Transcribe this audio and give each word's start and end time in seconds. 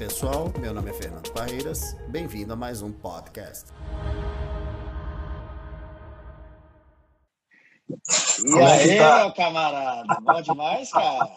pessoal, 0.00 0.50
meu 0.58 0.72
nome 0.72 0.88
é 0.88 0.94
Fernando 0.94 1.30
Parreiras, 1.30 1.94
bem-vindo 2.08 2.54
a 2.54 2.56
mais 2.56 2.80
um 2.80 2.90
podcast. 2.90 3.70
E 7.86 8.50
Como 8.50 8.60
é 8.60 8.72
aí, 8.72 8.96
tá? 8.96 9.18
meu 9.18 9.34
camarada? 9.34 10.20
Bom 10.22 10.40
demais, 10.40 10.90
cara? 10.90 11.30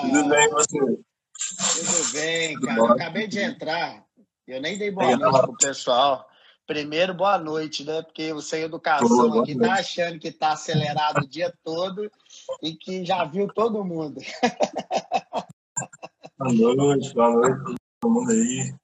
Tudo 0.00 0.28
bem, 0.28 0.50
você? 0.50 0.76
Tudo 0.76 2.12
bem, 2.12 2.60
cara. 2.60 2.78
Eu 2.78 2.86
acabei 2.86 3.28
de 3.28 3.38
entrar, 3.38 4.04
eu 4.48 4.60
nem 4.60 4.76
dei 4.76 4.90
boa 4.90 5.16
noite 5.16 5.40
pro 5.42 5.56
pessoal. 5.58 6.28
Primeiro, 6.66 7.14
boa 7.14 7.38
noite, 7.38 7.84
né? 7.84 8.02
Porque 8.02 8.32
o 8.32 8.40
sem 8.40 8.62
educação 8.62 9.40
aqui 9.40 9.56
tá 9.56 9.74
achando 9.74 10.18
que 10.18 10.32
tá 10.32 10.50
acelerado 10.50 11.22
o 11.22 11.28
dia 11.28 11.54
todo 11.62 12.10
e 12.60 12.74
que 12.74 13.04
já 13.04 13.24
viu 13.24 13.46
todo 13.46 13.84
mundo. 13.84 14.20
Boa 16.42 16.74
noite, 16.74 17.14
boa 17.14 17.30
noite 17.30 17.76
todo 18.00 18.12
mundo 18.12 18.32
aí. 18.32 18.74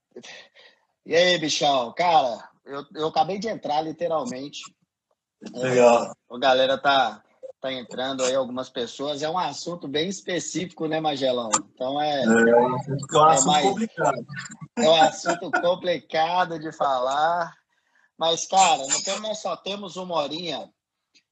E 1.05 1.15
aí, 1.17 1.39
bichão? 1.39 1.93
Cara, 1.93 2.49
eu, 2.65 2.85
eu 2.95 3.09
acabei 3.09 3.39
de 3.39 3.49
entrar, 3.49 3.83
literalmente. 3.83 4.63
Legal. 5.53 6.07
É, 6.07 6.35
a 6.35 6.39
galera 6.39 6.79
tá, 6.79 7.21
tá 7.61 7.73
entrando 7.73 8.23
aí, 8.23 8.35
algumas 8.35 8.71
pessoas. 8.71 9.23
É 9.23 9.29
um 9.29 9.39
assunto 9.39 9.89
bem 9.89 10.09
específico, 10.09 10.87
né, 10.87 11.01
Magelão? 11.01 11.51
Então 11.75 12.01
é. 12.01 12.21
É, 12.21 12.25
é 12.25 12.57
um 12.57 12.75
assunto 12.77 13.17
é 13.17 13.45
mais, 13.45 13.67
complicado. 13.67 14.27
É 14.77 14.89
um 14.89 15.03
assunto 15.03 15.51
complicado 15.51 16.59
de 16.61 16.71
falar. 16.71 17.53
Mas, 18.17 18.47
cara, 18.47 18.85
então 19.01 19.19
nós 19.21 19.39
só 19.39 19.57
temos 19.57 19.97
uma 19.97 20.15
horinha. 20.15 20.71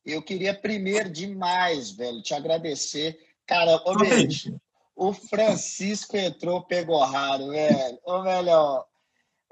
Eu 0.04 0.22
queria 0.22 0.54
primeiro 0.54 1.08
demais, 1.08 1.92
velho, 1.92 2.22
te 2.22 2.34
agradecer. 2.34 3.16
Cara, 3.46 3.80
ô, 3.84 3.96
bicho, 3.96 4.56
o 4.96 5.12
Francisco 5.12 6.16
entrou, 6.16 6.62
pegou 6.62 6.98
raro, 7.04 7.50
velho. 7.50 7.98
Ô, 8.04 8.22
velho, 8.22 8.48
ó, 8.48 8.84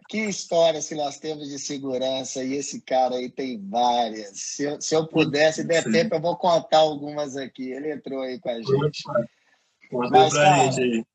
que 0.08 0.18
histórias 0.18 0.88
que 0.88 0.94
nós 0.94 1.18
temos 1.18 1.48
de 1.48 1.58
segurança 1.58 2.42
e 2.42 2.54
esse 2.54 2.80
cara 2.80 3.16
aí 3.16 3.30
tem 3.30 3.60
várias. 3.68 4.40
Se 4.40 4.64
eu, 4.64 4.80
se 4.80 4.94
eu 4.94 5.06
pudesse, 5.06 5.62
der 5.62 5.84
Sim. 5.84 5.92
tempo, 5.92 6.14
eu 6.14 6.20
vou 6.20 6.36
contar 6.36 6.78
algumas 6.78 7.36
aqui. 7.36 7.70
Ele 7.70 7.92
entrou 7.92 8.22
aí 8.22 8.40
com 8.40 8.48
a 8.48 8.56
gente. 8.60 9.02
Mas, 10.10 10.32
cara, 10.32 10.72
gente 10.72 11.06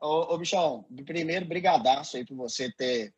ô, 0.00 0.34
ô, 0.34 0.38
Bichão, 0.38 0.84
primeiro, 1.04 1.44
brigadaço 1.44 2.16
aí 2.16 2.24
por 2.24 2.36
você 2.36 2.70
ter 2.72 3.12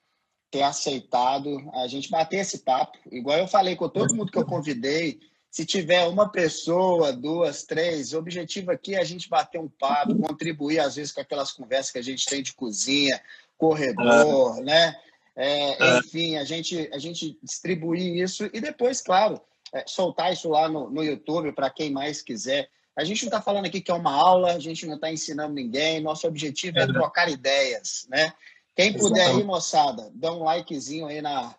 ter 0.50 0.62
aceitado 0.62 1.66
a 1.72 1.86
gente 1.86 2.10
bater 2.10 2.40
esse 2.40 2.58
papo. 2.58 2.98
Igual 3.10 3.38
eu 3.38 3.48
falei 3.48 3.74
com 3.74 3.88
todo 3.88 4.14
mundo 4.14 4.30
que 4.30 4.36
eu 4.36 4.44
convidei, 4.44 5.18
se 5.52 5.66
tiver 5.66 6.08
uma 6.08 6.30
pessoa, 6.30 7.12
duas, 7.12 7.62
três, 7.62 8.14
o 8.14 8.18
objetivo 8.18 8.70
aqui 8.70 8.94
é 8.94 9.00
a 9.00 9.04
gente 9.04 9.28
bater 9.28 9.60
um 9.60 9.68
papo, 9.68 10.16
contribuir 10.16 10.80
às 10.80 10.96
vezes 10.96 11.12
com 11.12 11.20
aquelas 11.20 11.52
conversas 11.52 11.92
que 11.92 11.98
a 11.98 12.02
gente 12.02 12.24
tem 12.24 12.42
de 12.42 12.54
cozinha, 12.54 13.20
corredor, 13.58 14.60
é. 14.60 14.62
né? 14.62 14.96
É, 15.36 15.72
é. 15.72 15.98
Enfim, 15.98 16.36
a 16.38 16.44
gente, 16.44 16.88
a 16.90 16.98
gente 16.98 17.38
distribuir 17.42 18.16
isso 18.16 18.48
e 18.50 18.62
depois, 18.62 19.02
claro, 19.02 19.38
é, 19.74 19.84
soltar 19.86 20.32
isso 20.32 20.48
lá 20.48 20.70
no, 20.70 20.88
no 20.88 21.04
YouTube 21.04 21.52
para 21.52 21.68
quem 21.68 21.90
mais 21.90 22.22
quiser. 22.22 22.70
A 22.96 23.04
gente 23.04 23.24
não 23.24 23.28
está 23.28 23.42
falando 23.42 23.66
aqui 23.66 23.82
que 23.82 23.90
é 23.90 23.94
uma 23.94 24.14
aula, 24.14 24.54
a 24.54 24.58
gente 24.58 24.86
não 24.86 24.94
está 24.94 25.12
ensinando 25.12 25.52
ninguém, 25.52 26.00
nosso 26.00 26.26
objetivo 26.26 26.78
é, 26.78 26.84
é 26.84 26.86
trocar 26.86 27.28
ideias, 27.28 28.06
né? 28.08 28.32
Quem 28.74 28.94
puder 28.94 29.26
aí, 29.26 29.44
moçada, 29.44 30.10
dá 30.14 30.32
um 30.32 30.44
likezinho 30.44 31.06
aí 31.06 31.20
na, 31.20 31.54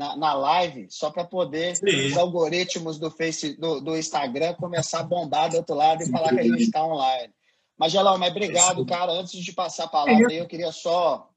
na, 0.00 0.16
na 0.16 0.32
live, 0.32 0.86
só 0.88 1.10
para 1.10 1.24
poder 1.24 1.76
Sim. 1.76 2.06
os 2.06 2.16
algoritmos 2.16 2.98
do, 2.98 3.10
face, 3.10 3.54
do, 3.58 3.82
do, 3.82 3.98
Instagram 3.98 4.54
começar 4.54 5.00
a 5.00 5.02
bombar 5.02 5.50
do 5.50 5.58
outro 5.58 5.74
lado 5.74 6.02
e 6.02 6.10
falar 6.10 6.30
que 6.30 6.40
a 6.40 6.44
gente 6.44 6.62
está 6.62 6.82
online. 6.82 7.30
Mas, 7.76 7.92
Gelão, 7.92 8.16
mas 8.16 8.30
obrigado, 8.30 8.86
cara. 8.86 9.12
Antes 9.12 9.38
de 9.38 9.52
passar 9.52 9.84
a 9.84 9.88
palavra, 9.88 10.32
eu 10.32 10.46
queria 10.46 10.72
só 10.72 11.28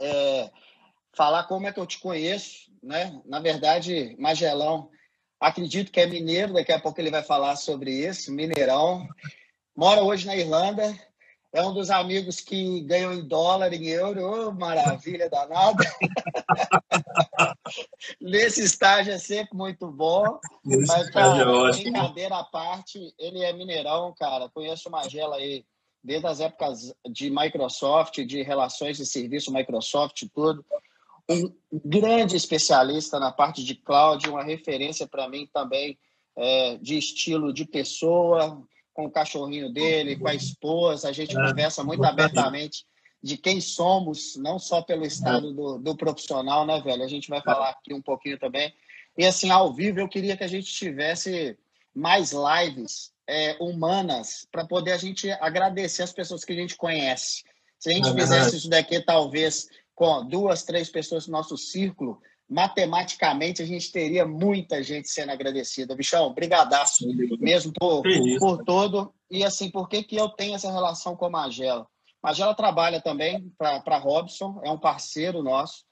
é, 0.00 0.50
falar 1.12 1.44
como 1.44 1.66
é 1.66 1.72
que 1.72 1.78
eu 1.78 1.86
te 1.86 1.98
conheço. 1.98 2.72
Né? 2.82 3.20
Na 3.26 3.40
verdade, 3.40 4.16
Magelão, 4.18 4.88
acredito 5.38 5.92
que 5.92 6.00
é 6.00 6.06
mineiro, 6.06 6.54
daqui 6.54 6.72
a 6.72 6.80
pouco 6.80 6.98
ele 6.98 7.10
vai 7.10 7.22
falar 7.22 7.56
sobre 7.56 7.90
isso, 7.90 8.32
Mineirão. 8.32 9.06
Mora 9.76 10.02
hoje 10.02 10.26
na 10.26 10.34
Irlanda, 10.34 10.98
é 11.52 11.62
um 11.62 11.74
dos 11.74 11.90
amigos 11.90 12.40
que 12.40 12.80
ganham 12.80 13.12
em 13.12 13.28
dólar, 13.28 13.74
em 13.74 13.86
euro, 13.88 14.48
oh, 14.48 14.52
maravilha 14.52 15.28
danada. 15.28 15.84
Nesse 18.20 18.62
estágio 18.62 19.12
é 19.12 19.18
sempre 19.18 19.56
muito 19.56 19.90
bom. 19.90 20.38
Nesse 20.64 20.86
mas, 20.86 21.10
cara, 21.10 21.42
é 21.42 21.70
brincadeira 21.70 22.36
à 22.36 22.44
parte, 22.44 23.14
ele 23.18 23.42
é 23.42 23.52
mineirão, 23.52 24.14
cara. 24.18 24.48
Conheço 24.48 24.88
o 24.88 24.92
Magela 24.92 25.36
aí 25.36 25.64
desde 26.02 26.26
as 26.26 26.40
épocas 26.40 26.92
de 27.08 27.30
Microsoft, 27.30 28.18
de 28.24 28.42
relações 28.42 28.96
de 28.96 29.06
serviço 29.06 29.52
Microsoft 29.52 30.22
e 30.22 30.28
tudo. 30.28 30.64
Um 31.28 31.52
grande 31.72 32.36
especialista 32.36 33.20
na 33.20 33.30
parte 33.30 33.64
de 33.64 33.74
cloud, 33.74 34.28
uma 34.28 34.42
referência 34.42 35.06
para 35.06 35.28
mim 35.28 35.48
também 35.52 35.96
é, 36.36 36.76
de 36.78 36.98
estilo 36.98 37.52
de 37.52 37.64
pessoa, 37.64 38.60
com 38.92 39.06
o 39.06 39.10
cachorrinho 39.10 39.72
dele, 39.72 40.16
com 40.16 40.28
a 40.28 40.34
esposa, 40.34 41.08
a 41.08 41.12
gente 41.12 41.36
é, 41.36 41.40
conversa 41.40 41.84
muito 41.84 42.04
abertamente 42.04 42.84
de 43.22 43.36
quem 43.36 43.60
somos, 43.60 44.36
não 44.36 44.58
só 44.58 44.82
pelo 44.82 45.06
estado 45.06 45.52
do, 45.52 45.78
do, 45.78 45.96
profissional, 45.96 46.66
né, 46.66 46.80
velho? 46.80 47.04
A 47.04 47.08
gente 47.08 47.28
vai 47.28 47.40
falar 47.40 47.70
aqui 47.70 47.94
um 47.94 48.02
pouquinho 48.02 48.38
também. 48.38 48.74
E 49.16 49.24
assim, 49.24 49.50
ao 49.50 49.72
vivo, 49.72 50.00
eu 50.00 50.08
queria 50.08 50.36
que 50.36 50.42
a 50.42 50.48
gente 50.48 50.72
tivesse 50.72 51.56
mais 51.94 52.32
lives 52.32 53.12
é, 53.28 53.56
humanas 53.60 54.46
para 54.50 54.66
poder 54.66 54.92
a 54.92 54.98
gente 54.98 55.30
agradecer 55.32 56.02
as 56.02 56.12
pessoas 56.12 56.44
que 56.44 56.52
a 56.52 56.56
gente 56.56 56.76
conhece. 56.76 57.44
Se 57.78 57.90
a 57.90 57.92
gente 57.92 58.08
é 58.08 58.12
fizesse 58.12 58.56
isso 58.56 58.68
daqui, 58.68 59.00
talvez 59.00 59.68
com 59.94 60.26
duas, 60.26 60.64
três 60.64 60.88
pessoas 60.88 61.26
no 61.26 61.32
nosso 61.32 61.56
círculo, 61.56 62.20
matematicamente 62.48 63.62
a 63.62 63.66
gente 63.66 63.92
teria 63.92 64.26
muita 64.26 64.82
gente 64.82 65.08
sendo 65.08 65.30
agradecida. 65.30 65.94
Bichão, 65.94 66.34
brigadaço 66.34 67.06
mesmo 67.38 67.72
por, 67.72 68.02
por 68.38 68.64
todo. 68.64 69.14
E 69.30 69.44
assim, 69.44 69.70
por 69.70 69.88
que, 69.88 70.02
que 70.02 70.16
eu 70.16 70.28
tenho 70.28 70.54
essa 70.54 70.72
relação 70.72 71.14
com 71.14 71.26
a 71.26 71.30
Magela? 71.30 71.86
Magela 72.22 72.54
trabalha 72.54 73.00
também 73.00 73.52
para 73.58 73.98
Robson, 73.98 74.60
é 74.64 74.70
um 74.70 74.78
parceiro 74.78 75.42
nosso. 75.42 75.84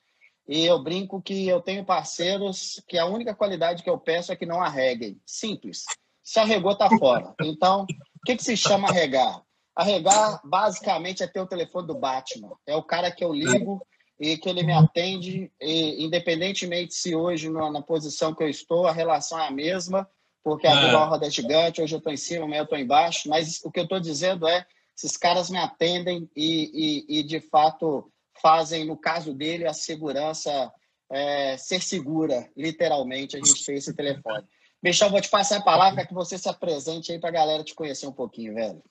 E 0.49 0.65
eu 0.65 0.83
brinco 0.83 1.21
que 1.23 1.47
eu 1.47 1.61
tenho 1.61 1.85
parceiros 1.85 2.83
que 2.89 2.99
a 2.99 3.07
única 3.07 3.35
qualidade 3.35 3.83
que 3.83 3.91
eu 3.91 3.99
peço 3.99 4.33
é 4.33 4.37
que 4.37 4.47
não 4.47 4.63
arreguem. 4.63 5.21
Simples. 5.25 5.85
Se 6.23 6.39
arregou, 6.39 6.77
tá 6.77 6.89
fora. 6.99 7.35
Então, 7.43 7.83
o 7.83 8.27
que, 8.27 8.37
que 8.37 8.45
se 8.45 8.57
chama 8.57 8.89
arregar? 8.89 9.43
Arregar, 9.75 10.41
basicamente, 10.45 11.23
é 11.23 11.27
ter 11.27 11.41
o 11.41 11.47
telefone 11.47 11.87
do 11.87 11.95
Batman. 11.95 12.53
É 12.67 12.77
o 12.77 12.83
cara 12.83 13.11
que 13.11 13.25
eu 13.25 13.33
ligo 13.33 13.85
e 14.21 14.37
que 14.37 14.49
ele 14.49 14.63
me 14.63 14.73
atende, 14.73 15.51
e, 15.61 16.05
independentemente 16.05 16.95
se 16.95 17.15
hoje 17.15 17.49
na, 17.49 17.71
na, 17.71 17.81
posição 17.81 18.35
que 18.35 18.43
eu 18.43 18.49
estou, 18.49 18.87
a 18.87 18.93
relação 18.93 19.41
é 19.41 19.49
a 19.49 19.51
mesma, 19.51 20.07
porque 20.45 20.67
a 20.67 20.73
é. 20.73 20.93
roda 20.93 21.27
é 21.27 21.31
gigante, 21.31 21.81
hoje 21.81 21.95
eu 21.95 21.99
estou 21.99 22.13
em 22.13 22.19
cima, 22.19 22.45
amanhã 22.45 22.61
eu 22.61 22.65
estou 22.65 22.79
embaixo, 22.79 23.31
mas 23.31 23.61
o 23.65 23.71
que 23.71 23.81
eu 23.81 23.85
estou 23.85 23.99
dizendo 23.99 24.47
é, 24.47 24.67
esses 25.01 25.17
caras 25.17 25.49
me 25.49 25.57
atendem 25.57 26.31
e, 26.37 27.07
e, 27.09 27.21
e, 27.21 27.23
de 27.23 27.41
fato 27.41 28.13
fazem, 28.41 28.85
no 28.85 28.97
caso 28.97 29.33
dele, 29.33 29.67
a 29.67 29.73
segurança 29.73 30.71
é, 31.11 31.57
ser 31.57 31.83
segura, 31.83 32.51
literalmente, 32.55 33.37
a 33.37 33.39
gente 33.39 33.65
tem 33.65 33.77
esse 33.77 33.95
telefone. 33.95 34.45
Bichão, 34.83 35.11
vou 35.11 35.21
te 35.21 35.31
passar 35.31 35.59
a 35.59 35.63
palavra 35.63 36.07
que 36.07 36.13
você 36.13 36.37
se 36.37 36.49
apresente 36.49 37.13
aí 37.13 37.19
para 37.19 37.31
a 37.31 37.33
galera 37.33 37.65
te 37.65 37.75
conhecer 37.75 38.07
um 38.07 38.13
pouquinho, 38.13 38.55
velho. 38.55 38.83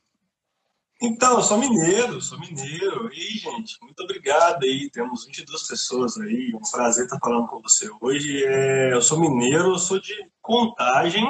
Então, 1.01 1.41
sou 1.41 1.57
mineiro, 1.57 2.19
sou 2.21 2.39
mineiro. 2.39 3.09
E, 3.13 3.37
gente, 3.37 3.77
muito 3.81 4.03
obrigado 4.03 4.63
aí. 4.63 4.89
Temos 4.89 5.25
22 5.25 5.67
pessoas 5.67 6.17
aí. 6.17 6.53
Um 6.53 6.71
prazer 6.71 7.05
estar 7.05 7.19
falando 7.19 7.47
com 7.47 7.61
você 7.61 7.89
hoje. 8.01 8.43
É, 8.43 8.93
eu 8.93 9.01
sou 9.01 9.19
mineiro, 9.19 9.69
eu 9.69 9.79
sou 9.79 9.99
de 9.99 10.13
Contagem. 10.41 11.25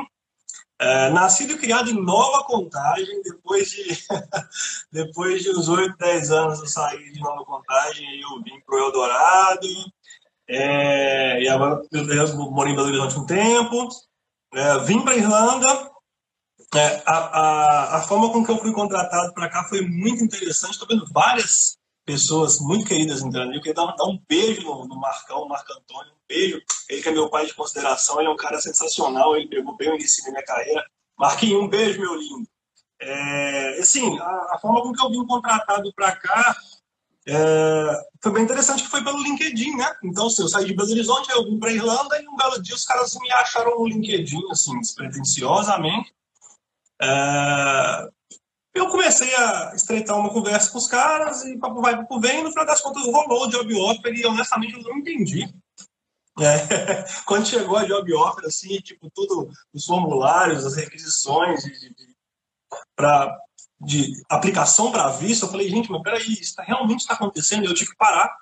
É, 0.82 1.10
nascido 1.10 1.54
e 1.54 1.58
criado 1.58 1.90
em 1.90 2.02
Nova 2.02 2.44
Contagem. 2.46 3.22
Depois 3.22 3.70
de, 3.70 3.84
depois 4.92 5.44
de 5.44 5.52
uns 5.52 5.68
8, 5.68 5.98
10 5.98 6.32
anos 6.32 6.60
eu 6.60 6.68
saí 6.68 7.12
de 7.12 7.20
Nova 7.20 7.44
Contagem 7.44 8.08
e 8.16 8.22
eu 8.22 8.42
vim 8.42 8.60
para 8.62 8.76
o 8.76 8.80
Eldorado. 8.80 9.68
É, 10.48 11.44
e 11.44 11.50
agora 11.50 11.82
eu 11.92 12.38
moro 12.52 12.70
em 12.70 12.76
Belo 12.76 12.88
Horizonte 12.88 13.20
um 13.20 13.26
tempo. 13.26 13.90
É, 14.54 14.80
vim 14.80 15.02
para 15.02 15.16
Irlanda 15.16 15.90
é, 16.76 17.02
a, 17.06 17.18
a, 17.18 17.98
a, 17.98 18.02
forma 18.02 18.32
com 18.32 18.46
que 18.46 18.52
eu 18.52 18.60
fui 18.60 18.72
contratado 18.72 19.34
para 19.34 19.50
cá 19.50 19.64
foi 19.64 19.82
muito 19.82 20.24
interessante. 20.24 20.74
Estou 20.74 20.88
vendo 20.88 21.06
várias 21.12 21.79
pessoas 22.10 22.60
muito 22.60 22.88
queridas 22.88 23.22
entrando. 23.22 23.54
Eu 23.54 23.62
queria 23.62 23.76
dar, 23.76 23.94
dar 23.96 24.06
um 24.06 24.20
beijo 24.28 24.64
no, 24.64 24.88
no 24.88 24.96
Marcão, 24.96 25.48
Marco 25.48 25.72
Antônio, 25.74 26.12
um 26.12 26.28
beijo. 26.28 26.60
Ele 26.90 27.04
que 27.04 27.10
é 27.10 27.12
meu 27.12 27.30
pai 27.30 27.46
de 27.46 27.54
consideração, 27.54 28.20
ele 28.20 28.30
é 28.30 28.32
um 28.32 28.36
cara 28.36 28.60
sensacional, 28.60 29.36
ele 29.36 29.48
pegou 29.48 29.78
bem 29.78 29.92
o 29.92 29.96
início 29.96 30.24
da 30.24 30.32
minha 30.32 30.44
carreira. 30.44 30.84
Marquinhos, 31.16 31.62
um 31.62 31.68
beijo, 31.68 32.00
meu 32.00 32.16
lindo. 32.16 32.48
É, 33.00 33.78
assim, 33.80 34.18
a, 34.18 34.56
a, 34.56 34.60
forma 34.60 34.82
com 34.82 34.92
que 34.92 35.02
eu 35.02 35.12
vim 35.12 35.26
contratado 35.26 35.94
para 35.94 36.16
cá 36.16 36.58
é, 37.28 38.08
foi 38.22 38.34
bem 38.34 38.44
interessante 38.44 38.84
que 38.84 38.90
foi 38.90 39.04
pelo 39.04 39.22
LinkedIn, 39.22 39.76
né? 39.76 39.96
Então, 40.04 40.26
assim, 40.26 40.42
eu 40.42 40.48
saí 40.48 40.66
de 40.66 40.74
Belo 40.74 40.90
Horizonte, 40.90 41.30
eu 41.30 41.46
vim 41.46 41.60
para 41.60 41.72
Irlanda 41.72 42.20
e 42.20 42.28
um 42.28 42.36
belo 42.36 42.60
dia 42.60 42.76
os 42.76 42.86
caras 42.86 43.16
me 43.22 43.32
acharam 43.34 43.78
no 43.78 43.88
LinkedIn, 43.88 44.50
assim, 44.50 44.80
despretensiosamente. 44.80 46.12
É, 47.00 48.10
Eu 48.74 48.88
comecei 48.88 49.34
a 49.36 49.74
estreitar 49.76 50.18
uma 50.18 50.32
conversa 50.32 50.72
com 50.72 50.78
os 50.78 50.88
caras 50.88 51.44
e 51.44 51.58
papo 51.58 51.82
vai, 51.82 51.96
papo 51.96 52.20
vem, 52.20 52.40
e 52.40 52.44
no 52.44 52.52
final 52.52 52.66
das 52.66 52.82
contas 52.82 53.04
rolou 53.04 53.46
o 53.46 53.50
job 53.50 53.76
offer 53.76 54.14
e 54.14 54.26
honestamente 54.26 54.74
eu 54.74 54.84
não 54.84 54.98
entendi. 54.98 55.48
É, 56.42 57.04
quando 57.26 57.46
chegou 57.46 57.76
a 57.76 57.84
job 57.84 58.14
offer, 58.14 58.46
assim, 58.46 58.78
tipo, 58.78 59.12
tudo, 59.14 59.50
os 59.74 59.84
formulários, 59.86 60.66
as 60.66 60.78
requisições 60.78 61.62
de, 61.64 61.94
de, 61.94 62.16
pra, 62.96 63.38
de 63.82 64.14
aplicação 64.30 64.90
para 64.90 65.10
visto, 65.10 65.46
eu 65.46 65.50
falei, 65.50 65.68
gente, 65.68 65.92
mas 65.92 66.02
peraí, 66.02 66.32
isso 66.32 66.56
tá, 66.56 66.64
realmente 66.64 67.02
está 67.02 67.16
acontecendo? 67.16 67.66
Eu 67.66 67.74
tive 67.74 67.92
que 67.92 67.98
parar. 67.98 68.34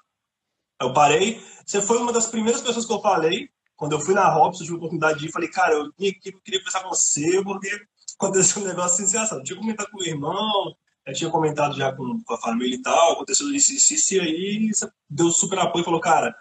Eu 0.79 0.93
parei. 0.93 1.43
Você 1.65 1.81
foi 1.81 1.97
uma 1.97 2.13
das 2.13 2.27
primeiras 2.27 2.61
pessoas 2.61 2.85
que 2.85 2.93
eu 2.93 3.01
falei. 3.01 3.49
Quando 3.75 3.93
eu 3.93 3.99
fui 3.99 4.13
na 4.13 4.29
Robson, 4.29 4.63
tive 4.63 4.75
a 4.75 4.77
oportunidade 4.77 5.19
de 5.19 5.27
ir, 5.27 5.31
falei, 5.31 5.49
cara, 5.49 5.73
eu, 5.73 5.85
eu 5.85 5.93
queria 5.93 6.59
conversar 6.59 6.83
com 6.83 6.89
você, 6.89 7.43
porque 7.43 7.69
aconteceu 8.19 8.61
um 8.61 8.65
negócio 8.65 9.05
eu 9.05 9.43
tinha 9.43 9.59
comentado 9.59 9.89
com 9.91 9.99
o 9.99 10.03
irmão, 10.03 10.75
eu 11.05 11.13
tinha 11.13 11.29
comentado 11.29 11.75
já 11.75 11.93
com, 11.93 12.21
com 12.23 12.33
a 12.33 12.37
família 12.37 12.75
e 12.75 12.81
tal, 12.81 13.13
aconteceu 13.13 13.49
isso, 13.53 13.73
isso, 13.73 13.93
isso, 13.93 14.13
e 14.15 14.19
aí 14.19 14.71
deu 15.09 15.31
super 15.31 15.59
apoio 15.59 15.85
falou, 15.85 16.01
cara, 16.01 16.35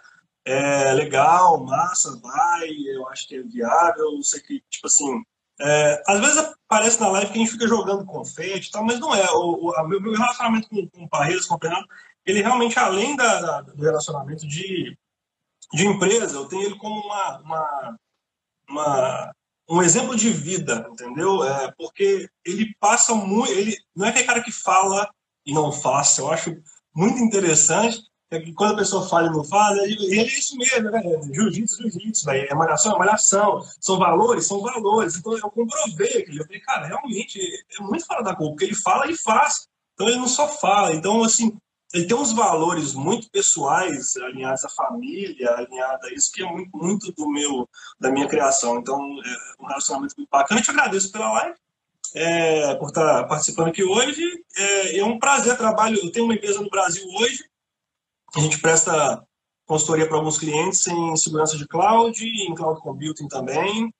é 0.45 0.93
legal, 0.93 1.63
massa, 1.63 2.19
vai, 2.19 2.69
eu 2.69 3.07
acho 3.09 3.27
que 3.27 3.35
é 3.35 3.43
viável, 3.43 4.13
não 4.13 4.23
sei 4.23 4.41
que, 4.41 4.63
tipo 4.69 4.87
assim, 4.87 5.23
é, 5.59 6.03
às 6.07 6.19
vezes 6.19 6.37
aparece 6.37 6.99
na 6.99 7.09
live 7.09 7.31
que 7.31 7.37
a 7.37 7.41
gente 7.41 7.51
fica 7.51 7.67
jogando 7.67 8.05
confete 8.05 8.67
e 8.67 8.71
tal, 8.71 8.83
mas 8.83 8.99
não 8.99 9.13
é. 9.13 9.29
O, 9.31 9.71
o 9.71 9.87
meu, 9.87 9.99
meu, 9.99 10.13
relacionamento 10.13 10.69
com, 10.69 10.87
com 10.87 11.03
o 11.03 11.09
Parreiras, 11.09 11.47
com 11.47 11.55
o 11.55 11.59
Fernando, 11.59 11.87
ele 12.25 12.41
realmente, 12.41 12.77
além 12.77 13.15
da, 13.15 13.41
da, 13.41 13.61
do 13.61 13.81
relacionamento 13.81 14.47
de, 14.47 14.97
de 15.73 15.87
empresa, 15.87 16.37
eu 16.37 16.47
tenho 16.47 16.63
ele 16.63 16.77
como 16.77 17.01
uma, 17.01 17.39
uma, 17.39 17.97
uma 18.69 19.35
um 19.69 19.81
exemplo 19.81 20.15
de 20.15 20.29
vida, 20.29 20.87
entendeu? 20.91 21.43
É, 21.43 21.71
porque 21.77 22.29
ele 22.45 22.73
passa 22.79 23.13
muito. 23.13 23.51
Ele 23.51 23.77
não 23.95 24.05
é 24.05 24.09
aquele 24.09 24.25
cara 24.25 24.43
que 24.43 24.51
fala 24.51 25.09
e 25.45 25.53
não 25.53 25.71
faz. 25.71 26.17
Eu 26.17 26.31
acho 26.31 26.55
muito 26.95 27.19
interessante 27.19 28.01
é 28.29 28.41
que 28.41 28.53
quando 28.53 28.73
a 28.73 28.77
pessoa 28.77 29.07
fala 29.07 29.27
e 29.27 29.31
não 29.31 29.43
faz, 29.43 29.77
ele, 29.77 30.19
é 30.19 30.23
isso 30.23 30.57
mesmo, 30.57 30.91
né? 30.91 31.01
Jiu-jitsu, 31.33 31.89
jiu-jitsu, 31.89 32.29
é 32.29 32.53
malhação, 32.53 32.95
é 32.95 32.99
malhação. 32.99 33.61
São 33.79 33.97
valores, 33.97 34.45
são 34.45 34.59
valores. 34.59 35.15
Então 35.15 35.37
eu 35.37 35.49
comprovei 35.49 36.21
aquilo. 36.21 36.39
Eu 36.39 36.45
falei, 36.45 36.59
cara, 36.59 36.87
realmente 36.87 37.39
é 37.39 37.83
muito 37.83 38.05
fora 38.05 38.21
da 38.21 38.35
cor, 38.35 38.49
porque 38.49 38.65
ele 38.65 38.75
fala 38.75 39.09
e 39.09 39.15
faz. 39.15 39.67
Então 39.93 40.09
ele 40.09 40.17
não 40.17 40.27
só 40.27 40.47
fala. 40.47 40.93
Então, 40.93 41.23
assim, 41.23 41.57
ele 41.93 42.05
tem 42.05 42.17
uns 42.17 42.33
valores 42.33 42.93
muito 42.93 43.29
pessoais 43.29 44.15
alinhados 44.17 44.65
à 44.65 44.69
família, 44.69 45.51
alinhados 45.51 46.05
a 46.05 46.13
isso 46.13 46.31
que 46.31 46.43
é 46.43 46.45
muito, 46.45 46.77
muito 46.77 47.11
do 47.13 47.29
meu 47.29 47.67
da 47.99 48.11
minha 48.11 48.27
criação. 48.27 48.79
Então, 48.79 48.99
é 48.99 49.63
um 49.63 49.67
relacionamento 49.67 50.15
muito 50.17 50.29
bacana. 50.29 50.59
Eu 50.59 50.63
te 50.63 50.71
agradeço 50.71 51.11
pela 51.11 51.31
live, 51.31 51.55
é, 52.13 52.75
por 52.75 52.89
estar 52.89 53.23
participando 53.25 53.69
aqui 53.69 53.83
hoje. 53.83 54.21
É, 54.57 54.99
é 54.99 55.05
um 55.05 55.17
prazer 55.17 55.57
trabalho. 55.57 55.97
Eu 55.97 56.11
tenho 56.11 56.25
uma 56.25 56.35
empresa 56.35 56.61
no 56.61 56.69
Brasil 56.69 57.05
hoje. 57.19 57.45
A 58.35 58.41
gente 58.41 58.59
presta 58.59 59.25
consultoria 59.65 60.07
para 60.07 60.17
alguns 60.17 60.37
clientes 60.37 60.85
em 60.87 61.15
segurança 61.15 61.57
de 61.57 61.67
cloud, 61.67 62.21
em 62.21 62.53
cloud 62.53 62.81
computing 62.81 63.27
também. 63.29 63.93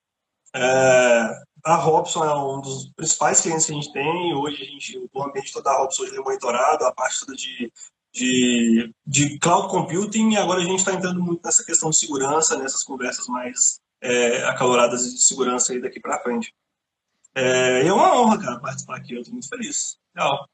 É, 0.53 1.43
a 1.67 1.75
Robson 1.75 2.23
é 2.23 2.33
um 2.33 2.61
dos 2.61 2.93
principais 2.93 3.41
clientes 3.41 3.65
que 3.65 3.73
a 3.73 3.75
gente 3.75 3.91
tem. 3.91 4.33
Hoje, 4.33 4.61
a 4.61 4.65
gente, 4.65 5.09
o 5.13 5.23
ambiente 5.23 5.51
todo 5.51 5.63
da 5.63 5.77
Robson 5.77 6.05
é 6.05 6.19
monitorado, 6.19 6.85
a 6.85 6.93
parte 6.93 7.19
toda 7.19 7.35
de, 7.35 7.71
de, 8.13 8.95
de 9.05 9.37
cloud 9.37 9.67
computing, 9.67 10.31
e 10.31 10.37
agora 10.37 10.61
a 10.61 10.63
gente 10.63 10.79
está 10.79 10.93
entrando 10.93 11.21
muito 11.21 11.43
nessa 11.43 11.65
questão 11.65 11.89
de 11.89 11.97
segurança, 11.97 12.57
nessas 12.57 12.83
conversas 12.83 13.27
mais 13.27 13.81
é, 13.99 14.43
acaloradas 14.45 15.11
de 15.11 15.21
segurança 15.21 15.73
aí 15.73 15.81
daqui 15.81 15.99
para 15.99 16.21
frente. 16.21 16.53
É, 17.35 17.85
é 17.85 17.93
uma 17.93 18.17
honra, 18.17 18.39
cara, 18.39 18.59
participar 18.59 18.97
aqui. 18.97 19.13
Eu 19.13 19.19
estou 19.19 19.33
muito 19.33 19.49
feliz. 19.49 19.97
Legal. 20.15 20.47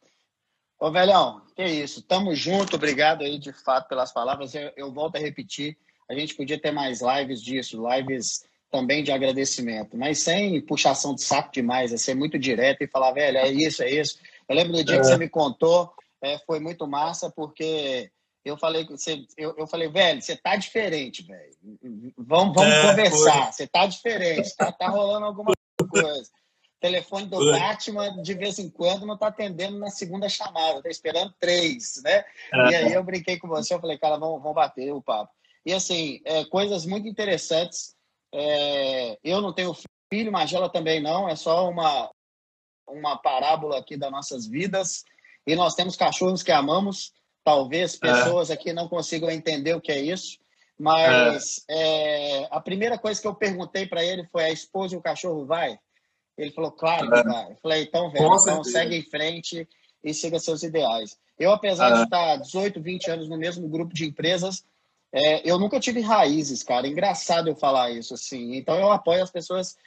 Ô, 0.80 0.92
velhão, 0.92 1.44
que 1.56 1.63
isso. 1.63 2.01
Tamo 2.01 2.33
junto. 2.33 2.75
Obrigado 2.75 3.21
aí, 3.21 3.38
de 3.38 3.54
fato, 3.54 3.88
pelas 3.88 4.12
palavras. 4.12 4.56
Eu, 4.56 4.71
eu 4.75 4.92
volto 4.92 5.16
a 5.16 5.19
repetir. 5.19 5.77
A 6.09 6.16
gente 6.16 6.36
podia 6.36 6.59
ter 6.59 6.71
mais 6.71 7.01
lives 7.01 7.42
disso, 7.42 7.81
lives 7.88 8.44
também 8.73 9.03
de 9.03 9.11
agradecimento, 9.11 9.95
mas 9.95 10.23
sem 10.23 10.59
puxação 10.59 11.13
de 11.13 11.21
saco 11.21 11.51
demais, 11.53 11.93
é 11.93 11.97
ser 11.97 12.15
muito 12.15 12.39
direto 12.39 12.81
e 12.81 12.87
falar, 12.87 13.11
velho, 13.11 13.37
é 13.37 13.47
isso, 13.51 13.83
é 13.83 13.91
isso. 13.91 14.17
Eu 14.49 14.55
lembro 14.55 14.73
do 14.73 14.83
dia 14.83 14.95
é. 14.95 14.99
que 14.99 15.05
você 15.05 15.15
me 15.15 15.29
contou, 15.29 15.93
é, 16.23 16.39
foi 16.39 16.59
muito 16.59 16.87
massa, 16.87 17.29
porque 17.29 18.09
eu 18.43 18.57
falei, 18.57 18.83
você, 18.83 19.23
eu, 19.37 19.53
eu 19.59 19.67
falei, 19.67 19.89
velho, 19.89 20.19
você 20.19 20.35
tá 20.35 20.55
diferente, 20.55 21.21
velho. 21.21 21.53
Vamos, 22.17 22.55
vamos 22.55 22.73
é, 22.73 22.89
conversar, 22.89 23.43
foi. 23.43 23.51
você 23.51 23.67
tá 23.67 23.85
diferente, 23.85 24.55
tá, 24.57 24.71
tá 24.71 24.87
rolando 24.87 25.27
alguma 25.27 25.53
coisa. 25.87 26.23
O 26.23 26.81
telefone 26.81 27.27
do 27.27 27.37
foi. 27.37 27.51
Batman, 27.51 28.23
de 28.23 28.33
vez 28.33 28.57
em 28.57 28.71
quando, 28.71 29.05
não 29.05 29.15
tá 29.15 29.27
atendendo 29.27 29.77
na 29.77 29.91
segunda 29.91 30.27
chamada, 30.27 30.81
tá 30.81 30.89
esperando 30.89 31.31
três, 31.39 32.01
né? 32.03 32.25
É. 32.51 32.69
E 32.71 32.75
aí 32.75 32.93
eu 32.93 33.03
brinquei 33.03 33.37
com 33.37 33.47
você, 33.47 33.75
eu 33.75 33.79
falei, 33.79 33.99
cara, 33.99 34.17
vamos, 34.17 34.41
vamos 34.41 34.55
bater 34.55 34.91
o 34.91 34.99
papo. 34.99 35.31
E 35.63 35.71
assim, 35.71 36.21
é, 36.25 36.43
coisas 36.45 36.87
muito 36.87 37.07
interessantes 37.07 37.93
é, 38.33 39.18
eu 39.24 39.41
não 39.41 39.53
tenho 39.53 39.75
filho, 40.12 40.31
Magela 40.31 40.69
também 40.69 41.01
não, 41.01 41.30
é 41.30 41.35
só 41.35 41.69
uma, 41.69 42.12
uma 42.88 43.18
parábola 43.18 43.77
aqui 43.77 43.95
das 43.95 44.12
nossas 44.12 44.47
vidas. 44.47 45.03
E 45.45 45.56
nós 45.56 45.75
temos 45.75 45.95
cachorros 45.95 46.41
que 46.41 46.51
amamos. 46.51 47.13
Talvez 47.44 47.95
é. 47.95 48.00
pessoas 48.00 48.50
é. 48.50 48.53
aqui 48.53 48.74
não 48.74 48.88
consigam 48.88 49.30
entender 49.30 49.75
o 49.75 49.81
que 49.81 49.91
é 49.91 50.00
isso, 50.00 50.38
mas 50.80 51.63
é. 51.69 52.44
É, 52.44 52.47
a 52.50 52.59
primeira 52.59 52.97
coisa 52.97 53.21
que 53.21 53.27
eu 53.27 53.35
perguntei 53.35 53.85
para 53.85 54.03
ele 54.03 54.25
foi: 54.31 54.45
a 54.45 54.51
esposa 54.51 54.95
e 54.95 54.97
o 54.97 55.01
cachorro 55.01 55.45
vai? 55.45 55.77
Ele 56.38 56.51
falou: 56.51 56.71
claro 56.71 57.09
que 57.09 57.19
é. 57.19 57.24
vai. 57.24 57.51
Eu 57.51 57.57
falei: 57.62 57.83
então, 57.83 58.09
velho, 58.12 58.25
então 58.25 58.63
segue 58.63 58.95
em 58.95 59.03
frente 59.03 59.68
e 60.03 60.13
siga 60.13 60.39
seus 60.39 60.63
ideais. 60.63 61.18
Eu, 61.38 61.51
apesar 61.51 61.91
de 61.91 62.03
estar 62.03 62.38
18, 62.38 62.81
20 62.81 63.12
anos 63.12 63.30
no 63.30 63.38
mesmo 63.38 63.68
grupo 63.68 63.94
de 63.94 64.06
empresas, 64.06 64.63
é, 65.13 65.48
eu 65.50 65.60
nunca 65.60 65.80
tive 65.80 66.01
raízes, 66.01 66.63
cara. 66.63 66.88
Engraçado 66.88 67.48
eu 67.48 67.56
falar 67.56 67.92
isso, 67.92 68.15
assim. 68.15 68.56
Então 68.56 68.75
eu 68.75 68.92
apoio 68.92 69.21
as 69.21 69.31
pessoas 69.31 69.77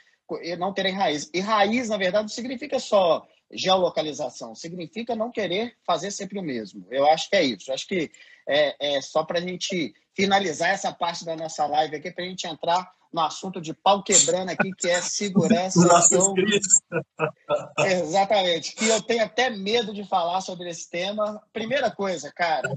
não 0.57 0.73
terem 0.73 0.93
raiz. 0.93 1.29
E 1.33 1.39
raiz, 1.39 1.89
na 1.89 1.97
verdade, 1.97 2.23
não 2.23 2.29
significa 2.29 2.79
só 2.79 3.27
geolocalização, 3.51 4.53
significa 4.53 5.15
não 5.15 5.31
querer 5.31 5.75
fazer 5.85 6.11
sempre 6.11 6.39
o 6.39 6.43
mesmo. 6.43 6.85
Eu 6.89 7.05
acho 7.07 7.29
que 7.29 7.35
é 7.35 7.43
isso. 7.43 7.69
Eu 7.69 7.75
acho 7.75 7.87
que 7.87 8.11
é, 8.47 8.97
é 8.97 9.01
só 9.01 9.23
para 9.23 9.39
a 9.39 9.41
gente 9.41 9.93
finalizar 10.15 10.69
essa 10.69 10.91
parte 10.91 11.23
da 11.23 11.35
nossa 11.35 11.65
live 11.65 11.95
aqui, 11.95 12.11
para 12.11 12.23
a 12.23 12.27
gente 12.27 12.47
entrar 12.47 12.89
no 13.11 13.21
assunto 13.21 13.61
de 13.61 13.73
pau 13.73 14.03
quebrando 14.03 14.49
aqui, 14.49 14.71
que 14.77 14.89
é 14.89 15.01
segurança. 15.01 15.79
Nossa, 15.87 16.15
então, 16.15 16.33
exatamente. 17.85 18.75
Que 18.75 18.87
eu 18.89 19.01
tenho 19.01 19.23
até 19.23 19.49
medo 19.49 19.93
de 19.93 20.03
falar 20.03 20.41
sobre 20.41 20.69
esse 20.69 20.89
tema. 20.89 21.41
Primeira 21.53 21.89
coisa, 21.89 22.31
cara, 22.31 22.69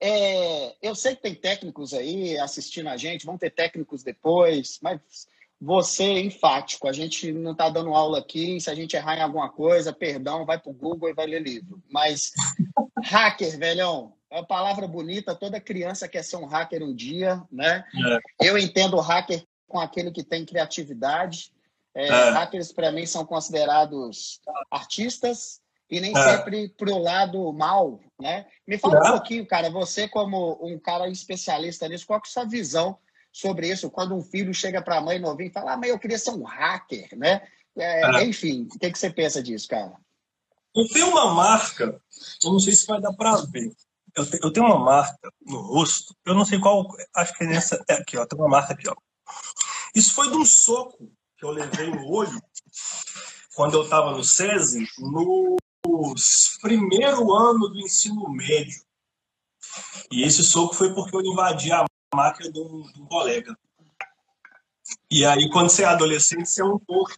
é, 0.00 0.76
eu 0.82 0.94
sei 0.94 1.16
que 1.16 1.22
tem 1.22 1.34
técnicos 1.34 1.94
aí 1.94 2.38
assistindo 2.38 2.88
a 2.88 2.96
gente, 2.96 3.26
vão 3.26 3.38
ter 3.38 3.50
técnicos 3.50 4.02
depois, 4.02 4.78
mas 4.82 5.00
você 5.60 6.04
é 6.04 6.20
enfático. 6.20 6.86
A 6.86 6.92
gente 6.92 7.32
não 7.32 7.52
está 7.52 7.68
dando 7.68 7.94
aula 7.94 8.18
aqui. 8.18 8.60
Se 8.60 8.70
a 8.70 8.74
gente 8.74 8.94
errar 8.94 9.16
em 9.16 9.22
alguma 9.22 9.48
coisa, 9.48 9.92
perdão, 9.92 10.44
vai 10.44 10.58
para 10.58 10.70
o 10.70 10.74
Google 10.74 11.08
e 11.08 11.14
vai 11.14 11.26
ler 11.26 11.42
livro. 11.42 11.82
Mas 11.90 12.32
hacker, 13.04 13.58
velhão, 13.58 14.12
é 14.30 14.36
uma 14.36 14.46
palavra 14.46 14.86
bonita. 14.86 15.34
Toda 15.34 15.60
criança 15.60 16.08
quer 16.08 16.22
ser 16.22 16.36
um 16.36 16.46
hacker 16.46 16.82
um 16.82 16.94
dia, 16.94 17.42
né? 17.50 17.84
É. 18.40 18.48
Eu 18.48 18.58
entendo 18.58 19.00
hacker 19.00 19.44
com 19.66 19.80
aquele 19.80 20.10
que 20.10 20.22
tem 20.22 20.44
criatividade. 20.44 21.52
É, 21.94 22.06
é. 22.06 22.30
Hackers, 22.30 22.72
para 22.72 22.92
mim, 22.92 23.06
são 23.06 23.24
considerados 23.24 24.40
artistas 24.70 25.62
e 25.90 26.00
nem 26.00 26.16
é. 26.16 26.22
sempre 26.22 26.68
para 26.68 26.90
o 26.90 26.98
lado 26.98 27.52
mal, 27.52 28.00
né? 28.20 28.46
Me 28.66 28.78
fala 28.78 28.96
é. 28.96 29.00
um 29.00 29.12
pouquinho, 29.12 29.46
cara, 29.46 29.70
você 29.70 30.08
como 30.08 30.58
um 30.60 30.78
cara 30.78 31.08
especialista 31.08 31.88
nisso, 31.88 32.06
qual 32.06 32.18
é 32.18 32.22
a 32.24 32.28
sua 32.28 32.44
visão 32.44 32.98
sobre 33.32 33.68
isso? 33.68 33.90
Quando 33.90 34.14
um 34.14 34.22
filho 34.22 34.52
chega 34.52 34.82
para 34.82 34.98
a 34.98 35.00
mãe 35.00 35.18
novinho 35.18 35.50
e 35.50 35.52
fala, 35.52 35.72
ah, 35.72 35.76
mãe, 35.76 35.90
eu 35.90 35.98
queria 35.98 36.18
ser 36.18 36.30
um 36.30 36.42
hacker, 36.42 37.08
né? 37.16 37.46
É, 37.76 38.20
é. 38.20 38.24
Enfim, 38.24 38.66
o 38.74 38.78
que, 38.78 38.90
que 38.90 38.98
você 38.98 39.10
pensa 39.10 39.42
disso, 39.42 39.68
cara? 39.68 39.94
Eu 40.74 40.88
tenho 40.88 41.08
uma 41.08 41.32
marca, 41.32 42.00
eu 42.44 42.52
não 42.52 42.58
sei 42.58 42.74
se 42.74 42.86
vai 42.86 43.00
dar 43.00 43.12
para 43.12 43.36
ver. 43.50 43.70
Eu, 44.14 44.28
te, 44.28 44.38
eu, 44.42 44.50
tenho 44.50 44.66
uma 44.66 44.78
marca 44.78 45.30
no 45.42 45.58
rosto, 45.60 46.14
eu 46.24 46.34
não 46.34 46.44
sei 46.44 46.58
qual, 46.58 46.86
acho 47.14 47.34
que 47.34 47.44
é 47.44 47.46
nessa. 47.46 47.84
É 47.88 47.94
aqui, 47.94 48.16
ó, 48.16 48.26
tem 48.26 48.38
uma 48.38 48.48
marca 48.48 48.72
aqui, 48.72 48.88
ó. 48.88 48.94
Isso 49.94 50.14
foi 50.14 50.30
de 50.30 50.36
um 50.36 50.44
soco 50.44 51.10
que 51.38 51.44
eu 51.44 51.50
levei 51.50 51.90
no 51.90 52.06
olho 52.08 52.40
quando 53.54 53.74
eu 53.74 53.84
estava 53.84 54.10
no 54.12 54.24
SESI, 54.24 54.86
no 54.98 55.56
primeiro 56.60 57.32
ano 57.32 57.68
do 57.68 57.80
ensino 57.80 58.28
médio. 58.28 58.82
E 60.10 60.22
esse 60.22 60.42
soco 60.44 60.74
foi 60.74 60.94
porque 60.94 61.16
eu 61.16 61.20
invadi 61.20 61.72
a 61.72 61.84
máquina 62.14 62.50
de 62.50 62.60
um, 62.60 62.82
de 62.92 63.02
um 63.02 63.06
colega. 63.06 63.56
E 65.10 65.24
aí, 65.24 65.50
quando 65.50 65.70
você 65.70 65.82
é 65.82 65.86
adolescente, 65.86 66.48
você 66.48 66.62
é 66.62 66.64
um 66.64 66.78
pouco. 66.78 67.12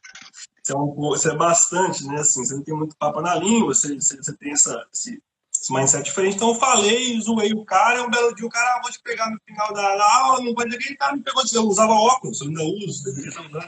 Você 0.62 0.72
é, 0.72 0.76
um 0.76 0.86
pouco, 0.86 1.16
você 1.16 1.30
é 1.30 1.36
bastante, 1.36 2.06
né? 2.06 2.20
Assim, 2.20 2.44
você 2.44 2.54
não 2.54 2.62
tem 2.62 2.74
muito 2.74 2.96
papo 2.96 3.20
na 3.20 3.34
língua, 3.34 3.74
você, 3.74 3.94
você, 3.94 4.16
você 4.16 4.36
tem 4.36 4.52
essa, 4.52 4.86
esse, 4.92 5.22
esse 5.54 5.72
mindset 5.72 6.04
diferente. 6.04 6.36
Então, 6.36 6.48
eu 6.48 6.54
falei, 6.54 7.20
zoei 7.20 7.52
o 7.52 7.64
cara, 7.64 8.02
um 8.02 8.10
belo 8.10 8.34
dia 8.34 8.46
o 8.46 8.50
cara, 8.50 8.76
ah, 8.76 8.82
vou 8.82 8.90
te 8.90 9.00
pegar 9.00 9.30
no 9.30 9.38
final 9.46 9.72
da, 9.72 10.14
aula, 10.16 10.44
não 10.44 10.54
que 10.54 10.62
ele 10.62 10.96
cara 10.96 11.16
me 11.16 11.22
pegou, 11.22 11.42
eu 11.52 11.62
usava 11.62 11.92
óculos, 11.92 12.40
eu 12.40 12.48
ainda 12.48 12.62
uso, 12.62 13.04
deveria 13.04 13.30
estar 13.30 13.46
usando. 13.46 13.66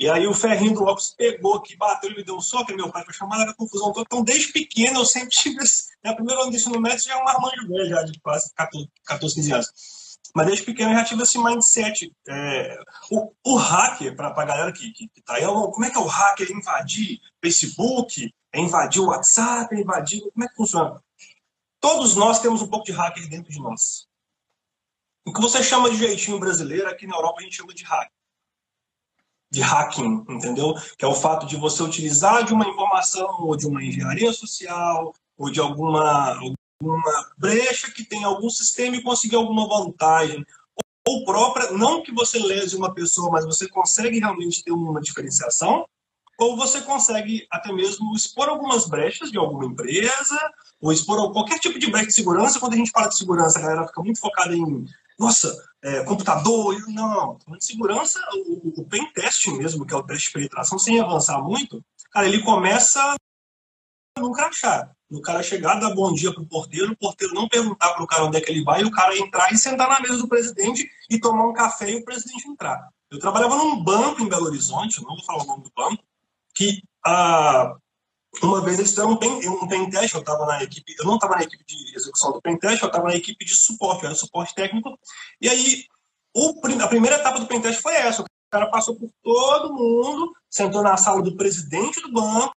E 0.00 0.08
aí 0.08 0.26
o 0.26 0.32
ferrinho 0.32 0.72
do 0.72 0.84
óculos 0.84 1.14
pegou 1.14 1.56
aqui, 1.56 1.76
bateu, 1.76 2.10
ele 2.10 2.24
deu 2.24 2.34
um 2.34 2.40
soco, 2.40 2.74
meu 2.74 2.90
pai 2.90 3.04
foi 3.04 3.12
chamado, 3.12 3.42
era 3.42 3.52
confusão 3.52 3.92
toda. 3.92 4.06
Então, 4.06 4.24
desde 4.24 4.50
pequeno, 4.50 5.00
eu 5.00 5.04
sempre 5.04 5.28
tive. 5.28 5.58
Na 6.02 6.14
primeira 6.14 6.40
ano 6.40 6.50
disso 6.50 6.70
no 6.70 6.80
médico, 6.80 7.10
já 7.10 7.18
é 7.18 7.22
um 7.22 7.28
armanjo 7.28 7.68
velho, 7.68 7.86
já 7.90 8.02
de 8.02 8.18
quase 8.20 8.50
14, 8.54 8.88
14 9.04 9.34
15 9.34 9.52
anos. 9.52 10.18
Mas 10.34 10.46
desde 10.46 10.64
pequeno 10.64 10.92
eu 10.92 10.96
já 10.96 11.04
tive 11.04 11.22
esse 11.22 11.38
mindset. 11.38 12.10
É, 12.26 12.78
o, 13.10 13.30
o, 13.44 13.56
hacker, 13.56 14.16
para 14.16 14.28
a 14.28 14.44
galera 14.46 14.72
que, 14.72 14.90
que, 14.90 15.06
que 15.06 15.20
tá 15.20 15.34
aí, 15.34 15.44
como 15.44 15.84
é 15.84 15.90
que 15.90 15.98
é 15.98 16.00
o 16.00 16.06
hacker 16.06 16.50
invadir 16.50 17.20
Facebook, 17.42 18.32
invadir 18.54 19.02
o 19.02 19.08
WhatsApp, 19.08 19.74
invadir. 19.78 20.22
Como 20.32 20.44
é 20.46 20.48
que 20.48 20.56
funciona? 20.56 21.04
Todos 21.78 22.16
nós 22.16 22.40
temos 22.40 22.62
um 22.62 22.68
pouco 22.68 22.86
de 22.86 22.92
hacker 22.92 23.28
dentro 23.28 23.52
de 23.52 23.60
nós. 23.60 24.08
O 25.26 25.32
que 25.34 25.42
você 25.42 25.62
chama 25.62 25.90
de 25.90 25.96
jeitinho 25.96 26.40
brasileiro, 26.40 26.88
aqui 26.88 27.06
na 27.06 27.16
Europa 27.16 27.40
a 27.40 27.42
gente 27.42 27.56
chama 27.56 27.74
de 27.74 27.84
hacker. 27.84 28.19
De 29.50 29.60
hacking, 29.60 30.24
entendeu? 30.28 30.74
Que 30.96 31.04
é 31.04 31.08
o 31.08 31.14
fato 31.14 31.46
de 31.46 31.56
você 31.56 31.82
utilizar 31.82 32.44
de 32.44 32.52
uma 32.52 32.68
informação 32.68 33.42
ou 33.42 33.56
de 33.56 33.66
uma 33.66 33.82
engenharia 33.82 34.32
social 34.32 35.12
ou 35.36 35.50
de 35.50 35.58
alguma, 35.58 36.38
alguma 36.80 37.30
brecha 37.36 37.90
que 37.90 38.04
tem 38.04 38.24
algum 38.24 38.48
sistema 38.48 38.96
e 38.96 39.02
conseguir 39.02 39.36
alguma 39.36 39.66
vantagem. 39.66 40.44
Ou 41.08 41.24
própria, 41.24 41.72
não 41.72 42.02
que 42.02 42.12
você 42.12 42.38
lese 42.38 42.76
uma 42.76 42.94
pessoa, 42.94 43.30
mas 43.30 43.44
você 43.44 43.68
consegue 43.68 44.20
realmente 44.20 44.62
ter 44.62 44.70
uma 44.70 45.00
diferenciação 45.00 45.84
ou 46.40 46.56
você 46.56 46.80
consegue 46.80 47.46
até 47.50 47.70
mesmo 47.70 48.16
expor 48.16 48.48
algumas 48.48 48.86
brechas 48.86 49.30
de 49.30 49.36
alguma 49.36 49.66
empresa, 49.66 50.38
ou 50.80 50.90
expor 50.90 51.30
qualquer 51.32 51.58
tipo 51.58 51.78
de 51.78 51.90
brecha 51.90 52.06
de 52.06 52.14
segurança. 52.14 52.58
Quando 52.58 52.72
a 52.72 52.76
gente 52.76 52.90
fala 52.90 53.08
de 53.08 53.16
segurança, 53.18 53.58
a 53.58 53.62
galera 53.62 53.86
fica 53.86 54.02
muito 54.02 54.18
focada 54.18 54.56
em, 54.56 54.86
nossa, 55.18 55.54
é, 55.82 56.04
computador. 56.04 56.76
Não, 56.88 57.38
de 57.48 57.64
segurança, 57.64 58.20
o, 58.34 58.80
o 58.80 58.84
pen 58.84 59.10
test 59.12 59.46
mesmo, 59.48 59.86
que 59.86 59.94
é 59.94 59.96
o 59.96 60.02
teste 60.02 60.28
de 60.28 60.32
penetração, 60.32 60.78
sem 60.78 61.00
avançar 61.00 61.42
muito, 61.42 61.84
cara, 62.10 62.26
ele 62.26 62.42
começa 62.42 63.14
num 64.18 64.32
crachá. 64.32 64.90
No 65.10 65.20
cara 65.20 65.42
chegar, 65.42 65.74
dar 65.80 65.92
bom 65.92 66.12
dia 66.12 66.32
pro 66.32 66.46
porteiro, 66.46 66.92
o 66.92 66.96
porteiro 66.96 67.34
não 67.34 67.48
perguntar 67.48 67.94
pro 67.94 68.06
cara 68.06 68.24
onde 68.24 68.36
é 68.36 68.40
que 68.40 68.50
ele 68.50 68.62
vai, 68.62 68.82
e 68.82 68.84
o 68.84 68.90
cara 68.92 69.18
entrar 69.18 69.52
e 69.52 69.58
sentar 69.58 69.88
na 69.88 70.00
mesa 70.00 70.18
do 70.18 70.28
presidente 70.28 70.88
e 71.08 71.18
tomar 71.18 71.48
um 71.48 71.52
café 71.52 71.90
e 71.90 71.96
o 71.96 72.04
presidente 72.04 72.46
entrar. 72.46 72.88
Eu 73.10 73.18
trabalhava 73.18 73.56
num 73.56 73.82
banco 73.82 74.22
em 74.22 74.28
Belo 74.28 74.46
Horizonte, 74.46 75.02
não 75.02 75.16
vou 75.16 75.24
falar 75.24 75.42
o 75.42 75.46
nome 75.46 75.64
do 75.64 75.72
banco, 75.74 76.04
que 76.54 76.80
ah, 77.04 77.74
uma 78.42 78.60
vez 78.62 78.78
eles 78.78 78.90
fizeram 78.90 79.10
um 79.10 79.16
pen, 79.16 79.48
um 79.48 79.66
pen 79.66 79.90
eu 79.92 80.20
estava 80.20 80.46
na 80.46 80.62
equipe, 80.62 80.94
eu 80.98 81.04
não 81.04 81.16
estava 81.16 81.36
na 81.36 81.42
equipe 81.42 81.64
de 81.66 81.96
execução 81.96 82.32
do 82.32 82.40
pen 82.40 82.56
test, 82.58 82.80
eu 82.80 82.86
estava 82.86 83.08
na 83.08 83.16
equipe 83.16 83.44
de 83.44 83.54
suporte, 83.54 84.02
eu 84.02 84.08
era 84.08 84.14
suporte 84.14 84.54
técnico, 84.54 84.98
e 85.40 85.48
aí 85.48 85.84
o, 86.34 86.54
a 86.80 86.88
primeira 86.88 87.16
etapa 87.16 87.40
do 87.40 87.46
pen 87.46 87.60
test 87.60 87.80
foi 87.80 87.94
essa, 87.94 88.22
o 88.22 88.26
cara 88.50 88.70
passou 88.70 88.96
por 88.96 89.10
todo 89.22 89.74
mundo, 89.74 90.32
sentou 90.48 90.82
na 90.82 90.96
sala 90.96 91.22
do 91.22 91.36
presidente 91.36 92.00
do 92.00 92.12
banco, 92.12 92.54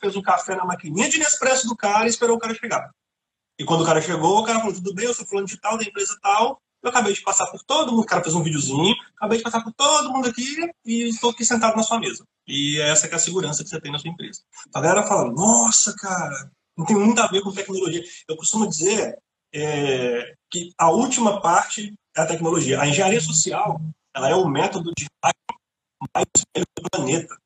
fez 0.00 0.16
um 0.16 0.22
café 0.22 0.56
na 0.56 0.64
maquininha 0.64 1.08
de 1.08 1.18
Nespresso 1.18 1.68
do 1.68 1.76
cara 1.76 2.06
e 2.06 2.10
esperou 2.10 2.36
o 2.36 2.38
cara 2.38 2.54
chegar. 2.54 2.90
E 3.58 3.64
quando 3.64 3.82
o 3.82 3.86
cara 3.86 4.00
chegou, 4.00 4.38
o 4.38 4.44
cara 4.44 4.60
falou, 4.60 4.74
tudo 4.74 4.94
bem, 4.94 5.06
eu 5.06 5.14
sou 5.14 5.26
fulano 5.26 5.46
de 5.46 5.60
tal, 5.60 5.76
da 5.76 5.84
empresa 5.84 6.18
tal, 6.22 6.60
eu 6.82 6.90
acabei 6.90 7.12
de 7.12 7.22
passar 7.22 7.46
por 7.46 7.62
todo 7.62 7.92
mundo, 7.92 8.02
o 8.02 8.06
cara 8.06 8.22
fez 8.22 8.34
um 8.34 8.42
videozinho, 8.42 8.94
acabei 9.16 9.38
de 9.38 9.44
passar 9.44 9.62
por 9.62 9.72
todo 9.72 10.12
mundo 10.12 10.28
aqui 10.28 10.56
e 10.84 11.08
estou 11.08 11.30
aqui 11.30 11.44
sentado 11.44 11.76
na 11.76 11.82
sua 11.82 12.00
mesa. 12.00 12.26
E 12.46 12.80
essa 12.80 13.06
é 13.06 13.14
a 13.14 13.18
segurança 13.18 13.62
que 13.62 13.70
você 13.70 13.80
tem 13.80 13.92
na 13.92 13.98
sua 13.98 14.10
empresa. 14.10 14.42
A 14.74 14.80
galera 14.80 15.06
fala, 15.06 15.30
nossa, 15.30 15.94
cara, 15.96 16.50
não 16.76 16.84
tem 16.84 16.96
muito 16.96 17.20
a 17.20 17.28
ver 17.28 17.40
com 17.42 17.52
tecnologia. 17.52 18.02
Eu 18.28 18.36
costumo 18.36 18.68
dizer 18.68 19.16
é, 19.54 20.34
que 20.50 20.72
a 20.76 20.90
última 20.90 21.40
parte 21.40 21.94
é 22.16 22.20
a 22.20 22.26
tecnologia. 22.26 22.80
A 22.80 22.86
engenharia 22.86 23.20
social 23.20 23.80
ela 24.14 24.28
é 24.28 24.34
o 24.34 24.48
método 24.48 24.92
de 24.96 25.06
mais 25.22 25.34
velho 26.54 26.66
do 26.76 26.90
planeta. 26.90 27.36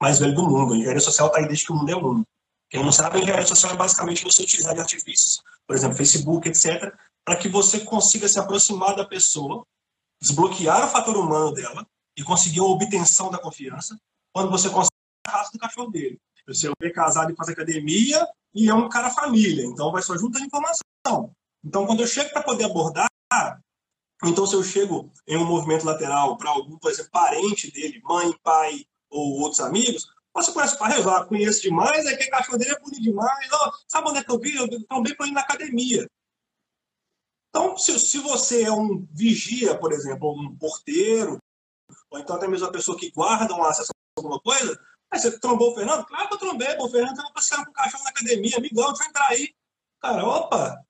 Mais 0.00 0.18
velho 0.18 0.34
do 0.34 0.48
mundo. 0.48 0.72
A 0.72 0.76
engenharia 0.76 1.00
social 1.00 1.28
está 1.28 1.38
aí 1.40 1.46
desde 1.46 1.66
que 1.66 1.72
o 1.72 1.76
mundo 1.76 1.90
é 1.90 1.94
mundo. 1.94 2.26
Quem 2.70 2.82
não 2.82 2.90
sabe, 2.90 3.18
a 3.18 3.20
engenharia 3.20 3.46
social 3.46 3.74
é 3.74 3.76
basicamente 3.76 4.24
você 4.24 4.42
utilizar 4.42 4.74
de 4.74 4.80
artifícios, 4.80 5.42
por 5.66 5.76
exemplo, 5.76 5.94
Facebook, 5.94 6.48
etc., 6.48 6.94
para 7.24 7.36
que 7.36 7.48
você 7.48 7.80
consiga 7.80 8.28
se 8.28 8.38
aproximar 8.38 8.96
da 8.96 9.04
pessoa, 9.04 9.64
desbloquear 10.20 10.86
o 10.86 10.90
fator 10.90 11.16
humano 11.16 11.52
dela 11.52 11.86
e 12.16 12.22
conseguir 12.22 12.60
uma 12.60 12.70
obtenção 12.70 13.30
da 13.30 13.38
confiança 13.38 13.96
quando 14.32 14.50
você 14.50 14.68
consegue 14.68 14.90
a 15.26 15.30
raça 15.30 15.52
do 15.52 15.58
cachorro 15.58 15.90
dele. 15.90 16.18
Você 16.46 16.70
é 16.82 16.90
casado 16.90 17.32
e 17.32 17.36
faz 17.36 17.48
academia 17.48 18.26
e 18.54 18.68
é 18.68 18.74
um 18.74 18.88
cara 18.88 19.10
família, 19.10 19.64
então 19.64 19.92
vai 19.92 20.02
só 20.02 20.16
juntando 20.16 20.44
informação. 20.44 20.82
Então, 21.64 21.86
quando 21.86 22.00
eu 22.00 22.06
chego 22.06 22.30
para 22.30 22.42
poder 22.42 22.64
abordar, 22.64 23.08
então 24.24 24.46
se 24.46 24.54
eu 24.54 24.62
chego 24.62 25.10
em 25.26 25.36
um 25.36 25.44
movimento 25.44 25.84
lateral 25.84 26.36
para 26.36 26.50
algum, 26.50 26.76
por 26.78 26.90
exemplo, 26.90 27.10
parente 27.12 27.70
dele, 27.70 28.00
mãe, 28.04 28.34
pai 28.42 28.84
ou 29.10 29.40
outros 29.40 29.60
amigos, 29.60 30.06
você 30.34 30.52
conhece 30.52 30.74
o 30.74 30.78
Parreiro? 30.78 31.10
Ah, 31.10 31.24
conheço 31.24 31.62
demais, 31.62 32.06
é 32.06 32.16
que 32.16 32.24
o 32.24 32.30
cachorro 32.30 32.58
dele 32.58 32.72
é 32.72 32.80
bonito 32.80 33.02
demais. 33.02 33.48
Oh, 33.52 33.70
sabe 33.86 34.08
onde 34.08 34.18
é 34.18 34.24
que 34.24 34.30
eu 34.30 34.38
vi? 34.38 34.56
Eu 34.56 34.86
também 34.86 35.14
fui 35.14 35.30
na 35.30 35.40
academia. 35.40 36.06
Então, 37.54 37.76
se, 37.76 37.98
se 38.00 38.18
você 38.18 38.62
é 38.62 38.72
um 38.72 39.06
vigia, 39.12 39.78
por 39.78 39.92
exemplo, 39.92 40.32
um 40.32 40.56
porteiro, 40.56 41.38
ou 42.10 42.18
então 42.18 42.36
até 42.36 42.48
mesmo 42.48 42.64
uma 42.64 42.72
pessoa 42.72 42.96
que 42.96 43.10
guarda 43.10 43.52
um 43.54 43.62
acesso 43.62 43.90
a 43.92 44.20
alguma 44.20 44.40
coisa, 44.40 44.80
aí 45.10 45.20
você 45.20 45.38
trombou 45.38 45.72
o 45.72 45.74
Fernando? 45.74 46.06
Claro 46.06 46.28
que 46.28 46.34
eu 46.34 46.38
trombei, 46.38 46.74
o 46.78 46.88
Fernando 46.88 47.10
estava 47.10 47.30
passeando 47.34 47.66
com 47.66 47.70
o 47.72 47.74
cachorro 47.74 48.04
na 48.04 48.10
academia, 48.10 48.56
amigão, 48.56 48.88
deixa 48.88 49.04
eu 49.04 49.08
entrar 49.08 49.28
aí. 49.28 49.54
Cara, 50.00 50.26
opa, 50.26 50.82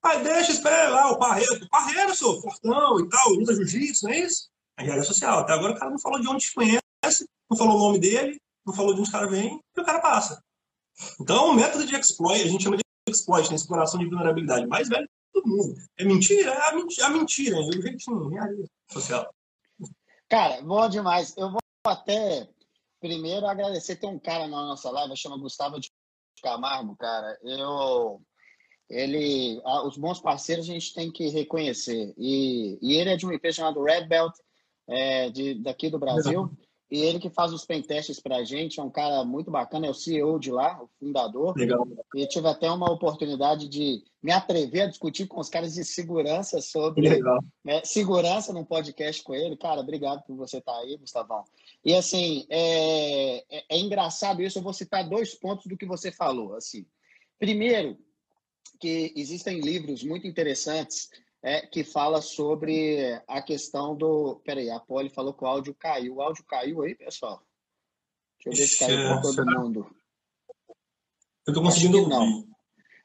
Pai, 0.00 0.22
deixa, 0.22 0.52
espera 0.52 0.88
lá, 0.88 1.10
o 1.10 1.18
parreiro. 1.18 1.62
O 1.62 1.68
parreiro, 1.68 2.14
sou 2.14 2.40
fortão 2.40 3.00
e 3.00 3.08
tal, 3.10 3.28
luta 3.30 3.54
jiu-jitsu, 3.54 4.06
não 4.06 4.12
é 4.12 4.20
isso? 4.20 4.48
A 4.78 4.82
engenharia 4.82 5.04
social. 5.04 5.40
Até 5.40 5.52
agora 5.52 5.74
o 5.74 5.78
cara 5.78 5.90
não 5.90 5.98
falou 5.98 6.18
de 6.18 6.28
onde 6.28 6.46
te 6.46 6.54
conhece, 6.54 7.28
não 7.50 7.58
falou 7.58 7.76
o 7.76 7.78
nome 7.80 7.98
dele, 7.98 8.40
não 8.64 8.72
falou 8.72 8.94
de 8.94 9.00
onde 9.00 9.10
o 9.10 9.12
cara 9.12 9.28
vem, 9.28 9.60
e 9.76 9.80
o 9.80 9.84
cara 9.84 10.00
passa. 10.00 10.42
Então, 11.20 11.50
o 11.50 11.54
método 11.54 11.84
de 11.84 11.94
exploit, 11.94 12.42
a 12.42 12.46
gente 12.46 12.64
chama 12.64 12.78
de 12.78 12.82
exploit, 13.08 13.50
né? 13.50 13.56
exploração 13.56 14.00
de 14.00 14.06
vulnerabilidade 14.06 14.66
mais 14.66 14.88
velho 14.88 15.08
todo 15.40 15.48
mundo. 15.48 15.74
É 15.96 16.04
mentira? 16.04 16.52
É 16.52 16.68
a 16.68 16.74
mentira, 16.74 17.06
a 17.06 17.10
mentira 17.10 17.56
é 17.56 17.60
o 17.60 17.72
jeitinho, 17.72 18.26
engenharia 18.26 18.64
social. 18.90 19.34
Cara, 20.28 20.60
bom 20.62 20.88
demais. 20.88 21.36
Eu 21.36 21.50
vou 21.50 21.60
até 21.86 22.48
primeiro 23.00 23.46
agradecer. 23.46 23.96
Tem 23.96 24.08
um 24.08 24.18
cara 24.18 24.46
na 24.46 24.66
nossa 24.66 24.90
live, 24.90 25.16
chama 25.16 25.38
Gustavo 25.38 25.80
de 25.80 25.90
Camargo, 26.42 26.96
cara. 26.96 27.38
Eu, 27.42 28.20
ele, 28.90 29.60
os 29.86 29.96
bons 29.96 30.20
parceiros 30.20 30.68
a 30.68 30.72
gente 30.72 30.92
tem 30.94 31.10
que 31.10 31.28
reconhecer. 31.28 32.14
E, 32.18 32.78
e 32.82 32.94
ele 32.94 33.10
é 33.10 33.16
de 33.16 33.24
uma 33.24 33.34
empresa 33.34 33.56
chamada 33.56 33.82
Red 33.82 34.06
Belt, 34.06 34.34
é, 34.88 35.30
de, 35.30 35.54
daqui 35.54 35.88
do 35.88 35.98
Brasil. 35.98 36.50
E 36.90 37.00
ele 37.00 37.18
que 37.18 37.28
faz 37.28 37.52
os 37.52 37.66
pentests 37.66 38.18
para 38.18 38.36
a 38.36 38.44
gente, 38.44 38.80
é 38.80 38.82
um 38.82 38.90
cara 38.90 39.22
muito 39.22 39.50
bacana, 39.50 39.86
é 39.86 39.90
o 39.90 39.94
CEO 39.94 40.38
de 40.38 40.50
lá, 40.50 40.82
o 40.82 40.88
fundador. 40.98 41.54
Legal. 41.54 41.86
E 42.14 42.26
tive 42.26 42.48
até 42.48 42.70
uma 42.70 42.90
oportunidade 42.90 43.68
de 43.68 44.02
me 44.22 44.32
atrever 44.32 44.82
a 44.82 44.86
discutir 44.86 45.26
com 45.26 45.38
os 45.38 45.50
caras 45.50 45.74
de 45.74 45.84
segurança 45.84 46.62
sobre 46.62 47.20
né, 47.62 47.82
segurança 47.84 48.54
num 48.54 48.64
podcast 48.64 49.22
com 49.22 49.34
ele. 49.34 49.56
Cara, 49.56 49.82
obrigado 49.82 50.22
por 50.24 50.34
você 50.34 50.58
estar 50.58 50.72
tá 50.72 50.78
aí, 50.78 50.96
Gustavão. 50.96 51.44
E 51.84 51.94
assim, 51.94 52.46
é, 52.48 53.44
é, 53.50 53.64
é 53.68 53.78
engraçado 53.78 54.42
isso, 54.42 54.58
eu 54.58 54.62
vou 54.62 54.72
citar 54.72 55.06
dois 55.06 55.34
pontos 55.34 55.66
do 55.66 55.76
que 55.76 55.84
você 55.84 56.10
falou. 56.10 56.54
Assim, 56.54 56.86
primeiro, 57.38 57.98
que 58.80 59.12
existem 59.14 59.60
livros 59.60 60.02
muito 60.02 60.26
interessantes 60.26 61.10
é, 61.42 61.66
que 61.66 61.84
fala 61.84 62.20
sobre 62.20 63.20
a 63.26 63.40
questão 63.42 63.96
do. 63.96 64.40
Peraí, 64.44 64.70
a 64.70 64.80
Poli 64.80 65.08
falou 65.08 65.32
que 65.32 65.44
o 65.44 65.46
áudio 65.46 65.74
caiu. 65.74 66.16
O 66.16 66.22
áudio 66.22 66.44
caiu 66.44 66.82
aí, 66.82 66.94
pessoal? 66.94 67.42
Deixa 68.44 68.62
eu 68.62 68.66
ver 68.66 68.72
se 68.72 68.78
caiu 68.78 69.08
para 69.08 69.22
todo 69.22 69.46
mundo. 69.46 69.96
Eu 71.46 71.52
estou 71.52 71.62
conseguindo 71.62 71.98
ouvir. 71.98 72.10
Não. 72.10 72.48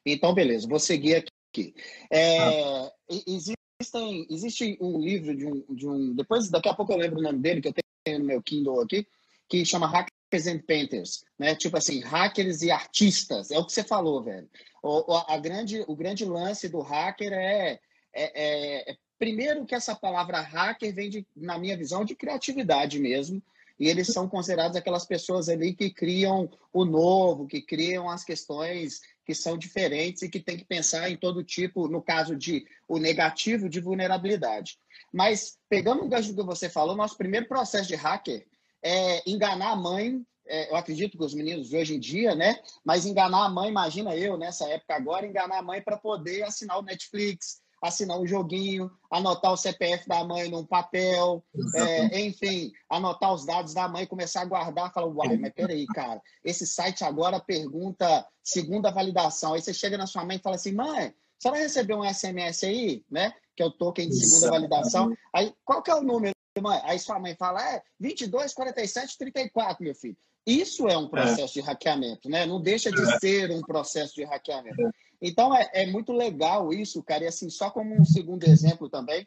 Então, 0.06 0.34
beleza, 0.34 0.68
vou 0.68 0.80
seguir 0.80 1.16
aqui. 1.16 1.74
É, 2.10 2.40
ah. 2.40 2.92
existem, 3.10 4.28
existe 4.30 4.78
um 4.82 5.00
livro 5.00 5.36
de 5.36 5.46
um, 5.46 5.63
de 5.70 5.88
um. 5.88 6.13
Depois, 6.16 6.50
daqui 6.50 6.68
a 6.68 6.74
pouco 6.74 6.92
eu 6.92 6.98
lembro 6.98 7.20
o 7.20 7.24
nome 7.24 7.40
dele, 7.40 7.62
que 7.62 7.68
eu 7.70 7.74
tenho 8.04 8.20
no 8.20 8.25
meu 8.25 8.42
Kindle 8.42 8.82
aqui, 8.82 9.08
que 9.48 9.63
chama 9.63 9.88
Hackers 9.88 10.48
and 10.48 10.60
Painters, 10.68 11.24
né? 11.38 11.56
Tipo 11.56 11.78
assim, 11.78 12.02
hackers 12.02 12.63
e 12.63 12.72
artistas. 12.72 13.52
É 13.52 13.58
o 13.58 13.66
que 13.66 13.72
você 13.72 13.84
falou, 13.84 14.22
velho. 14.24 14.50
O, 14.82 15.16
a 15.16 15.38
grande, 15.38 15.86
o 15.88 15.96
grande 15.96 16.25
lance 16.25 16.68
do 16.68 16.82
hacker 16.82 17.32
é 17.32 17.80
é, 18.13 18.91
é, 18.91 18.96
primeiro 19.17 19.65
que 19.65 19.75
essa 19.75 19.96
palavra 19.96 20.41
hacker 20.41 20.93
vem, 20.93 21.10
de, 21.10 21.27
na 21.36 21.58
minha 21.58 21.77
visão, 21.77 22.03
de 22.05 22.15
criatividade 22.15 23.00
mesmo. 23.00 23.41
E 23.79 23.88
eles 23.88 24.08
são 24.08 24.29
considerados 24.29 24.77
aquelas 24.77 25.05
pessoas 25.05 25.50
ali 25.50 25.74
que 25.74 25.89
criam 25.89 26.50
o 26.72 26.86
novo, 26.86 27.48
que 27.48 27.62
criam 27.62 28.10
as 28.10 28.24
questões 28.24 29.01
que 29.25 29.34
são 29.34 29.58
diferentes 29.58 30.22
e 30.22 30.29
que 30.29 30.39
tem 30.39 30.58
que 30.58 30.65
pensar 30.65 31.10
em 31.10 31.17
todo 31.17 31.43
tipo, 31.43 31.88
no 31.88 32.01
caso 32.01 32.36
de 32.36 32.65
o 32.88 33.00
negativo 33.00 33.67
de 33.67 33.79
vulnerabilidade. 33.79 34.77
Mas, 35.12 35.58
pegando 35.70 36.03
o 36.03 36.08
gancho 36.08 36.36
que 36.36 36.43
você 36.43 36.70
falou, 36.70 36.96
nosso 36.96 37.17
primeiro 37.17 37.48
processo 37.48 37.88
de 37.88 37.96
hacker 37.96 38.46
é 38.84 39.27
enganar 39.29 39.72
a 39.72 39.75
mãe. 39.75 40.22
É, 40.46 40.70
eu 40.70 40.75
acredito 40.75 41.17
que 41.17 41.24
os 41.24 41.34
meninos 41.34 41.72
hoje 41.72 41.96
em 41.96 42.00
dia, 42.00 42.36
né? 42.36 42.60
Mas 42.84 43.05
enganar 43.05 43.46
a 43.46 43.50
mãe, 43.50 43.70
imagina 43.70 44.15
eu 44.15 44.38
nessa 44.38 44.67
época 44.67 44.93
agora, 44.93 45.25
enganar 45.25 45.60
a 45.60 45.63
mãe 45.63 45.82
para 45.82 45.98
poder 45.98 46.43
assinar 46.43 46.77
o 46.77 46.84
Netflix, 46.84 47.62
assinar 47.84 48.18
um 48.18 48.25
joguinho, 48.25 48.90
anotar 49.12 49.52
o 49.52 49.58
CPF 49.58 50.08
da 50.08 50.24
mãe 50.24 50.50
num 50.50 50.66
papel, 50.66 51.44
é, 51.75 52.22
enfim, 52.22 52.72
anotar 52.90 53.34
os 53.34 53.46
dados 53.46 53.74
da 53.74 53.90
mãe, 53.90 54.08
começar 54.08 54.42
a 54.42 54.46
guardar, 54.46 54.94
falar, 54.94 55.08
uai, 55.08 55.36
mas 55.36 55.52
peraí, 55.54 55.86
cara, 55.88 56.22
esse 56.46 56.66
site 56.66 57.04
agora 57.04 57.42
pergunta 57.42 58.25
segunda 58.42 58.90
validação. 58.90 59.54
Aí 59.54 59.62
você 59.62 59.74
chega 59.74 59.98
na 59.98 60.08
sua 60.08 60.24
mãe 60.24 60.38
e 60.38 60.42
fala 60.42 60.56
assim, 60.56 60.72
mãe, 60.72 61.13
você 61.38 61.52
vai 61.52 61.60
receber 61.60 61.94
um 61.94 62.06
SMS 62.06 62.63
aí, 62.63 63.04
né? 63.12 63.34
Que 63.54 63.62
é 63.62 63.66
o 63.66 63.72
token 63.72 64.08
de 64.08 64.16
segunda 64.16 64.52
validação. 64.52 65.13
Aí, 65.34 65.54
qual 65.66 65.84
que 65.84 65.92
é 65.92 65.96
o 65.96 66.02
número, 66.02 66.34
mãe? 66.62 66.80
Aí 66.86 66.98
sua 66.98 67.20
mãe 67.20 67.36
fala, 67.36 67.62
é 67.70 67.84
22, 68.00 68.54
47, 68.54 69.18
34, 69.18 69.84
meu 69.84 69.94
filho. 69.94 70.18
Isso 70.46 70.88
é 70.88 70.98
um 70.98 71.08
processo 71.08 71.60
é. 71.60 71.62
de 71.62 71.68
hackeamento, 71.68 72.30
né? 72.30 72.46
Não 72.46 72.62
deixa 72.62 72.90
de 72.92 73.02
é. 73.02 73.20
ser 73.20 73.52
um 73.52 73.62
processo 73.62 74.16
de 74.16 74.24
hackeamento. 74.24 74.90
Então 75.24 75.56
é, 75.56 75.70
é, 75.74 75.86
muito 75.88 76.12
legal 76.12 76.74
isso, 76.74 77.01
cara. 77.01 77.24
E 77.24 77.27
assim, 77.27 77.50
só 77.50 77.72
como 77.72 77.96
um 77.96 78.03
segundo 78.03 78.44
exemplo 78.44 78.89
também, 78.89 79.25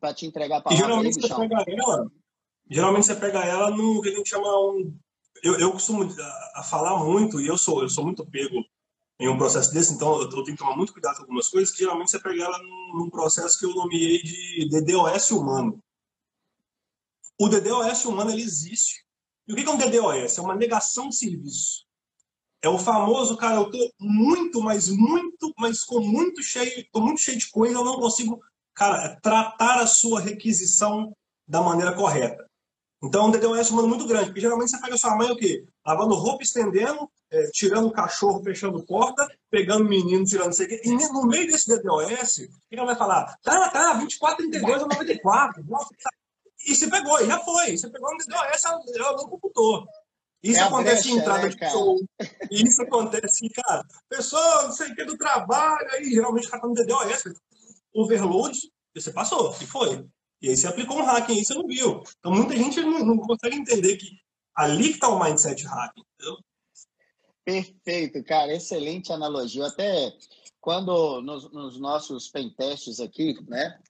para 0.00 0.14
te 0.14 0.24
entregar 0.24 0.56
a 0.56 0.60
palavra. 0.62 0.86
geralmente, 0.86 1.18
aí, 1.18 1.28
você 1.28 1.36
pega 1.36 1.64
ela, 1.68 2.10
geralmente 2.70 3.06
você 3.06 3.14
pega 3.14 3.44
ela 3.44 3.70
no 3.70 4.00
que 4.00 4.08
a 4.08 4.12
gente 4.12 4.28
chama 4.28 4.48
um. 4.48 4.96
Eu, 5.42 5.60
eu 5.60 5.70
costumo 5.70 6.02
a, 6.02 6.60
a 6.60 6.62
falar 6.64 7.04
muito, 7.04 7.40
e 7.40 7.46
eu 7.46 7.58
sou, 7.58 7.82
eu 7.82 7.90
sou 7.90 8.04
muito 8.04 8.26
pego 8.26 8.64
em 9.20 9.28
um 9.28 9.36
processo 9.36 9.72
desse, 9.72 9.92
então 9.92 10.14
eu, 10.16 10.22
eu 10.22 10.44
tenho 10.44 10.56
que 10.56 10.56
tomar 10.56 10.76
muito 10.76 10.92
cuidado 10.92 11.16
com 11.16 11.22
algumas 11.22 11.48
coisas, 11.48 11.72
que 11.72 11.80
geralmente 11.80 12.10
você 12.10 12.18
pega 12.18 12.44
ela 12.44 12.58
num, 12.58 12.98
num 12.98 13.10
processo 13.10 13.58
que 13.58 13.66
eu 13.66 13.74
nomeei 13.74 14.22
de 14.22 14.68
DDoS 14.70 15.30
humano. 15.30 15.78
O 17.38 17.48
DDoS 17.48 18.04
humano 18.06 18.30
ele 18.30 18.42
existe 18.42 19.04
e 19.46 19.52
o 19.52 19.56
que 19.56 19.62
é 19.62 19.70
um 19.70 19.76
DDoS? 19.76 20.38
É 20.38 20.40
uma 20.40 20.56
negação 20.56 21.08
de 21.08 21.16
serviço. 21.16 21.87
É 22.62 22.68
o 22.68 22.78
famoso, 22.78 23.36
cara, 23.36 23.56
eu 23.56 23.70
tô 23.70 23.92
muito, 24.00 24.60
mas 24.60 24.88
muito, 24.88 25.52
mas 25.56 25.84
com 25.84 26.00
muito 26.00 26.42
cheio, 26.42 26.84
tô 26.92 27.00
muito 27.00 27.20
cheio 27.20 27.38
de 27.38 27.48
coisa, 27.50 27.74
eu 27.74 27.84
não 27.84 28.00
consigo, 28.00 28.40
cara, 28.74 29.16
tratar 29.22 29.80
a 29.80 29.86
sua 29.86 30.20
requisição 30.20 31.12
da 31.46 31.62
maneira 31.62 31.92
correta. 31.92 32.48
Então, 33.02 33.26
um 33.26 33.30
DDoS 33.30 33.70
é 33.70 33.72
muito 33.74 34.06
grande, 34.06 34.26
porque 34.26 34.40
geralmente 34.40 34.70
você 34.70 34.80
pega 34.80 34.94
a 34.94 34.98
sua 34.98 35.16
mãe 35.16 35.30
o 35.30 35.36
quê? 35.36 35.64
Lavando 35.86 36.16
roupa, 36.16 36.42
estendendo, 36.42 37.08
é, 37.30 37.48
tirando 37.52 37.86
o 37.86 37.92
cachorro, 37.92 38.42
fechando 38.42 38.84
porta, 38.84 39.26
pegando 39.48 39.84
o 39.84 39.88
menino, 39.88 40.24
tirando 40.24 40.52
isso 40.52 40.64
aqui. 40.64 40.80
E 40.84 40.90
no 40.90 41.26
meio 41.26 41.46
desse 41.46 41.68
DDoS, 41.68 42.38
o 42.38 42.48
que 42.68 42.76
ela 42.76 42.86
vai 42.86 42.96
falar? 42.96 43.36
Tá, 43.40 43.70
tá, 43.70 43.92
24, 43.94 44.38
32 44.38 44.82
ou 44.82 44.88
94. 44.88 45.64
Nossa, 45.64 45.94
e 46.66 46.74
você 46.74 46.90
pegou, 46.90 47.20
e 47.20 47.26
já 47.26 47.38
foi. 47.38 47.76
Você 47.76 47.88
pegou 47.88 48.10
no 48.10 48.18
DDoS, 48.18 48.64
ela 48.64 49.16
não 49.16 49.28
computou. 49.28 49.86
Isso 50.42 50.60
é 50.60 50.62
acontece 50.62 51.02
brecha, 51.02 51.08
em 51.08 51.18
entrada 51.18 51.42
né, 51.42 51.48
de 51.48 51.70
show. 51.70 52.00
Isso 52.50 52.82
acontece, 52.82 53.48
cara. 53.50 53.84
Pessoa, 54.08 54.64
não 54.64 54.72
sei 54.72 54.92
o 54.92 54.94
que, 54.94 55.04
do 55.04 55.18
trabalho, 55.18 55.88
aí 55.92 56.04
geralmente 56.10 56.44
está 56.44 56.58
no 56.58 56.74
DDoS. 56.74 57.24
Overload, 57.92 58.56
você 58.94 59.10
passou, 59.10 59.54
e 59.60 59.66
foi. 59.66 60.06
E 60.40 60.50
aí 60.50 60.56
você 60.56 60.68
aplicou 60.68 60.98
um 60.98 61.04
hacking 61.04 61.32
aí, 61.32 61.44
você 61.44 61.54
não 61.54 61.66
viu. 61.66 62.02
Então 62.18 62.32
muita 62.32 62.56
gente 62.56 62.80
não, 62.80 63.04
não 63.04 63.18
consegue 63.18 63.56
entender 63.56 63.96
que 63.96 64.06
ali 64.54 64.88
que 64.88 64.94
está 64.94 65.08
o 65.08 65.18
mindset 65.18 65.64
hacking, 65.66 66.04
entendeu? 66.14 66.38
Perfeito, 67.44 68.22
cara. 68.24 68.54
Excelente 68.54 69.12
analogia. 69.12 69.66
Até 69.66 70.12
quando 70.60 71.20
nos, 71.22 71.50
nos 71.50 71.80
nossos 71.80 72.28
pentests 72.28 73.00
aqui, 73.00 73.34
né? 73.48 73.80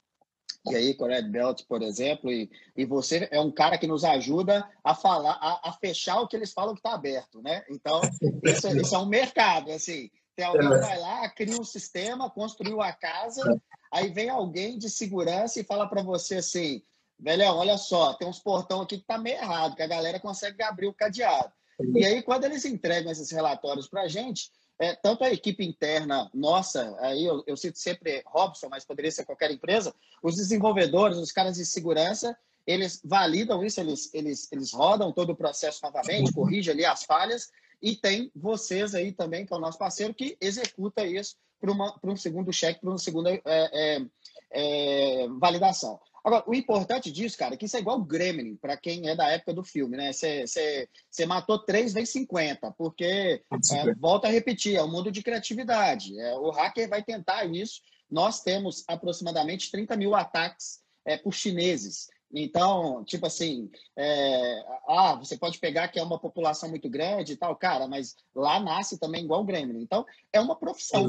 E 0.67 0.75
aí 0.75 0.95
com 0.95 1.07
Red 1.07 1.23
Belt, 1.23 1.62
por 1.69 1.83
exemplo, 1.83 2.31
e, 2.31 2.50
e 2.77 2.85
você 2.85 3.29
é 3.31 3.41
um 3.41 3.50
cara 3.50 3.79
que 3.79 3.87
nos 3.87 4.05
ajuda 4.05 4.69
a 4.83 4.95
falar, 4.95 5.38
a, 5.41 5.71
a 5.71 5.73
fechar 5.73 6.21
o 6.21 6.29
que 6.29 6.37
eles 6.37 6.53
falam 6.53 6.75
que 6.75 6.81
está 6.81 6.95
aberto, 6.95 7.41
né? 7.41 7.65
Então, 7.71 8.00
isso, 8.45 8.67
é, 8.67 8.73
isso, 8.77 8.95
é 8.95 8.99
um 8.99 9.07
mercado, 9.07 9.71
assim. 9.71 10.11
Tem 10.37 10.45
alguém 10.45 10.69
que 10.69 10.75
é. 10.75 10.81
vai 10.81 10.99
lá, 10.99 11.29
cria 11.31 11.61
um 11.61 11.65
sistema, 11.65 12.31
construiu 12.31 12.81
a 12.81 12.93
casa, 12.93 13.61
aí 13.93 14.11
vem 14.11 14.29
alguém 14.29 14.79
de 14.79 14.88
segurança 14.88 15.61
e 15.61 15.65
fala 15.65 15.88
para 15.88 16.03
você 16.03 16.37
assim, 16.37 16.83
velhão, 17.19 17.57
olha 17.57 17.77
só, 17.77 18.15
tem 18.15 18.29
uns 18.29 18.38
portão 18.38 18.83
aqui 18.83 18.99
que 18.99 19.07
tá 19.07 19.19
meio 19.19 19.37
errado, 19.37 19.75
que 19.75 19.83
a 19.83 19.88
galera 19.88 20.21
consegue 20.21 20.62
abrir 20.62 20.87
o 20.87 20.95
cadeado. 20.95 21.53
E 21.95 22.05
aí, 22.05 22.23
quando 22.23 22.45
eles 22.45 22.65
entregam 22.65 23.11
esses 23.11 23.31
relatórios 23.31 23.88
para 23.88 24.03
a 24.03 24.09
gente, 24.09 24.50
é, 24.78 24.94
tanto 24.94 25.25
a 25.25 25.32
equipe 25.32 25.64
interna 25.64 26.30
nossa, 26.32 26.97
aí 27.00 27.25
eu, 27.25 27.42
eu 27.47 27.56
cito 27.56 27.78
sempre 27.78 28.23
Robson, 28.26 28.68
mas 28.68 28.85
poderia 28.85 29.11
ser 29.11 29.25
qualquer 29.25 29.50
empresa, 29.50 29.94
os 30.23 30.37
desenvolvedores, 30.37 31.18
os 31.18 31.33
caras 31.33 31.57
de 31.57 31.66
segurança, 31.66 32.37
eles 32.66 33.00
validam 33.05 33.64
isso, 33.64 33.81
eles, 33.81 34.12
eles, 34.12 34.53
eles 34.53 34.72
rodam 34.72 35.12
todo 35.12 35.31
o 35.31 35.37
processo 35.37 35.81
novamente, 35.83 36.33
corrigem 36.33 36.72
ali 36.74 36.85
as 36.85 37.03
falhas, 37.03 37.50
e 37.81 37.96
tem 37.96 38.31
vocês 38.35 38.94
aí 38.94 39.12
também, 39.12 39.46
que 39.46 39.53
é 39.53 39.57
o 39.57 39.61
nosso 39.61 39.79
parceiro, 39.79 40.14
que 40.14 40.37
executa 40.40 41.05
isso 41.05 41.37
para 41.61 42.11
um 42.12 42.16
segundo 42.16 42.53
cheque, 42.53 42.81
para 42.81 42.90
uma 42.90 42.98
segunda 42.98 43.33
é, 43.33 43.40
é, 43.44 44.03
é, 44.50 45.29
validação. 45.40 45.98
Agora, 46.24 46.44
o 46.46 46.54
importante 46.54 47.11
disso, 47.11 47.38
cara, 47.38 47.54
é 47.54 47.57
que 47.57 47.66
isso 47.66 47.76
é 47.76 47.81
igual 47.81 47.98
o 47.98 48.04
Gremlin, 48.04 48.57
para 48.57 48.76
quem 48.76 49.09
é 49.09 49.14
da 49.14 49.28
época 49.28 49.54
do 49.54 49.62
filme, 49.62 49.96
né? 49.96 50.12
Você 50.12 51.26
matou 51.26 51.59
três 51.59 51.92
vezes 51.92 52.11
50, 52.11 52.72
porque, 52.72 53.04
é, 53.04 53.94
volta 53.94 54.28
a 54.28 54.31
repetir, 54.31 54.76
é 54.76 54.83
um 54.83 54.90
mundo 54.90 55.11
de 55.11 55.22
criatividade. 55.22 56.18
É, 56.18 56.35
o 56.35 56.50
hacker 56.50 56.88
vai 56.88 57.02
tentar 57.02 57.44
isso. 57.44 57.81
Nós 58.11 58.42
temos 58.42 58.85
aproximadamente 58.88 59.70
30 59.70 59.96
mil 59.96 60.14
ataques 60.14 60.81
é, 61.04 61.16
por 61.16 61.33
chineses. 61.33 62.09
Então, 62.31 63.02
tipo 63.04 63.26
assim, 63.26 63.70
é, 63.96 64.64
ah, 64.87 65.14
você 65.14 65.37
pode 65.37 65.59
pegar 65.59 65.88
que 65.88 65.98
é 65.98 66.02
uma 66.02 66.18
população 66.18 66.68
muito 66.68 66.88
grande 66.88 67.33
e 67.33 67.37
tal, 67.37 67.57
cara, 67.57 67.88
mas 67.88 68.16
lá 68.35 68.61
nasce 68.61 68.98
também 68.98 69.24
igual 69.24 69.40
o 69.40 69.44
Gremlin. 69.44 69.81
Então, 69.81 70.04
é 70.31 70.38
uma 70.38 70.54
profissão. 70.54 71.07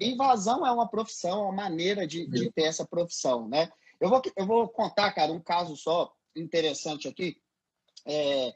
Invasão 0.00 0.66
é 0.66 0.70
uma 0.72 0.88
profissão, 0.88 1.40
é 1.40 1.44
uma 1.44 1.52
maneira 1.52 2.06
de, 2.06 2.26
de 2.26 2.50
ter 2.50 2.62
essa 2.62 2.86
profissão, 2.86 3.48
né? 3.48 3.70
Eu 4.02 4.08
vou, 4.08 4.20
eu 4.36 4.46
vou 4.46 4.68
contar, 4.68 5.12
cara, 5.12 5.30
um 5.30 5.40
caso 5.40 5.76
só 5.76 6.12
interessante 6.34 7.06
aqui. 7.06 7.36
É, 8.04 8.52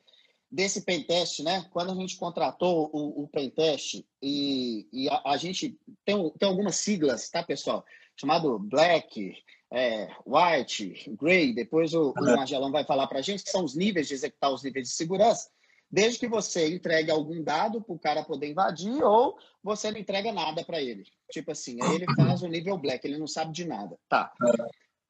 desse 0.51 0.85
pentest, 0.85 1.41
né? 1.45 1.65
Quando 1.71 1.93
a 1.93 1.95
gente 1.95 2.17
contratou 2.17 2.91
o, 2.93 3.23
o 3.23 3.29
pentest 3.29 4.05
e, 4.21 4.89
e 4.93 5.09
a, 5.09 5.23
a, 5.25 5.37
gente 5.37 5.79
tem, 6.05 6.31
tem 6.31 6.49
algumas 6.49 6.75
siglas, 6.75 7.31
tá, 7.31 7.45
pessoal? 7.45 7.85
Chamado 8.17 8.59
Black, 8.59 9.37
é, 9.73 10.09
White, 10.27 11.15
Gray. 11.17 11.55
Depois 11.55 11.95
o, 11.95 12.11
o 12.11 12.25
Margelão 12.37 12.73
vai 12.73 12.85
falar 12.85 13.07
para 13.07 13.21
a 13.21 13.23
gente 13.23 13.45
que 13.45 13.51
são 13.51 13.65
os 13.65 13.77
níveis 13.77 14.09
de 14.09 14.15
executar 14.15 14.53
os 14.53 14.65
níveis 14.65 14.89
de 14.89 14.95
segurança. 14.95 15.49
Desde 15.89 16.19
que 16.19 16.27
você 16.27 16.75
entregue 16.75 17.13
algum 17.13 17.41
dado 17.41 17.81
para 17.81 17.95
o 17.95 17.99
cara 18.01 18.25
poder 18.25 18.51
invadir 18.51 19.01
ou 19.05 19.39
você 19.63 19.93
não 19.93 20.01
entrega 20.01 20.33
nada 20.33 20.65
para 20.65 20.83
ele. 20.83 21.05
Tipo 21.31 21.53
assim, 21.53 21.81
aí 21.81 21.95
ele 21.95 22.07
faz 22.17 22.43
o 22.43 22.49
nível 22.49 22.77
Black, 22.77 23.07
ele 23.07 23.19
não 23.19 23.29
sabe 23.29 23.53
de 23.53 23.65
nada. 23.65 23.97
Tá. 24.09 24.33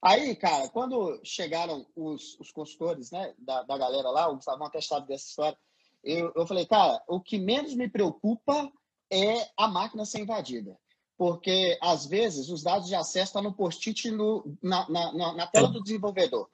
Aí, 0.02 0.37
cara, 0.37 0.68
quando 0.68 1.20
chegaram 1.24 1.87
os, 1.96 2.38
os 2.38 2.52
consultores 2.52 3.11
né, 3.11 3.35
da, 3.38 3.62
da 3.62 3.78
galera 3.78 4.11
lá, 4.11 4.28
o 4.28 4.37
Gustavão 4.37 4.66
atestado 4.66 5.06
dessa 5.06 5.26
história, 5.26 5.59
eu, 6.04 6.32
eu 6.37 6.46
falei, 6.46 6.66
cara, 6.66 7.02
o 7.09 7.20
que 7.20 7.38
menos 7.38 7.74
me 7.74 7.88
preocupa 7.88 8.70
é 9.11 9.48
a 9.56 9.66
máquina 9.66 10.04
ser 10.04 10.20
invadida. 10.20 10.78
Porque, 11.16 11.78
às 11.80 12.06
vezes, 12.06 12.50
os 12.50 12.62
dados 12.62 12.88
de 12.88 12.94
acesso 12.94 13.30
estão 13.30 13.42
no 13.42 13.54
post-it 13.54 14.11
na, 14.62 14.88
na, 14.88 15.32
na 15.32 15.46
tela 15.46 15.68
do 15.68 15.82
desenvolvedor. 15.82 16.48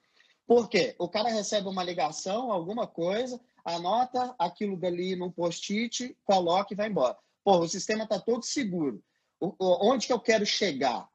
Por 0.47 0.69
quê? 0.69 0.95
O 0.97 1.09
cara 1.09 1.29
recebe 1.29 1.67
uma 1.67 1.83
ligação, 1.83 2.51
alguma 2.51 2.87
coisa, 2.87 3.39
anota 3.63 4.33
aquilo 4.39 4.77
dali 4.77 5.15
no 5.15 5.31
post-it, 5.31 6.17
coloca 6.23 6.73
e 6.73 6.77
vai 6.77 6.89
embora. 6.89 7.17
Pô, 7.43 7.59
o 7.59 7.67
sistema 7.67 8.03
está 8.03 8.19
todo 8.19 8.43
seguro. 8.43 9.03
O, 9.39 9.53
onde 9.89 10.07
que 10.07 10.13
eu 10.13 10.19
quero 10.19 10.45
chegar? 10.45 11.09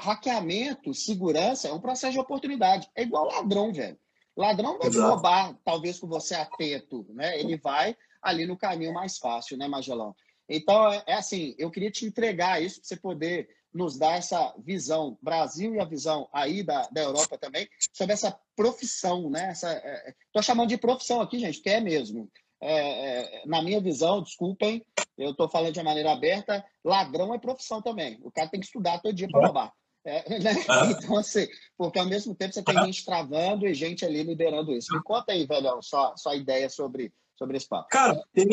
Hackeamento, 0.00 0.94
segurança 0.94 1.68
é 1.68 1.72
um 1.72 1.80
processo 1.80 2.14
de 2.14 2.18
oportunidade. 2.18 2.88
É 2.94 3.02
igual 3.02 3.26
ladrão, 3.26 3.72
velho. 3.72 3.98
Ladrão 4.36 4.78
vai 4.78 4.90
te 4.90 4.98
roubar, 4.98 5.54
talvez 5.64 5.98
com 5.98 6.06
você 6.06 6.34
atento, 6.34 7.06
né? 7.10 7.38
Ele 7.38 7.56
vai 7.56 7.96
ali 8.22 8.46
no 8.46 8.56
caminho 8.56 8.92
mais 8.94 9.18
fácil, 9.18 9.56
né, 9.56 9.68
Magelão? 9.68 10.14
Então, 10.48 10.90
é, 10.90 11.02
é 11.06 11.14
assim, 11.14 11.54
eu 11.58 11.70
queria 11.70 11.90
te 11.90 12.06
entregar 12.06 12.62
isso 12.62 12.80
para 12.80 12.88
você 12.88 12.96
poder 12.96 13.48
nos 13.72 13.96
dar 13.96 14.16
essa 14.16 14.52
visão, 14.58 15.16
Brasil 15.22 15.74
e 15.74 15.80
a 15.80 15.84
visão 15.84 16.28
aí 16.32 16.62
da, 16.62 16.88
da 16.90 17.02
Europa 17.02 17.38
também, 17.38 17.68
sobre 17.92 18.14
essa 18.14 18.36
profissão, 18.56 19.30
né? 19.30 19.50
Essa, 19.50 19.70
é, 19.70 20.14
tô 20.32 20.42
chamando 20.42 20.70
de 20.70 20.76
profissão 20.76 21.20
aqui, 21.20 21.38
gente, 21.38 21.60
que 21.60 21.70
é 21.70 21.80
mesmo. 21.80 22.28
É, 22.62 23.42
é, 23.42 23.46
na 23.46 23.62
minha 23.62 23.80
visão, 23.80 24.22
desculpem, 24.22 24.84
eu 25.16 25.30
estou 25.30 25.48
falando 25.48 25.72
de 25.72 25.82
maneira 25.82 26.12
aberta, 26.12 26.64
ladrão 26.84 27.32
é 27.34 27.38
profissão 27.38 27.80
também. 27.80 28.18
O 28.22 28.30
cara 28.30 28.48
tem 28.48 28.60
que 28.60 28.66
estudar 28.66 29.00
todo 29.00 29.14
dia 29.14 29.28
para 29.28 29.46
roubar. 29.46 29.72
É, 30.04 30.24
né? 30.40 30.64
ah. 30.68 30.86
Então, 30.90 31.16
assim, 31.16 31.46
porque 31.76 31.98
ao 31.98 32.06
mesmo 32.06 32.34
tempo 32.34 32.54
você 32.54 32.62
tem 32.62 32.76
ah. 32.76 32.84
gente 32.84 33.04
travando 33.04 33.66
e 33.66 33.74
gente 33.74 34.04
ali 34.04 34.22
liderando 34.22 34.72
isso. 34.72 34.94
Me 34.94 35.02
conta 35.02 35.32
aí, 35.32 35.46
velhão, 35.46 35.80
sua, 35.82 36.16
sua 36.16 36.34
ideia 36.34 36.68
sobre, 36.68 37.12
sobre 37.36 37.56
esse 37.56 37.68
papo. 37.68 37.88
Cara, 37.90 38.20
tem, 38.32 38.48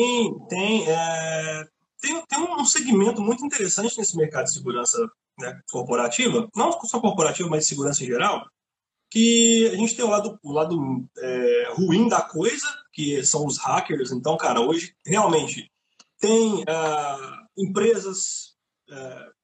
tem, 0.48 0.88
é, 0.88 1.64
tem, 2.00 2.26
tem 2.26 2.38
um 2.38 2.64
segmento 2.64 3.20
muito 3.20 3.44
interessante 3.44 3.96
nesse 3.98 4.16
mercado 4.16 4.44
de 4.44 4.52
segurança 4.52 4.98
né, 5.38 5.60
corporativa, 5.70 6.48
não 6.54 6.72
só 6.72 7.00
corporativa, 7.00 7.48
mas 7.48 7.64
de 7.64 7.68
segurança 7.68 8.02
em 8.02 8.06
geral, 8.06 8.46
que 9.10 9.70
a 9.72 9.76
gente 9.76 9.96
tem 9.96 10.04
o 10.04 10.10
lado, 10.10 10.38
o 10.42 10.52
lado 10.52 11.08
é, 11.16 11.72
ruim 11.74 12.08
da 12.08 12.20
coisa, 12.20 12.66
que 12.92 13.24
são 13.24 13.46
os 13.46 13.58
hackers. 13.58 14.12
Então, 14.12 14.36
cara, 14.36 14.60
hoje 14.60 14.94
realmente 15.06 15.70
tem 16.20 16.62
uh, 16.62 17.46
empresas 17.56 18.56
uh, 18.90 19.37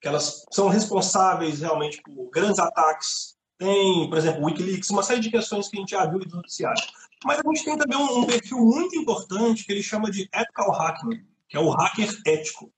que 0.00 0.08
elas 0.08 0.44
são 0.50 0.68
responsáveis 0.68 1.60
realmente 1.60 2.00
por 2.02 2.30
grandes 2.30 2.58
ataques. 2.58 3.36
Tem, 3.58 4.08
por 4.08 4.18
exemplo, 4.18 4.42
o 4.42 4.46
Wikileaks, 4.46 4.90
uma 4.90 5.02
série 5.02 5.20
de 5.20 5.30
questões 5.30 5.68
que 5.68 5.76
a 5.76 5.80
gente 5.80 5.90
já 5.90 6.06
viu 6.06 6.20
do 6.20 6.36
noticiário. 6.36 6.82
Mas 7.24 7.40
a 7.40 7.42
gente 7.48 7.64
tem 7.64 7.76
também 7.76 7.98
um, 7.98 8.18
um 8.18 8.26
perfil 8.26 8.58
muito 8.58 8.96
importante 8.96 9.64
que 9.64 9.72
ele 9.72 9.82
chama 9.82 10.10
de 10.10 10.28
ethical 10.32 10.70
hacking, 10.70 11.24
que 11.48 11.56
é 11.56 11.60
o 11.60 11.70
hacker 11.70 12.08
ético. 12.26 12.72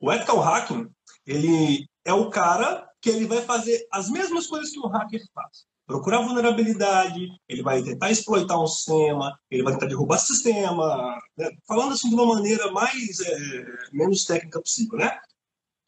O 0.00 0.12
ethical 0.12 0.38
hacking, 0.38 0.88
ele 1.26 1.88
é 2.04 2.12
o 2.12 2.30
cara 2.30 2.88
que 3.00 3.10
ele 3.10 3.26
vai 3.26 3.42
fazer 3.42 3.86
as 3.90 4.08
mesmas 4.08 4.46
coisas 4.46 4.70
que 4.70 4.78
o 4.78 4.86
hacker 4.86 5.22
faz. 5.34 5.66
Procurar 5.86 6.22
vulnerabilidade, 6.22 7.28
ele 7.48 7.62
vai 7.62 7.82
tentar 7.82 8.10
exploitar 8.10 8.58
um 8.58 8.66
sistema, 8.66 9.38
ele 9.50 9.62
vai 9.62 9.74
tentar 9.74 9.86
derrubar 9.86 10.18
sistema, 10.18 11.18
né? 11.36 11.50
falando 11.66 11.92
assim 11.92 12.08
de 12.08 12.14
uma 12.14 12.26
maneira 12.26 12.70
mais 12.72 13.20
é, 13.20 13.66
menos 13.92 14.24
técnica 14.24 14.60
possível, 14.60 14.98
né? 14.98 15.20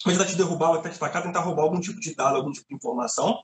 Vai 0.04 0.26
te 0.26 0.36
derrubar, 0.36 0.72
vai 0.72 0.82
te 0.82 0.96
atacar, 0.96 1.22
tentar 1.22 1.40
roubar 1.40 1.62
algum 1.62 1.80
tipo 1.80 1.98
de 1.98 2.14
dado, 2.14 2.36
algum 2.36 2.52
tipo 2.52 2.68
de 2.68 2.74
informação. 2.74 3.42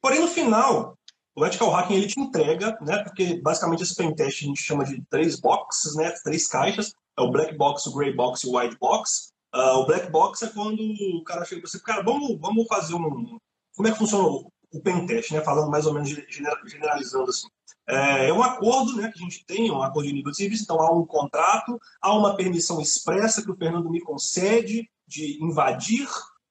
Porém, 0.00 0.20
no 0.20 0.28
final, 0.28 0.96
o 1.34 1.44
ethical 1.44 1.70
hacking 1.70 1.94
ele 1.94 2.06
te 2.06 2.20
entrega, 2.20 2.78
né? 2.80 3.02
Porque 3.02 3.40
basicamente 3.40 3.82
esse 3.82 3.94
pentest 3.94 4.42
a 4.42 4.46
gente 4.46 4.62
chama 4.62 4.84
de 4.84 5.02
três 5.10 5.40
boxes, 5.40 5.96
né? 5.96 6.12
Três 6.22 6.46
caixas. 6.46 6.94
É 7.18 7.22
o 7.22 7.30
black 7.30 7.56
box, 7.56 7.86
o 7.86 7.94
gray 7.94 8.14
box 8.14 8.44
e 8.44 8.48
o 8.48 8.58
white 8.58 8.76
box. 8.78 9.32
Uh, 9.54 9.78
o 9.78 9.86
black 9.86 10.10
box 10.10 10.42
é 10.42 10.48
quando 10.48 10.80
o 10.80 11.24
cara 11.24 11.44
chega 11.44 11.60
para 11.60 11.70
você, 11.70 11.80
cara, 11.80 12.02
vamos, 12.02 12.38
vamos 12.40 12.66
fazer 12.66 12.94
um. 12.94 13.38
Como 13.74 13.88
é 13.88 13.92
que 13.92 13.98
funciona 13.98 14.24
o, 14.24 14.52
o 14.72 14.80
pentest, 14.80 15.32
né? 15.32 15.40
Falando 15.40 15.70
mais 15.70 15.86
ou 15.86 15.94
menos 15.94 16.08
generalizando 16.08 17.30
assim. 17.30 17.48
É, 17.86 18.28
é, 18.28 18.32
um 18.32 18.42
acordo 18.42 18.96
né, 18.96 19.10
que 19.12 19.18
a 19.18 19.22
gente 19.22 19.44
tem, 19.44 19.70
um 19.70 19.82
acordo 19.82 20.08
de 20.08 20.14
nível 20.14 20.30
de 20.30 20.38
serviço, 20.38 20.62
então 20.62 20.80
há 20.80 20.90
um 20.90 21.04
contrato, 21.04 21.78
há 22.00 22.16
uma 22.16 22.34
permissão 22.34 22.80
expressa 22.80 23.42
que 23.42 23.50
o 23.50 23.56
Fernando 23.56 23.90
me 23.90 24.00
concede 24.00 24.88
de 25.06 25.42
invadir 25.42 26.08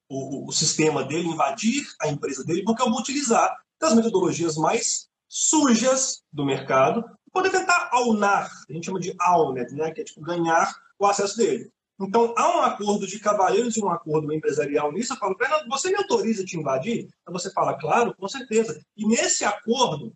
o, 0.10 0.48
o 0.48 0.52
sistema 0.52 1.04
dele, 1.04 1.28
invadir 1.28 1.86
a 2.02 2.08
empresa 2.08 2.44
dele, 2.44 2.63
porque 2.63 2.82
eu 2.82 2.89
vou 2.89 3.00
utilizar 3.00 3.56
das 3.80 3.96
metodologias 3.96 4.56
mais 4.56 5.08
sujas 5.28 6.22
do 6.32 6.46
mercado, 6.46 7.04
poder 7.32 7.50
tentar 7.50 7.89
aunar, 7.92 8.50
a 8.70 8.74
gente 8.74 8.86
chama 8.86 9.00
de 9.00 9.16
auned, 9.20 9.74
né, 9.74 9.92
que 9.92 10.02
é 10.02 10.04
tipo 10.04 10.22
ganhar 10.22 10.74
o 11.00 11.06
acesso 11.06 11.36
dele. 11.38 11.72
Então, 12.00 12.34
há 12.38 12.58
um 12.58 12.62
acordo 12.62 13.08
de 13.08 13.20
cavaleiros 13.20 13.78
e 13.78 13.84
um 13.84 13.89
acordo 13.89 14.34
empresarial 14.34 14.92
nisso. 14.92 15.13
Eu 15.13 15.18
falo, 15.18 15.38
Fernando, 15.38 15.70
você 15.70 15.89
me 15.89 15.96
autoriza 15.96 16.44
a 16.44 16.46
te 16.46 16.58
invadir? 16.58 17.08
Então 17.22 17.34
você 17.34 17.52
fala, 17.52 17.78
claro, 17.78 18.16
com 18.16 18.28
certeza. 18.28 18.84
E 18.98 19.08
nesse 19.08 19.46
acordo, 19.46 20.13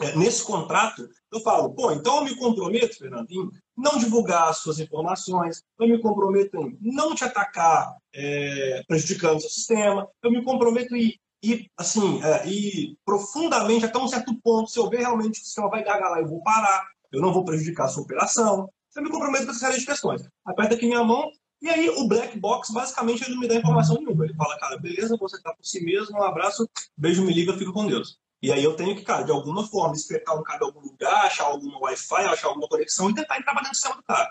é, 0.00 0.16
nesse 0.16 0.44
contrato, 0.44 1.08
eu 1.32 1.40
falo, 1.40 1.72
pô, 1.72 1.92
então 1.92 2.18
eu 2.18 2.24
me 2.24 2.36
comprometo, 2.36 2.98
Fernandinho, 2.98 3.50
não 3.76 3.98
divulgar 3.98 4.48
as 4.48 4.58
suas 4.58 4.78
informações, 4.78 5.62
eu 5.78 5.88
me 5.88 6.00
comprometo 6.00 6.60
em 6.60 6.78
não 6.80 7.14
te 7.14 7.24
atacar 7.24 7.96
é, 8.12 8.82
prejudicando 8.88 9.36
o 9.36 9.40
seu 9.40 9.50
sistema, 9.50 10.08
eu 10.22 10.30
me 10.30 10.42
comprometo 10.42 10.96
em 10.96 11.14
ir, 11.42 11.70
assim, 11.76 12.22
é, 12.22 12.46
ir 12.48 12.96
profundamente 13.04 13.84
até 13.84 13.98
um 13.98 14.08
certo 14.08 14.34
ponto, 14.42 14.70
se 14.70 14.78
eu 14.78 14.88
ver 14.88 15.00
realmente 15.00 15.40
que 15.40 15.42
o 15.42 15.44
sistema 15.44 15.70
vai 15.70 15.84
gargalar, 15.84 16.20
eu 16.20 16.28
vou 16.28 16.42
parar, 16.42 16.86
eu 17.12 17.20
não 17.20 17.32
vou 17.32 17.44
prejudicar 17.44 17.84
a 17.84 17.88
sua 17.88 18.02
operação, 18.02 18.68
eu 18.96 19.02
me 19.02 19.10
comprometo 19.10 19.44
com 19.44 19.50
essa 19.50 19.60
série 19.60 19.78
de 19.78 19.86
questões. 19.86 20.22
Aperta 20.44 20.74
aqui 20.74 20.86
minha 20.86 21.02
mão, 21.02 21.30
e 21.60 21.68
aí 21.68 21.88
o 21.88 22.06
black 22.06 22.38
box, 22.38 22.72
basicamente, 22.72 23.22
ele 23.22 23.34
não 23.34 23.40
me 23.40 23.48
dá 23.48 23.54
informação 23.54 23.96
nenhuma. 23.96 24.24
Ele 24.24 24.34
fala, 24.34 24.58
cara, 24.58 24.76
beleza, 24.76 25.16
você 25.16 25.40
tá 25.40 25.52
por 25.54 25.64
si 25.64 25.82
mesmo, 25.84 26.18
um 26.18 26.22
abraço, 26.22 26.68
beijo, 26.96 27.24
me 27.24 27.32
liga, 27.32 27.56
fica 27.56 27.72
com 27.72 27.86
Deus. 27.86 28.18
E 28.44 28.52
aí 28.52 28.62
eu 28.62 28.76
tenho 28.76 28.94
que, 28.94 29.02
cara, 29.02 29.22
de 29.22 29.32
alguma 29.32 29.66
forma, 29.66 29.94
espetar 29.94 30.38
um 30.38 30.42
cara 30.42 30.62
em 30.62 30.66
algum 30.66 30.80
lugar, 30.80 31.24
achar 31.24 31.44
alguma 31.44 31.78
Wi-Fi, 31.78 32.26
achar 32.26 32.48
alguma 32.48 32.68
conexão 32.68 33.08
e 33.08 33.14
tentar 33.14 33.38
entrar 33.38 33.54
dentro 33.54 33.70
do 33.70 33.74
sistema 33.74 33.96
do 33.96 34.02
cara. 34.02 34.30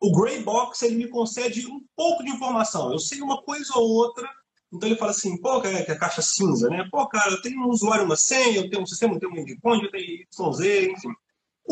O 0.00 0.10
Gray 0.12 0.42
Box, 0.42 0.82
ele 0.82 0.96
me 0.96 1.08
concede 1.08 1.66
um 1.66 1.84
pouco 1.94 2.24
de 2.24 2.30
informação. 2.30 2.90
Eu 2.90 2.98
sei 2.98 3.20
uma 3.20 3.42
coisa 3.42 3.70
ou 3.76 3.86
outra, 3.86 4.26
então 4.72 4.88
ele 4.88 4.96
fala 4.96 5.10
assim, 5.10 5.36
pô, 5.36 5.60
que 5.60 5.68
é, 5.68 5.82
é 5.82 5.94
caixa 5.94 6.22
cinza, 6.22 6.70
né? 6.70 6.88
Pô, 6.90 7.06
cara, 7.06 7.32
eu 7.32 7.42
tenho 7.42 7.60
um 7.60 7.68
usuário, 7.68 8.06
uma 8.06 8.16
senha, 8.16 8.56
eu 8.56 8.70
tenho 8.70 8.82
um 8.82 8.86
sistema, 8.86 9.12
eu 9.12 9.20
tenho 9.20 9.30
um 9.30 9.36
endpoint, 9.36 9.84
eu 9.84 9.90
tenho 9.90 10.06
YZ, 10.06 10.92
enfim. 10.92 11.12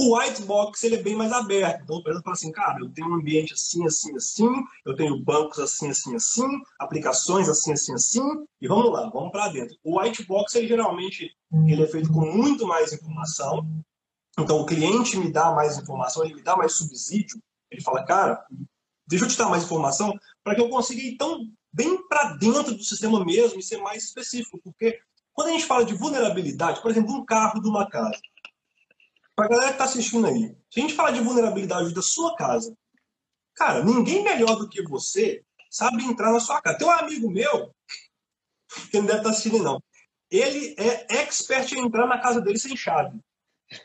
O 0.00 0.16
white 0.16 0.42
box 0.42 0.84
ele 0.84 0.94
é 0.94 1.02
bem 1.02 1.16
mais 1.16 1.32
aberto. 1.32 1.82
Então, 1.82 1.96
o 1.96 1.98
empresa 1.98 2.22
fala 2.22 2.34
assim, 2.34 2.52
cara, 2.52 2.78
eu 2.78 2.88
tenho 2.88 3.10
um 3.10 3.14
ambiente 3.14 3.52
assim, 3.52 3.84
assim, 3.84 4.14
assim, 4.14 4.48
eu 4.86 4.94
tenho 4.94 5.18
bancos 5.18 5.58
assim, 5.58 5.90
assim, 5.90 6.14
assim, 6.14 6.46
aplicações 6.78 7.48
assim, 7.48 7.72
assim, 7.72 7.94
assim, 7.94 8.22
e 8.60 8.68
vamos 8.68 8.92
lá, 8.92 9.10
vamos 9.10 9.32
para 9.32 9.48
dentro. 9.48 9.76
O 9.82 10.00
white 10.00 10.24
box, 10.24 10.54
ele 10.54 10.68
geralmente 10.68 11.36
ele 11.66 11.82
é 11.82 11.86
feito 11.88 12.12
com 12.12 12.20
muito 12.20 12.64
mais 12.64 12.92
informação. 12.92 13.68
Então, 14.38 14.60
o 14.60 14.66
cliente 14.66 15.16
me 15.16 15.32
dá 15.32 15.50
mais 15.50 15.76
informação, 15.76 16.24
ele 16.24 16.36
me 16.36 16.42
dá 16.42 16.56
mais 16.56 16.74
subsídio. 16.74 17.42
Ele 17.68 17.82
fala, 17.82 18.04
cara, 18.04 18.46
deixa 19.04 19.24
eu 19.24 19.28
te 19.28 19.36
dar 19.36 19.48
mais 19.48 19.64
informação 19.64 20.16
para 20.44 20.54
que 20.54 20.60
eu 20.60 20.68
consiga 20.68 21.02
ir 21.02 21.16
tão 21.16 21.50
bem 21.72 22.06
para 22.06 22.36
dentro 22.36 22.76
do 22.76 22.84
sistema 22.84 23.24
mesmo 23.24 23.58
e 23.58 23.64
ser 23.64 23.78
mais 23.78 24.04
específico. 24.04 24.60
Porque 24.62 25.00
quando 25.32 25.48
a 25.48 25.52
gente 25.52 25.66
fala 25.66 25.84
de 25.84 25.94
vulnerabilidade, 25.94 26.80
por 26.80 26.90
exemplo, 26.92 27.12
um 27.12 27.24
carro 27.24 27.60
de 27.60 27.68
uma 27.68 27.88
casa, 27.88 28.16
para 29.38 29.46
a 29.46 29.48
galera 29.50 29.68
que 29.68 29.74
está 29.74 29.84
assistindo 29.84 30.26
aí, 30.26 30.52
se 30.68 30.80
a 30.80 30.82
gente 30.82 30.94
falar 30.94 31.12
de 31.12 31.20
vulnerabilidade 31.20 31.94
da 31.94 32.02
sua 32.02 32.34
casa, 32.34 32.76
cara, 33.54 33.84
ninguém 33.84 34.24
melhor 34.24 34.56
do 34.56 34.68
que 34.68 34.82
você 34.82 35.44
sabe 35.70 36.02
entrar 36.02 36.32
na 36.32 36.40
sua 36.40 36.60
casa. 36.60 36.76
Tem 36.76 36.88
um 36.88 36.90
amigo 36.90 37.30
meu, 37.30 37.72
que 38.90 38.98
não 38.98 39.06
deve 39.06 39.18
estar 39.18 39.22
tá 39.22 39.30
assistindo, 39.30 39.62
não. 39.62 39.80
Ele 40.28 40.74
é 40.76 41.20
expert 41.20 41.70
em 41.70 41.86
entrar 41.86 42.08
na 42.08 42.18
casa 42.20 42.40
dele 42.40 42.58
sem 42.58 42.76
chave. 42.76 43.16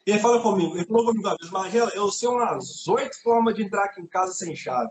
Ele 0.08 0.18
fala 0.18 0.42
comigo, 0.42 0.76
ele 0.76 0.88
falou 0.88 1.06
comigo 1.06 1.30
Magela, 1.52 1.92
eu 1.94 2.12
sei 2.12 2.30
umas 2.30 2.88
oito 2.88 3.22
formas 3.22 3.54
de 3.54 3.62
entrar 3.62 3.84
aqui 3.84 4.02
em 4.02 4.08
casa 4.08 4.34
sem 4.34 4.56
chave. 4.56 4.90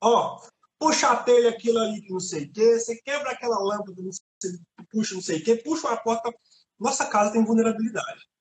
Ó, 0.00 0.40
puxa 0.76 1.08
a 1.10 1.22
telha 1.22 1.50
aquilo 1.50 1.78
ali 1.78 2.02
que 2.02 2.10
não 2.10 2.18
sei 2.18 2.46
o 2.46 2.52
quê, 2.52 2.80
você 2.80 2.96
quebra 2.96 3.30
aquela 3.30 3.60
lâmpada, 3.60 4.02
não 4.02 4.10
sei, 4.12 4.58
puxa 4.90 5.14
não 5.14 5.22
sei 5.22 5.38
o 5.38 5.44
quê, 5.44 5.54
puxa 5.54 5.88
a 5.88 5.96
porta. 5.96 6.34
Nossa 6.80 7.06
casa 7.06 7.30
tem 7.30 7.44
vulnerabilidade. 7.44 8.33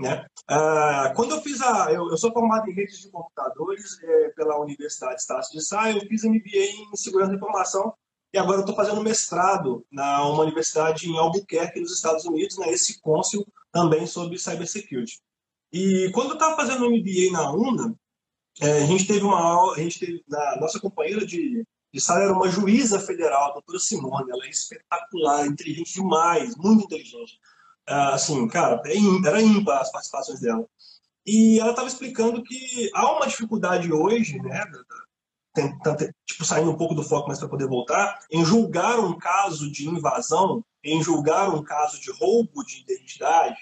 Né? 0.00 0.26
Ah, 0.48 1.12
quando 1.14 1.34
eu 1.34 1.42
fiz 1.42 1.60
a. 1.60 1.92
Eu, 1.92 2.08
eu, 2.10 2.16
sou 2.16 2.32
formado 2.32 2.68
em 2.68 2.74
redes 2.74 2.98
de 3.00 3.10
computadores 3.10 3.98
é, 4.02 4.28
pela 4.30 4.58
Universidade 4.58 5.20
Estácio 5.20 5.52
de 5.52 5.64
Sá, 5.64 5.90
eu 5.90 6.00
fiz 6.00 6.24
MBA 6.24 6.40
em 6.92 6.96
Segurança 6.96 7.30
da 7.30 7.36
Informação 7.36 7.92
e 8.32 8.38
agora 8.38 8.60
estou 8.60 8.74
fazendo 8.74 9.02
mestrado 9.02 9.84
na 9.90 10.26
uma 10.26 10.42
universidade 10.42 11.08
em 11.08 11.18
Albuquerque, 11.18 11.80
nos 11.80 11.92
Estados 11.92 12.24
Unidos, 12.24 12.56
na 12.56 12.68
esse 12.68 13.00
Cônsul, 13.00 13.46
também 13.70 14.06
sobre 14.06 14.38
Cybersecurity. 14.38 15.20
E 15.72 16.10
quando 16.12 16.30
eu 16.30 16.34
estava 16.34 16.56
fazendo 16.56 16.88
MBA 16.90 17.32
na 17.32 17.52
UNA, 17.52 17.94
é, 18.60 18.82
a 18.82 18.86
gente 18.86 19.06
teve 19.06 19.22
uma 19.22 19.40
aula, 19.40 19.76
a 19.76 19.80
gente 19.80 19.98
teve, 19.98 20.24
a 20.32 20.60
nossa 20.60 20.80
companheira 20.80 21.26
de, 21.26 21.64
de 21.92 22.00
sala 22.00 22.22
era 22.22 22.32
uma 22.32 22.48
juíza 22.48 22.98
federal, 22.98 23.50
a 23.50 23.52
doutora 23.54 23.78
Simone, 23.78 24.30
ela 24.30 24.46
é 24.46 24.50
espetacular, 24.50 25.46
inteligente 25.46 25.94
demais, 25.94 26.56
muito 26.56 26.84
inteligente. 26.84 27.38
Ah, 27.86 28.14
assim, 28.14 28.46
cara, 28.48 28.80
é 28.86 29.26
era 29.26 29.42
ímpar 29.42 29.80
as 29.80 29.90
participações 29.90 30.40
dela. 30.40 30.66
E 31.26 31.58
ela 31.60 31.70
estava 31.70 31.88
explicando 31.88 32.42
que 32.42 32.90
há 32.94 33.12
uma 33.12 33.26
dificuldade 33.26 33.92
hoje, 33.92 34.38
né, 34.38 34.64
tentando, 35.54 36.12
tipo, 36.24 36.44
saindo 36.44 36.70
um 36.70 36.76
pouco 36.76 36.94
do 36.94 37.02
foco, 37.02 37.28
mas 37.28 37.38
para 37.38 37.48
poder 37.48 37.66
voltar, 37.66 38.18
em 38.30 38.44
julgar 38.44 38.98
um 39.00 39.16
caso 39.18 39.70
de 39.70 39.88
invasão, 39.88 40.64
em 40.82 41.02
julgar 41.02 41.54
um 41.54 41.62
caso 41.62 42.00
de 42.00 42.10
roubo 42.12 42.64
de 42.64 42.80
identidade, 42.80 43.58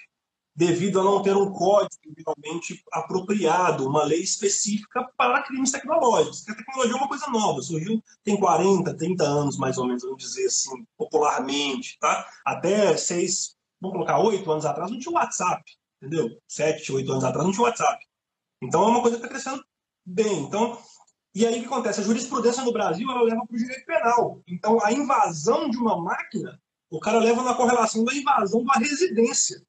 devido 0.55 0.99
a 1.01 1.05
não 1.05 1.23
ter 1.23 1.37
um 1.37 1.53
código 1.53 2.13
realmente 2.17 2.83
apropriado, 2.93 3.87
uma 3.87 4.03
lei 4.03 4.21
específica 4.21 5.09
para 5.17 5.43
crimes 5.43 5.71
tecnológicos. 5.71 6.41
Porque 6.41 6.51
a 6.51 6.65
tecnologia 6.65 6.95
é 6.95 6.99
uma 6.99 7.09
coisa 7.09 7.27
nova, 7.29 7.63
surgiu 7.63 8.03
tem 8.25 8.37
40, 8.37 8.97
30 8.97 9.25
anos, 9.25 9.57
mais 9.57 9.79
ou 9.79 9.87
menos, 9.87 10.03
vamos 10.03 10.23
dizer 10.23 10.47
assim, 10.47 10.85
popularmente, 10.97 11.97
tá? 12.01 12.29
Até 12.45 12.97
seis, 12.97 13.55
vamos 13.81 13.95
colocar 13.95 14.19
oito 14.21 14.51
anos 14.51 14.67
atrás, 14.67 14.91
não 14.91 14.99
tinha 14.99 15.15
WhatsApp, 15.15 15.63
entendeu? 16.01 16.41
Sete, 16.47 16.93
oito 16.93 17.11
anos 17.13 17.25
atrás 17.25 17.45
não 17.45 17.53
tinha 17.53 17.65
WhatsApp. 17.65 18.05
Então 18.63 18.85
é 18.85 18.87
uma 18.89 19.03
coisa 19.03 19.17
que 19.17 19.25
está 19.25 19.29
crescendo 19.29 19.65
bem. 20.05 20.41
Então, 20.41 20.79
e 21.35 21.47
aí 21.47 21.59
o 21.59 21.61
que 21.61 21.67
acontece? 21.67 22.01
A 22.01 22.05
jurisprudência 22.05 22.65
no 22.65 22.73
Brasil 22.73 23.11
ela 23.11 23.23
leva 23.23 23.47
para 23.47 23.55
o 23.55 23.59
direito 23.59 23.85
penal. 23.85 24.43
Então 24.47 24.85
a 24.85 24.93
invasão 24.93 25.71
de 25.71 25.77
uma 25.77 26.01
máquina, 26.01 26.61
o 26.91 26.99
cara 26.99 27.19
leva 27.19 27.43
na 27.43 27.55
correlação 27.55 28.05
da 28.05 28.15
invasão 28.15 28.61
uma 28.61 28.75
residência. 28.75 29.63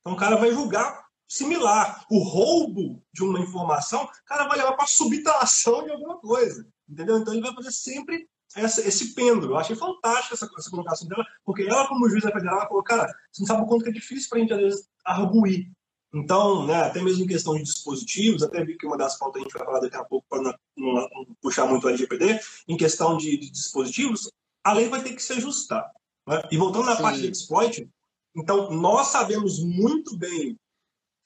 Então 0.00 0.14
o 0.14 0.16
cara 0.16 0.36
vai 0.36 0.52
julgar 0.52 1.06
similar. 1.28 2.04
O 2.10 2.22
roubo 2.22 3.02
de 3.12 3.22
uma 3.22 3.40
informação, 3.40 4.04
o 4.04 4.24
cara 4.24 4.48
vai 4.48 4.58
levar 4.58 4.72
para 4.72 4.86
subtração 4.86 5.84
de 5.84 5.92
alguma 5.92 6.18
coisa. 6.18 6.66
Entendeu? 6.88 7.18
Então 7.18 7.32
ele 7.32 7.42
vai 7.42 7.54
fazer 7.54 7.72
sempre 7.72 8.28
essa, 8.54 8.86
esse 8.86 9.14
pêndulo. 9.14 9.52
Eu 9.52 9.58
achei 9.58 9.76
fantástica 9.76 10.34
essa, 10.34 10.48
essa 10.58 10.70
colocação 10.70 11.08
dela, 11.08 11.24
porque 11.44 11.62
ela, 11.62 11.86
como 11.86 12.08
juíza 12.08 12.30
federal, 12.30 12.58
ela 12.58 12.68
falou, 12.68 12.82
cara, 12.82 13.06
você 13.30 13.42
não 13.42 13.46
sabe 13.46 13.62
o 13.62 13.66
quanto 13.66 13.84
que 13.84 13.90
é 13.90 13.92
difícil 13.92 14.28
para 14.28 14.38
a 14.38 14.40
gente, 14.40 14.52
às 14.52 14.60
vezes, 14.60 14.88
arguir. 15.04 15.70
Então, 16.12 16.66
né, 16.66 16.82
até 16.82 17.00
mesmo 17.00 17.24
em 17.24 17.28
questão 17.28 17.54
de 17.54 17.62
dispositivos, 17.62 18.42
até 18.42 18.64
vi 18.64 18.76
que 18.76 18.86
uma 18.86 18.96
das 18.96 19.16
pautas 19.16 19.40
a 19.40 19.44
gente 19.44 19.56
vai 19.56 19.64
falar 19.64 19.80
daqui 19.80 19.96
a 19.96 20.04
pouco 20.04 20.26
para 20.28 20.42
não, 20.42 20.54
não, 20.76 20.94
não, 20.94 21.36
puxar 21.40 21.66
muito 21.66 21.84
o 21.84 21.88
LGPD, 21.88 22.40
em 22.66 22.76
questão 22.76 23.16
de, 23.16 23.36
de, 23.36 23.50
dispositivos, 23.50 24.28
a 24.64 24.72
lei 24.72 24.88
vai 24.88 25.02
ter 25.02 25.12
que 25.12 25.22
se 25.22 25.34
ajustar. 25.34 25.88
Né? 26.26 26.42
E 26.50 26.56
voltando 26.56 26.86
na 26.86 26.96
Sim. 26.96 27.02
parte 27.02 27.20
de 27.20 27.30
exploit, 27.30 27.88
então 28.34 28.72
nós 28.72 29.08
sabemos 29.08 29.60
muito 29.60 30.16
bem 30.18 30.58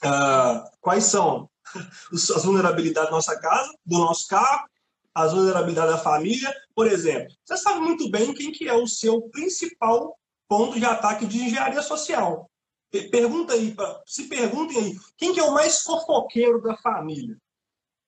uh, 0.05 0.71
quais 0.83 1.05
são 1.05 1.49
as 2.13 2.45
vulnerabilidades 2.45 3.09
da 3.09 3.17
nossa 3.17 3.41
casa, 3.41 3.73
do 3.87 3.99
nosso 3.99 4.29
carro, 4.29 4.69
as 5.15 5.33
vulnerabilidades 5.33 5.93
da 5.93 5.99
família. 5.99 6.53
Por 6.75 6.87
exemplo, 6.87 7.35
você 7.45 7.57
sabe 7.57 7.81
muito 7.81 8.11
bem 8.11 8.35
quem 8.35 8.51
que 8.51 8.69
é 8.69 8.75
o 8.75 8.87
seu 8.87 9.23
principal 9.31 10.19
ponto 10.49 10.79
de 10.79 10.85
ataque 10.85 11.27
de 11.27 11.39
engenharia 11.39 11.83
social. 11.83 12.51
Pergunta 13.11 13.55
aí, 13.55 13.75
se 14.07 14.25
perguntem 14.29 14.79
aí, 14.79 14.99
quem 15.17 15.33
que 15.33 15.41
é 15.41 15.43
o 15.43 15.53
mais 15.53 15.83
fofoqueiro 15.83 16.63
da 16.63 16.77
família? 16.77 17.37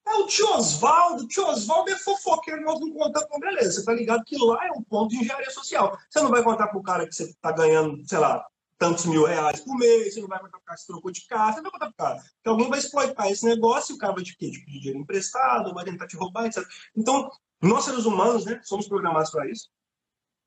É 0.07 0.15
o 0.15 0.27
tio 0.27 0.49
Oswaldo. 0.55 1.25
O 1.25 1.29
tio 1.29 1.45
Oswaldo 1.47 1.91
é 1.91 1.97
fofoqueiro, 1.97 2.63
nós 2.63 2.79
não 2.79 2.93
contamos 2.93 3.29
com 3.29 3.41
beleza. 3.41 3.73
Você 3.73 3.85
tá 3.85 3.93
ligado 3.93 4.25
que 4.25 4.37
lá 4.39 4.65
é 4.65 4.71
um 4.71 4.83
ponto 4.83 5.11
de 5.11 5.17
engenharia 5.17 5.51
social. 5.51 5.99
Você 6.09 6.21
não 6.21 6.31
vai 6.31 6.45
contar 6.45 6.69
pro 6.69 6.83
cara 6.83 7.07
que 7.07 7.15
você 7.15 7.35
tá 7.41 7.51
ganhando, 7.51 8.01
sei 8.09 8.19
lá, 8.19 8.47
tantos 8.79 9.07
mil 9.07 9.25
reais 9.25 9.61
por 9.61 9.77
mês, 9.77 10.15
você 10.15 10.21
não 10.21 10.29
vai 10.29 10.39
contar 10.39 10.59
pro 10.59 10.67
cara 10.67 10.79
você 10.79 10.87
trocou 10.87 11.11
de 11.11 11.27
casa, 11.27 11.55
você 11.55 11.63
não 11.63 11.71
vai 11.71 11.73
contar 11.73 11.87
pro 11.87 12.05
cara. 12.05 12.17
Porque 12.17 12.49
alguém 12.49 12.69
vai 12.69 12.79
exploitar 12.79 13.27
esse 13.29 13.45
negócio 13.45 13.93
e 13.93 13.97
o 13.97 13.99
cara 13.99 14.13
vai 14.13 14.23
te, 14.23 14.33
te 14.33 14.37
pedir 14.37 14.81
dinheiro 14.81 14.99
emprestado, 14.99 15.73
vai 15.75 15.85
tentar 15.85 16.07
te 16.07 16.17
roubar, 16.17 16.47
etc. 16.47 16.65
Então, 16.95 17.31
nós 17.61 17.85
seres 17.85 18.05
humanos, 18.05 18.45
né, 18.45 18.61
somos 18.63 18.87
programados 18.87 19.31
para 19.31 19.51
isso. 19.51 19.71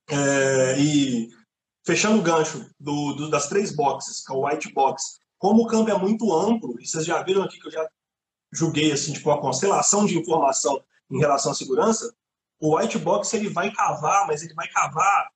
É, 0.09 0.79
e 0.79 1.29
fechando 1.85 2.19
o 2.19 2.21
gancho 2.21 2.69
do, 2.79 3.13
do, 3.13 3.29
das 3.29 3.47
três 3.47 3.75
boxes, 3.75 4.25
que 4.25 4.31
é 4.31 4.35
o 4.35 4.45
white 4.45 4.71
box, 4.73 5.19
como 5.37 5.63
o 5.63 5.67
campo 5.67 5.89
é 5.89 5.97
muito 5.97 6.33
amplo, 6.35 6.79
e 6.79 6.85
vocês 6.85 7.05
já 7.05 7.21
viram 7.23 7.43
aqui 7.43 7.59
que 7.59 7.67
eu 7.67 7.71
já 7.71 7.87
julguei 8.51 8.91
assim, 8.91 9.13
tipo, 9.13 9.29
uma 9.29 9.41
constelação 9.41 10.05
de 10.05 10.17
informação 10.17 10.83
em 11.09 11.19
relação 11.19 11.51
à 11.51 11.55
segurança, 11.55 12.13
o 12.59 12.77
white 12.77 12.97
box 12.97 13.33
ele 13.33 13.49
vai 13.49 13.71
cavar, 13.71 14.27
mas 14.27 14.43
ele 14.43 14.53
vai 14.53 14.67
cavar 14.67 15.31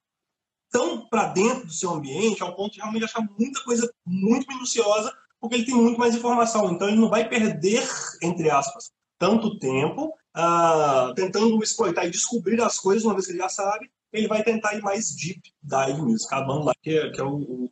tão 0.74 1.08
para 1.08 1.28
dentro 1.28 1.68
do 1.68 1.72
seu 1.72 1.92
ambiente 1.92 2.42
ao 2.42 2.56
ponto 2.56 2.74
de 2.74 2.80
realmente 2.80 3.06
achar 3.06 3.22
muita 3.38 3.64
coisa 3.64 3.94
muito 4.04 4.48
minuciosa, 4.48 5.16
porque 5.40 5.56
ele 5.56 5.66
tem 5.66 5.76
muito 5.76 6.00
mais 6.00 6.16
informação. 6.16 6.72
Então 6.72 6.88
ele 6.88 6.98
não 6.98 7.10
vai 7.10 7.30
perder, 7.30 7.88
entre 8.24 8.50
aspas, 8.50 8.92
tanto 9.20 9.60
tempo 9.60 10.08
uh, 10.36 11.14
tentando 11.14 11.64
exploitar 11.64 12.08
e 12.08 12.10
descobrir 12.10 12.60
as 12.60 12.80
coisas 12.80 13.06
uma 13.06 13.14
vez 13.14 13.28
que 13.28 13.34
ele 13.34 13.40
já 13.40 13.50
sabe, 13.50 13.90
ele 14.12 14.28
vai 14.28 14.44
tentar 14.44 14.74
ir 14.74 14.82
mais 14.82 15.16
deep 15.16 15.54
dive 15.62 16.02
mesmo, 16.02 16.28
cavando 16.28 16.66
lá, 16.66 16.74
que 16.82 16.98
é, 16.98 17.12
que 17.12 17.22
é 17.22 17.24
o, 17.24 17.36
o, 17.38 17.72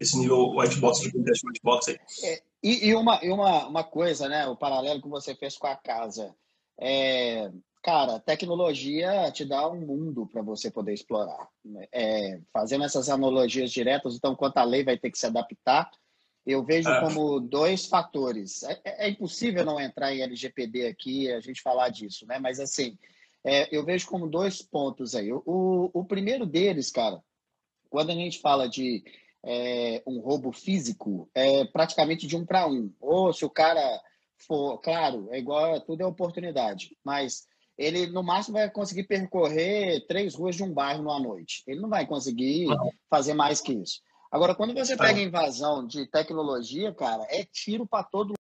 esse 0.00 0.18
nível 0.18 0.50
white 0.56 0.76
box 0.78 1.00
de 1.00 1.12
contexto 1.12 1.46
white 1.46 1.60
box 1.62 1.88
aí. 1.88 1.98
É, 2.24 2.42
e, 2.62 2.88
e, 2.88 2.94
uma, 2.96 3.24
e 3.24 3.30
uma, 3.30 3.68
uma 3.68 3.84
coisa, 3.84 4.28
né? 4.28 4.46
O 4.48 4.56
paralelo 4.56 5.00
que 5.00 5.08
você 5.08 5.34
fez 5.36 5.56
com 5.56 5.68
a 5.68 5.76
casa. 5.76 6.34
É, 6.80 7.50
cara, 7.82 8.20
tecnologia 8.20 9.30
te 9.32 9.44
dá 9.44 9.68
um 9.68 9.80
mundo 9.80 10.26
para 10.26 10.42
você 10.42 10.70
poder 10.70 10.92
explorar. 10.92 11.48
É, 11.92 12.40
fazendo 12.52 12.84
essas 12.84 13.08
analogias 13.08 13.70
diretas, 13.70 14.14
então, 14.14 14.34
quanto 14.34 14.58
a 14.58 14.64
lei 14.64 14.84
vai 14.84 14.98
ter 14.98 15.10
que 15.10 15.18
se 15.18 15.26
adaptar, 15.26 15.90
eu 16.46 16.64
vejo 16.64 16.88
é. 16.88 17.00
como 17.00 17.40
dois 17.40 17.86
fatores. 17.86 18.62
É, 18.62 18.80
é, 18.84 19.06
é, 19.06 19.10
impossível 19.10 19.64
não 19.64 19.80
entrar 19.80 20.14
em 20.14 20.22
LGPD 20.22 20.86
aqui 20.86 21.24
e 21.24 21.32
a 21.32 21.40
gente 21.40 21.62
falar 21.62 21.88
disso, 21.88 22.26
né? 22.26 22.38
Mas, 22.38 22.60
assim, 22.60 22.98
é, 23.44 23.74
eu 23.74 23.84
vejo 23.84 24.06
como 24.06 24.28
dois 24.28 24.62
pontos 24.62 25.14
aí. 25.14 25.32
O, 25.32 25.42
o, 25.46 25.90
o 26.00 26.04
primeiro 26.04 26.46
deles, 26.46 26.90
cara, 26.90 27.22
quando 27.88 28.10
a 28.10 28.14
gente 28.14 28.40
fala 28.40 28.68
de 28.68 29.02
é, 29.42 30.02
um 30.06 30.20
roubo 30.20 30.52
físico 30.52 31.28
é 31.34 31.64
praticamente 31.64 32.26
de 32.26 32.36
um 32.36 32.44
para 32.44 32.66
um. 32.66 32.92
Ou 33.00 33.32
se 33.32 33.44
o 33.44 33.50
cara 33.50 34.00
for, 34.36 34.78
claro, 34.78 35.28
é 35.30 35.38
igual, 35.38 35.80
tudo 35.80 36.02
é 36.02 36.06
oportunidade, 36.06 36.96
mas 37.04 37.46
ele 37.80 38.08
no 38.08 38.22
máximo 38.22 38.58
vai 38.58 38.70
conseguir 38.70 39.04
percorrer 39.04 40.06
três 40.06 40.34
ruas 40.34 40.54
de 40.54 40.62
um 40.62 40.70
bairro 40.70 41.02
numa 41.02 41.18
noite. 41.18 41.62
Ele 41.66 41.80
não 41.80 41.88
vai 41.88 42.06
conseguir 42.06 42.66
fazer 43.08 43.32
mais 43.32 43.58
que 43.62 43.72
isso. 43.72 44.02
Agora, 44.30 44.54
quando 44.54 44.74
você 44.74 44.98
pega 44.98 45.18
invasão 45.18 45.86
de 45.86 46.06
tecnologia, 46.06 46.92
cara, 46.94 47.26
é 47.30 47.42
tiro 47.42 47.86
para 47.86 48.04
todo 48.04 48.28
mundo 48.28 48.34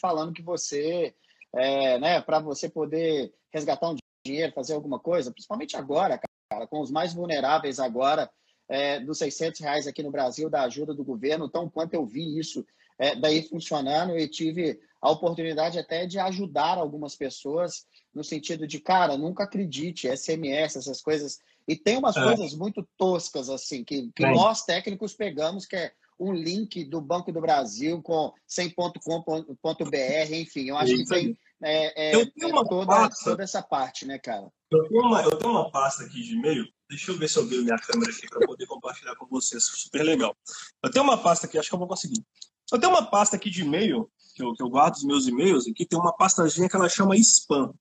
falando 0.00 0.32
que 0.32 0.42
você, 0.42 1.14
é, 1.54 1.98
né, 1.98 2.20
para 2.22 2.40
você 2.40 2.66
poder 2.66 3.30
resgatar 3.52 3.90
um 3.90 3.96
dinheiro, 4.24 4.54
fazer 4.54 4.72
alguma 4.72 4.98
coisa, 4.98 5.30
principalmente 5.30 5.76
agora, 5.76 6.18
cara, 6.50 6.66
com 6.66 6.80
os 6.80 6.90
mais 6.90 7.12
vulneráveis 7.12 7.78
agora, 7.78 8.28
é, 8.70 9.00
dos 9.00 9.18
600 9.18 9.60
reais 9.60 9.86
aqui 9.86 10.02
no 10.02 10.10
Brasil, 10.10 10.48
da 10.48 10.62
ajuda 10.62 10.94
do 10.94 11.04
governo, 11.04 11.48
tão 11.48 11.68
quanto 11.68 11.92
eu 11.92 12.06
vi 12.06 12.38
isso 12.38 12.64
é, 12.98 13.14
daí 13.14 13.42
funcionando 13.42 14.18
e 14.18 14.26
tive 14.26 14.80
a 15.02 15.10
oportunidade 15.10 15.78
até 15.78 16.06
de 16.06 16.18
ajudar 16.18 16.78
algumas 16.78 17.14
pessoas 17.16 17.84
no 18.14 18.22
sentido 18.22 18.66
de, 18.66 18.78
cara, 18.78 19.16
nunca 19.16 19.44
acredite, 19.44 20.08
SMS, 20.08 20.76
essas 20.76 21.02
coisas. 21.02 21.38
E 21.66 21.76
tem 21.76 21.98
umas 21.98 22.16
é. 22.16 22.22
coisas 22.22 22.54
muito 22.54 22.86
toscas, 22.96 23.50
assim, 23.50 23.82
que, 23.82 24.10
que 24.14 24.26
nós 24.30 24.64
técnicos 24.64 25.12
pegamos, 25.12 25.66
que 25.66 25.76
é 25.76 25.92
um 26.18 26.32
link 26.32 26.84
do 26.84 27.00
Banco 27.00 27.32
do 27.32 27.40
Brasil 27.40 28.00
com 28.00 28.32
100.com.br, 28.48 30.34
enfim, 30.34 30.68
eu 30.68 30.76
acho 30.76 30.94
que 30.94 31.04
tem 31.06 31.38
é, 31.60 32.10
é, 32.10 32.26
toda, 32.68 33.10
toda 33.24 33.42
essa 33.42 33.62
parte, 33.62 34.06
né, 34.06 34.18
cara? 34.18 34.48
Eu 34.70 34.88
tenho, 34.88 35.02
uma, 35.02 35.22
eu 35.22 35.36
tenho 35.36 35.52
uma 35.52 35.70
pasta 35.70 36.04
aqui 36.04 36.22
de 36.22 36.34
e-mail 36.34 36.64
Deixa 36.92 37.10
eu 37.10 37.16
ver 37.16 37.26
se 37.26 37.38
eu 37.38 37.46
vejo 37.46 37.64
minha 37.64 37.78
câmera 37.78 38.12
aqui 38.12 38.28
para 38.28 38.46
poder 38.46 38.66
compartilhar 38.66 39.16
com 39.16 39.26
vocês. 39.26 39.64
Super 39.64 40.02
legal. 40.02 40.36
Eu 40.82 40.90
tenho 40.90 41.02
uma 41.02 41.16
pasta 41.16 41.46
aqui, 41.46 41.56
acho 41.56 41.70
que 41.70 41.74
eu 41.74 41.78
vou 41.78 41.88
conseguir. 41.88 42.22
Eu 42.70 42.78
tenho 42.78 42.92
uma 42.92 43.10
pasta 43.10 43.34
aqui 43.34 43.48
de 43.48 43.62
e-mail, 43.62 44.10
que 44.34 44.42
eu, 44.42 44.52
que 44.54 44.62
eu 44.62 44.68
guardo 44.68 44.94
os 44.94 45.04
meus 45.04 45.26
e-mails, 45.26 45.66
aqui 45.66 45.86
tem 45.86 45.98
uma 45.98 46.16
pastazinha 46.16 46.68
que 46.68 46.76
ela 46.76 46.88
chama 46.88 47.16
spam. 47.16 47.72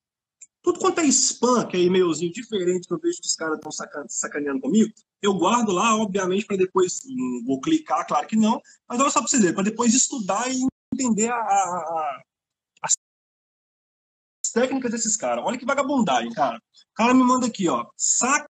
Tudo 0.62 0.80
quanto 0.80 1.00
é 1.00 1.06
spam, 1.06 1.68
que 1.68 1.76
é 1.76 1.80
e-mailzinho 1.80 2.32
diferente 2.32 2.88
que 2.88 2.94
eu 2.94 3.00
vejo 3.00 3.20
que 3.20 3.28
os 3.28 3.36
caras 3.36 3.58
estão 3.58 3.72
sacaneando 4.08 4.62
comigo, 4.62 4.94
eu 5.22 5.34
guardo 5.34 5.72
lá, 5.72 5.96
obviamente, 5.96 6.46
para 6.46 6.58
depois. 6.58 7.02
Não 7.06 7.44
vou 7.46 7.62
clicar, 7.62 8.06
claro 8.08 8.28
que 8.28 8.36
não, 8.36 8.62
mas 8.88 9.00
olha 9.00 9.10
só 9.10 9.20
para 9.20 9.30
você 9.30 9.54
para 9.54 9.64
depois 9.64 9.94
estudar 9.94 10.52
e 10.52 10.68
entender 10.94 11.30
a, 11.30 11.36
a, 11.36 12.22
as 12.84 12.94
técnicas 14.52 14.92
desses 14.92 15.18
caras. 15.18 15.44
Olha 15.46 15.58
que 15.58 15.66
vagabundagem, 15.66 16.34
cara. 16.34 16.58
O 16.58 16.62
cara 16.96 17.14
me 17.14 17.24
manda 17.24 17.48
aqui, 17.48 17.70
ó. 17.70 17.88
Saca 17.96 18.46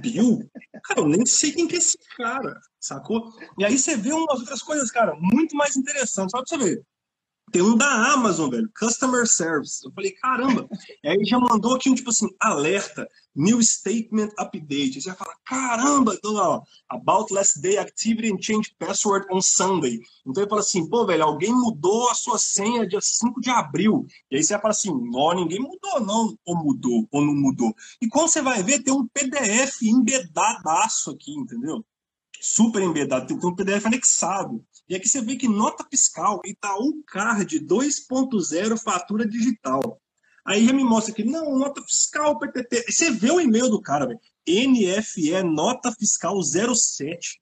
Bill. 0.01 0.51
Cara, 0.83 1.01
eu 1.01 1.07
nem 1.07 1.25
sei 1.25 1.53
quem 1.53 1.69
que 1.69 1.77
é 1.77 1.79
esse 1.79 1.97
cara, 2.17 2.61
sacou? 2.81 3.33
E 3.57 3.65
aí 3.65 3.79
você 3.79 3.97
vê 3.97 4.13
umas 4.13 4.41
outras 4.41 4.61
coisas, 4.61 4.91
cara, 4.91 5.15
muito 5.17 5.55
mais 5.55 5.77
interessantes. 5.77 6.33
Só 6.33 6.43
pra 6.43 6.49
você 6.49 6.59
ver. 6.59 6.85
Tem 7.53 7.61
um 7.61 7.77
da 7.77 8.15
Amazon, 8.15 8.49
velho, 8.49 8.71
Customer 8.75 9.27
Service. 9.27 9.85
Eu 9.85 9.93
falei, 9.93 10.13
caramba. 10.13 10.67
E 11.05 11.09
aí 11.09 11.23
já 11.23 11.39
mandou 11.39 11.75
aqui 11.77 11.91
um 11.91 11.95
tipo 11.95 12.09
assim, 12.09 12.27
alerta, 12.41 13.07
new 13.37 13.63
statement 13.63 14.31
update. 14.39 15.03
Você 15.03 15.11
vai 15.11 15.19
falar, 15.19 15.37
caramba, 15.45 16.15
então, 16.15 16.35
ó, 16.35 16.63
about 16.89 17.33
last 17.33 17.61
day 17.61 17.77
activity 17.77 18.33
and 18.33 18.41
change 18.41 18.75
password 18.79 19.27
on 19.31 19.43
Sunday. 19.43 20.01
Então 20.27 20.43
ele 20.43 20.49
fala 20.49 20.63
assim, 20.63 20.89
pô, 20.89 21.05
velho, 21.05 21.25
alguém 21.25 21.53
mudou 21.53 22.09
a 22.09 22.15
sua 22.15 22.39
senha 22.39 22.87
dia 22.89 23.03
5 23.03 23.39
de 23.39 23.51
abril. 23.51 24.07
E 24.31 24.37
aí 24.37 24.43
você 24.43 24.55
vai 24.55 24.63
falar 24.63 24.73
assim, 24.73 24.91
não, 24.91 25.35
ninguém 25.35 25.61
mudou, 25.61 26.01
não, 26.01 26.35
ou 26.47 26.57
mudou, 26.57 27.07
ou 27.13 27.23
não 27.23 27.35
mudou. 27.35 27.75
E 28.01 28.09
quando 28.09 28.29
você 28.29 28.41
vai 28.41 28.63
ver, 28.63 28.83
tem 28.83 28.95
um 28.95 29.07
PDF 29.09 29.83
embedadaço 29.83 31.11
aqui, 31.11 31.33
entendeu? 31.33 31.85
Super 32.41 32.83
embedado, 32.83 33.27
tem 33.27 33.37
um 33.37 33.55
PDF 33.55 33.85
anexado. 33.85 34.65
E 34.93 34.95
aqui 34.95 35.09
você 35.09 35.23
vê 35.23 35.37
que 35.37 35.49
nota 35.49 35.87
fiscal, 35.91 36.43
Itaú 36.45 37.03
Card 37.07 37.61
2.0 37.61 38.79
fatura 38.79 39.27
digital. 39.27 39.99
Aí 40.45 40.67
já 40.67 40.73
me 40.75 40.85
mostra 40.85 41.15
que, 41.15 41.25
não, 41.25 41.59
nota 41.59 41.83
fiscal, 41.83 42.39
PTT. 42.39 42.93
Você 42.93 43.11
vê 43.11 43.31
o 43.31 43.41
e-mail 43.41 43.71
do 43.71 43.81
cara, 43.81 44.05
velho. 44.05 44.21
NFE 44.47 45.43
nota 45.45 45.91
fiscal 45.93 46.39
07, 46.43 47.41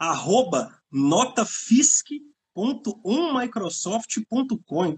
arroba. 0.00 0.76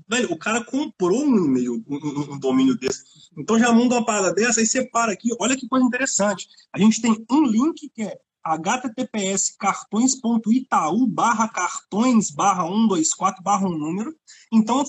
Velho, 0.09 0.33
o 0.33 0.39
cara 0.39 0.65
comprou 0.65 1.23
um 1.23 1.45
e-mail, 1.45 1.85
um, 1.87 2.33
um, 2.33 2.39
domínio 2.39 2.75
desse. 2.75 3.05
Então 3.37 3.59
já 3.59 3.71
manda 3.71 3.97
uma 3.97 4.07
parada 4.07 4.33
dessa, 4.33 4.61
aí 4.61 4.67
separa 4.67 5.13
aqui. 5.13 5.29
Olha 5.39 5.59
que 5.59 5.69
coisa 5.69 5.85
interessante. 5.85 6.49
A 6.73 6.79
gente 6.79 7.03
tem 7.03 7.23
um 7.31 7.45
link 7.45 7.91
que 7.91 8.01
é 8.01 8.19
https 8.45 9.57
cartões.itaú 9.59 11.07
barra 11.07 11.49
cartões 11.49 12.31
barra 12.31 12.65
124 12.65 13.43
barra 13.43 13.67
um 13.67 13.79
número. 13.79 14.15
Então, 14.53 14.85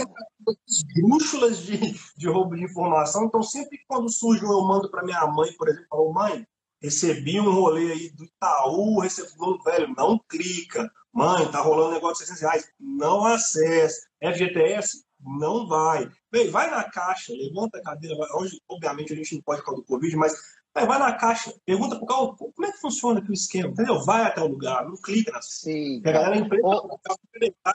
esdrúxulas 0.69 1.59
de, 1.67 1.97
de 2.17 2.29
roubo 2.29 2.55
de 2.55 2.63
informação. 2.63 3.25
Então, 3.25 3.43
sempre 3.43 3.81
quando 3.89 4.09
surge 4.13 4.45
um, 4.45 4.53
eu 4.53 4.63
mando 4.63 4.89
para 4.89 5.03
minha 5.03 5.27
mãe, 5.27 5.53
por 5.55 5.69
exemplo, 5.69 5.89
falo, 5.91 6.13
mãe, 6.13 6.47
recebi 6.81 7.41
um 7.41 7.53
rolê 7.53 7.91
aí 7.91 8.11
do 8.11 8.25
Itaú, 8.25 9.01
recebi 9.01 9.33
um 9.41 9.59
velho, 9.59 9.93
não 9.97 10.17
clica. 10.29 10.89
Mãe, 11.13 11.51
tá 11.51 11.61
rolando 11.61 11.91
um 11.91 11.95
negócio 11.95 12.25
de 12.25 12.31
600 12.31 12.43
reais, 12.43 12.73
não 12.79 13.25
acessa. 13.25 14.07
FGTS, 14.23 15.03
não 15.21 15.67
vai. 15.67 16.09
Bem, 16.31 16.49
vai 16.49 16.71
na 16.71 16.85
caixa, 16.85 17.33
levanta 17.33 17.79
a 17.79 17.83
cadeira. 17.83 18.17
Vai. 18.17 18.29
Hoje, 18.35 18.61
obviamente, 18.69 19.13
a 19.13 19.17
gente 19.17 19.35
não 19.35 19.43
pode 19.43 19.63
por 19.63 19.67
causa 19.67 19.81
do 19.81 19.87
Covid, 19.87 20.15
mas 20.17 20.33
vai 20.75 20.99
na 20.99 21.13
caixa, 21.13 21.55
pergunta 21.65 21.97
pro 21.97 22.07
cara 22.07 22.33
como 22.37 22.67
é 22.67 22.73
que 22.73 22.79
funciona 22.79 23.21
aqui 23.21 23.31
o 23.31 23.35
esquema, 23.35 23.69
entendeu? 23.69 24.01
Vai 24.05 24.23
até 24.23 24.41
o 24.41 24.47
lugar, 24.47 24.87
não 24.87 24.97
clica 24.97 25.33
na 25.33 25.43
Sim. 25.43 26.01
A 26.05 26.13
galera 26.13 26.37
empresa 26.37 26.67
ou, 26.67 27.01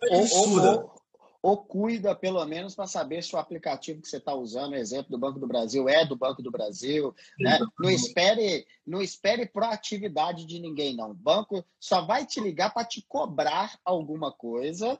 ou, 0.10 0.26
ou, 0.62 0.96
ou, 1.42 1.58
cuida, 1.58 2.16
pelo 2.16 2.44
menos, 2.46 2.74
para 2.74 2.88
saber 2.88 3.22
se 3.22 3.36
o 3.36 3.40
aplicativo 3.40 4.02
que 4.02 4.08
você 4.08 4.18
está 4.18 4.34
usando, 4.34 4.72
o 4.72 4.76
exemplo 4.76 5.12
do 5.12 5.18
Banco 5.18 5.40
do 5.40 5.48
Brasil, 5.48 5.88
é 5.90 6.06
do 6.06 6.16
Banco 6.16 6.42
do 6.42 6.50
Brasil. 6.50 7.14
Né? 7.38 7.60
Não 7.80 7.90
espere, 7.90 8.66
não 8.88 9.02
espere 9.02 9.46
proatividade 9.46 10.46
de 10.46 10.60
ninguém, 10.60 10.96
não. 10.96 11.12
O 11.12 11.16
banco 11.16 11.64
só 11.80 12.06
vai 12.06 12.26
te 12.26 12.40
ligar 12.40 12.74
para 12.74 12.86
te 12.86 13.06
cobrar 13.08 13.78
alguma 13.84 14.32
coisa, 14.32 15.00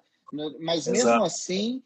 mas 0.60 0.86
mesmo 0.86 1.10
Exato. 1.10 1.24
assim 1.24 1.82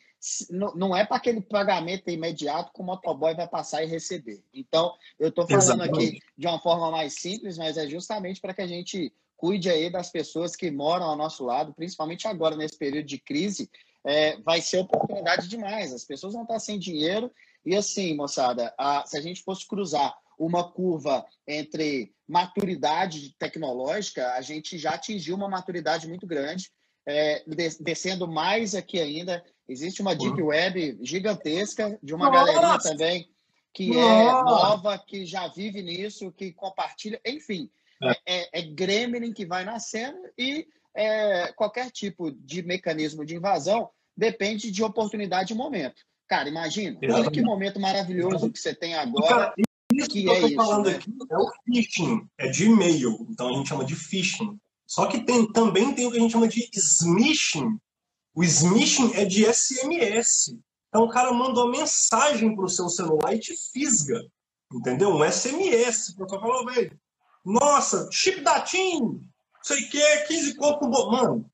não 0.50 0.96
é 0.96 1.06
para 1.06 1.18
aquele 1.18 1.42
pagamento 1.42 2.10
imediato 2.10 2.74
que 2.74 2.82
o 2.82 2.84
motoboy 2.84 3.34
vai 3.34 3.48
passar 3.48 3.84
e 3.84 3.88
receber. 3.88 4.44
Então, 4.54 4.94
eu 5.18 5.30
estou 5.30 5.48
falando 5.48 5.84
Exatamente. 5.84 6.08
aqui 6.08 6.20
de 6.38 6.48
uma 6.48 6.60
forma 6.60 6.92
mais 6.92 7.14
simples, 7.14 7.58
mas 7.58 7.78
é 7.78 7.88
justamente 7.88 8.42
para 8.42 8.54
que 8.54 8.62
a 8.62 8.68
gente 8.68 9.14
cuide 9.38 9.70
aí 9.70 9.90
das 9.90 10.10
pessoas 10.10 10.56
que 10.56 10.70
moram 10.70 11.06
ao 11.06 11.16
nosso 11.16 11.46
lado, 11.46 11.74
principalmente 11.74 12.28
agora 12.28 12.58
nesse 12.58 12.78
período 12.78 13.06
de 13.06 13.18
crise, 13.18 13.70
é, 14.04 14.38
vai 14.42 14.62
ser 14.62 14.80
oportunidade 14.80 15.48
demais. 15.48 15.94
As 15.94 16.04
pessoas 16.04 16.34
vão 16.34 16.44
estar 16.44 16.60
sem 16.60 16.78
dinheiro 16.78 17.32
e 17.66 17.76
assim, 17.76 18.16
moçada, 18.16 18.74
a, 18.78 19.06
se 19.06 19.18
a 19.18 19.22
gente 19.22 19.42
fosse 19.44 19.66
cruzar 19.66 20.14
uma 20.38 20.70
curva 20.72 21.26
entre 21.48 22.14
maturidade 22.28 23.36
tecnológica, 23.38 24.34
a 24.34 24.42
gente 24.42 24.78
já 24.78 24.92
atingiu 24.92 25.36
uma 25.36 25.50
maturidade 25.50 26.08
muito 26.08 26.28
grande. 26.28 26.72
É, 27.06 27.44
descendo 27.80 28.28
mais 28.28 28.76
aqui 28.76 29.00
ainda, 29.00 29.44
Existe 29.70 30.02
uma 30.02 30.16
deep 30.16 30.42
web 30.42 30.98
gigantesca 31.02 31.98
de 32.02 32.14
uma 32.14 32.30
Nossa. 32.30 32.46
galerinha 32.46 32.78
também 32.80 33.30
que 33.72 33.90
Nossa. 33.90 34.02
é 34.02 34.44
nova, 34.44 34.98
que 34.98 35.26
já 35.26 35.48
vive 35.48 35.82
nisso, 35.84 36.32
que 36.32 36.52
compartilha, 36.52 37.22
enfim, 37.26 37.70
é, 38.04 38.18
é, 38.26 38.60
é 38.60 38.62
Gremlin 38.64 39.32
que 39.32 39.46
vai 39.46 39.64
nascendo 39.64 40.18
e 40.38 40.68
é, 40.96 41.54
qualquer 41.54 41.92
tipo 41.92 42.32
de 42.32 42.64
mecanismo 42.64 43.24
de 43.24 43.36
invasão 43.36 43.90
depende 44.18 44.72
de 44.72 44.84
oportunidade 44.84 45.54
e 45.54 45.56
momento. 45.56 46.02
Cara, 46.28 46.50
imagina, 46.50 46.98
Exatamente. 47.02 47.14
olha 47.14 47.32
que 47.32 47.42
momento 47.42 47.80
maravilhoso 47.80 48.52
que 48.52 48.60
você 48.60 48.74
tem 48.74 48.96
agora. 48.96 49.54
isso 49.94 50.10
que, 50.10 50.24
que 50.24 50.28
eu 50.28 50.34
estou 50.34 50.66
falando 50.66 50.90
né? 50.90 50.96
aqui 50.96 51.12
é 51.32 51.38
o 51.38 51.52
phishing, 51.66 52.28
é 52.38 52.48
de 52.50 52.66
e-mail, 52.66 53.26
então 53.30 53.50
a 53.50 53.54
gente 53.54 53.70
chama 53.70 53.86
de 53.86 53.96
phishing. 53.96 54.60
Só 54.86 55.06
que 55.06 55.24
tem, 55.24 55.52
também 55.52 55.94
tem 55.94 56.08
o 56.08 56.12
que 56.12 56.18
a 56.18 56.20
gente 56.20 56.32
chama 56.32 56.48
de 56.48 56.68
smishing, 56.74 57.80
o 58.36 58.44
smishing 58.44 59.14
é 59.16 59.26
de 59.26 59.46
SMS. 59.46 60.56
Então 60.88 61.04
o 61.04 61.10
cara 61.10 61.32
manda 61.34 61.62
uma 61.62 61.72
mensagem 61.72 62.56
para 62.56 62.66
o 62.66 62.70
seu 62.70 62.90
celular 62.90 63.36
e 63.36 63.40
te 63.40 63.56
fisga. 63.72 64.22
Entendeu? 64.74 65.10
Um 65.10 65.24
SMS. 65.24 66.16
Para 66.16 66.28
falar, 66.28 66.74
velho, 66.74 67.00
nossa, 67.44 68.10
chip 68.12 68.42
da 68.42 68.62
TIM, 68.62 69.22
sei 69.64 69.84
o 69.84 69.90
que, 69.90 70.18
15 70.28 70.56
conto 70.56 70.80
com 70.80 71.12
Mano, 71.12 71.52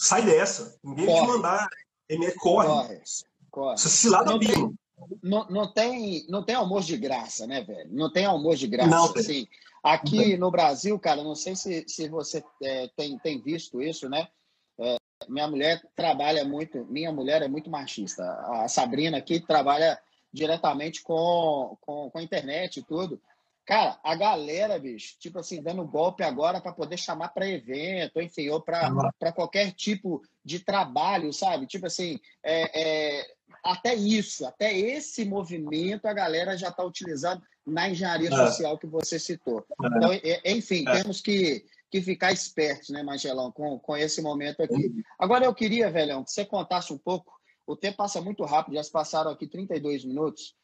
sai 0.00 0.24
dessa. 0.24 0.78
Ninguém 0.82 1.06
corre. 1.06 1.20
te 1.20 1.26
mandar. 1.26 1.68
Corre. 2.08 2.32
Corre. 2.38 3.02
corre. 3.50 3.76
Você 3.76 3.88
se 3.88 4.08
lada 4.08 4.30
não 4.30 4.38
não, 5.22 5.46
não, 5.48 5.72
tem, 5.72 6.24
não 6.28 6.44
tem 6.44 6.54
almoço 6.54 6.86
de 6.86 6.96
graça, 6.96 7.46
né, 7.46 7.62
velho? 7.62 7.90
Não 7.92 8.12
tem 8.12 8.24
almoço 8.24 8.58
de 8.58 8.68
graça. 8.68 8.90
Não, 8.90 9.12
assim, 9.12 9.46
aqui 9.82 10.36
no 10.36 10.50
Brasil, 10.50 10.98
cara, 10.98 11.22
não 11.22 11.34
sei 11.34 11.56
se, 11.56 11.84
se 11.88 12.08
você 12.08 12.42
é, 12.62 12.88
tem, 12.96 13.18
tem 13.18 13.40
visto 13.40 13.82
isso, 13.82 14.08
né? 14.08 14.28
Minha 15.28 15.48
mulher 15.48 15.82
trabalha 15.94 16.44
muito, 16.44 16.84
minha 16.86 17.12
mulher 17.12 17.42
é 17.42 17.48
muito 17.48 17.70
machista. 17.70 18.22
A 18.62 18.68
Sabrina 18.68 19.18
aqui 19.18 19.40
trabalha 19.40 19.98
diretamente 20.32 21.02
com, 21.02 21.76
com, 21.80 22.10
com 22.10 22.18
a 22.18 22.22
internet 22.22 22.78
e 22.78 22.82
tudo. 22.82 23.20
Cara, 23.64 23.98
a 24.04 24.14
galera, 24.14 24.78
bicho, 24.78 25.16
tipo 25.18 25.38
assim, 25.38 25.62
dando 25.62 25.86
golpe 25.86 26.22
agora 26.22 26.60
para 26.60 26.72
poder 26.72 26.98
chamar 26.98 27.28
para 27.28 27.48
evento, 27.48 28.20
enfim, 28.20 28.50
ou 28.50 28.60
para 28.60 29.32
qualquer 29.34 29.72
tipo 29.72 30.22
de 30.44 30.58
trabalho, 30.60 31.32
sabe? 31.32 31.66
Tipo 31.66 31.86
assim, 31.86 32.20
é, 32.42 33.18
é, 33.20 33.26
até 33.62 33.94
isso, 33.94 34.46
até 34.46 34.76
esse 34.76 35.24
movimento 35.24 36.06
a 36.06 36.12
galera 36.12 36.58
já 36.58 36.68
está 36.68 36.84
utilizando 36.84 37.42
na 37.66 37.88
engenharia 37.88 38.28
é. 38.28 38.36
social 38.36 38.76
que 38.76 38.86
você 38.86 39.18
citou. 39.18 39.64
É. 39.82 39.86
Então, 39.86 40.10
enfim, 40.44 40.84
é. 40.86 41.00
temos 41.00 41.22
que 41.22 41.64
que 41.94 42.02
ficar 42.02 42.32
espertos, 42.32 42.88
né, 42.88 43.04
Mangelão, 43.04 43.52
com, 43.52 43.78
com 43.78 43.96
esse 43.96 44.20
momento 44.20 44.60
aqui. 44.60 44.92
Agora 45.16 45.44
eu 45.44 45.54
queria, 45.54 45.88
velhão, 45.92 46.24
que 46.24 46.32
você 46.32 46.44
contasse 46.44 46.92
um 46.92 46.98
pouco. 46.98 47.32
O 47.64 47.76
tempo 47.76 47.98
passa 47.98 48.20
muito 48.20 48.44
rápido, 48.44 48.74
já 48.74 48.82
se 48.82 48.90
passaram 48.90 49.30
aqui 49.30 49.46
32 49.46 50.04
minutos. 50.04 50.56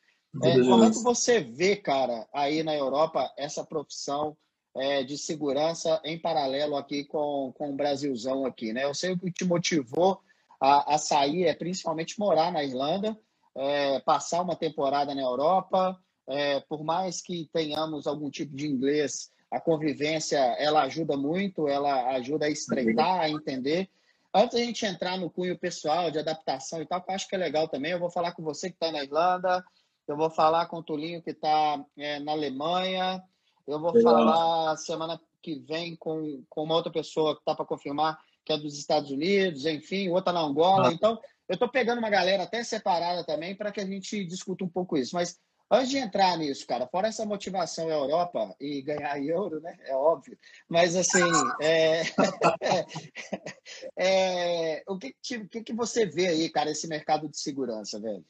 É, 0.43 0.59
como 0.59 0.83
é 0.83 0.90
que 0.90 0.99
você 0.99 1.38
vê, 1.38 1.77
cara, 1.77 2.29
aí 2.35 2.64
na 2.64 2.75
Europa, 2.75 3.33
essa 3.38 3.64
profissão 3.64 4.37
é, 4.77 5.05
de 5.05 5.16
segurança 5.16 6.01
em 6.05 6.19
paralelo 6.19 6.75
aqui 6.75 7.05
com, 7.05 7.53
com 7.57 7.71
o 7.71 7.77
Brasilzão 7.77 8.45
aqui, 8.45 8.73
né? 8.73 8.85
Eu 8.85 8.95
sei 8.95 9.12
o 9.12 9.19
que 9.19 9.31
te 9.31 9.45
motivou 9.45 10.21
a, 10.61 10.97
a 10.97 10.99
sair 10.99 11.45
é 11.45 11.55
principalmente 11.55 12.19
morar 12.19 12.51
na 12.51 12.64
Irlanda, 12.64 13.16
é, 13.55 14.01
passar 14.01 14.43
uma 14.43 14.57
temporada 14.57 15.14
na 15.14 15.23
Europa, 15.23 15.97
é, 16.29 16.59
por 16.61 16.83
mais 16.83 17.23
que 17.23 17.49
tenhamos 17.53 18.09
algum 18.09 18.31
tipo 18.31 18.55
de 18.55 18.66
inglês 18.66 19.31
a 19.51 19.61
convivência 19.61 20.39
ela 20.59 20.83
ajuda 20.83 21.17
muito, 21.17 21.69
ela 21.69 22.11
ajuda 22.15 22.47
a 22.47 22.51
estreitar, 22.51 23.21
a 23.21 23.29
entender. 23.29 23.89
Antes 24.33 24.59
da 24.59 24.65
gente 24.65 24.87
entrar 24.87 25.19
no 25.19 25.29
cunho 25.29 25.59
pessoal 25.59 26.11
de 26.11 26.19
adaptação 26.19 26.81
e 26.81 26.87
tal, 26.87 27.03
que 27.03 27.11
eu 27.11 27.15
acho 27.15 27.29
que 27.29 27.35
é 27.35 27.39
legal 27.39 27.67
também, 27.67 27.91
eu 27.91 27.99
vou 27.99 28.11
falar 28.11 28.33
com 28.33 28.43
você 28.43 28.69
que 28.71 28.77
está 28.77 28.93
na 28.93 29.03
Irlanda, 29.03 29.65
eu 30.07 30.17
vou 30.17 30.31
falar 30.31 30.67
com 30.67 30.77
o 30.77 30.83
Tulinho 30.83 31.23
que 31.23 31.31
está 31.31 31.85
é, 31.97 32.21
na 32.21 32.33
Alemanha, 32.33 33.23
eu 33.67 33.81
vou 33.81 33.93
legal. 33.93 34.13
falar 34.13 34.77
semana 34.77 35.21
que 35.43 35.59
vem 35.61 35.97
com, 35.97 36.45
com 36.49 36.63
uma 36.63 36.77
outra 36.77 36.93
pessoa 36.93 37.35
que 37.35 37.41
está 37.41 37.55
para 37.55 37.65
confirmar 37.65 38.19
que 38.45 38.53
é 38.53 38.59
dos 38.59 38.79
Estados 38.79 39.11
Unidos, 39.11 39.67
enfim, 39.67 40.09
outra 40.09 40.33
na 40.33 40.41
Angola. 40.41 40.89
Ah. 40.89 40.93
Então, 40.93 41.19
eu 41.49 41.55
estou 41.55 41.69
pegando 41.69 41.99
uma 41.99 42.11
galera 42.11 42.45
até 42.45 42.63
separada 42.63 43.25
também 43.25 43.55
para 43.55 43.71
que 43.71 43.81
a 43.81 43.87
gente 43.87 44.25
discuta 44.25 44.65
um 44.65 44.69
pouco 44.69 44.97
isso. 44.97 45.15
Mas 45.15 45.39
Antes 45.72 45.90
de 45.90 45.98
entrar 45.98 46.37
nisso, 46.37 46.66
cara, 46.66 46.88
fora 46.88 47.06
essa 47.06 47.24
motivação 47.24 47.88
Europa 47.88 48.56
e 48.61 48.83
ganhar 48.83 49.22
euro, 49.22 49.61
né? 49.61 49.78
É 49.83 49.94
óbvio. 49.94 50.37
Mas 50.68 50.96
assim, 50.96 51.22
é... 51.62 52.02
é... 53.96 54.83
o 54.88 54.98
que, 54.98 55.14
que, 55.22 55.62
que 55.62 55.72
você 55.72 56.06
vê 56.06 56.26
aí, 56.26 56.50
cara, 56.50 56.72
esse 56.72 56.88
mercado 56.88 57.28
de 57.28 57.38
segurança, 57.38 58.00
velho? 58.00 58.24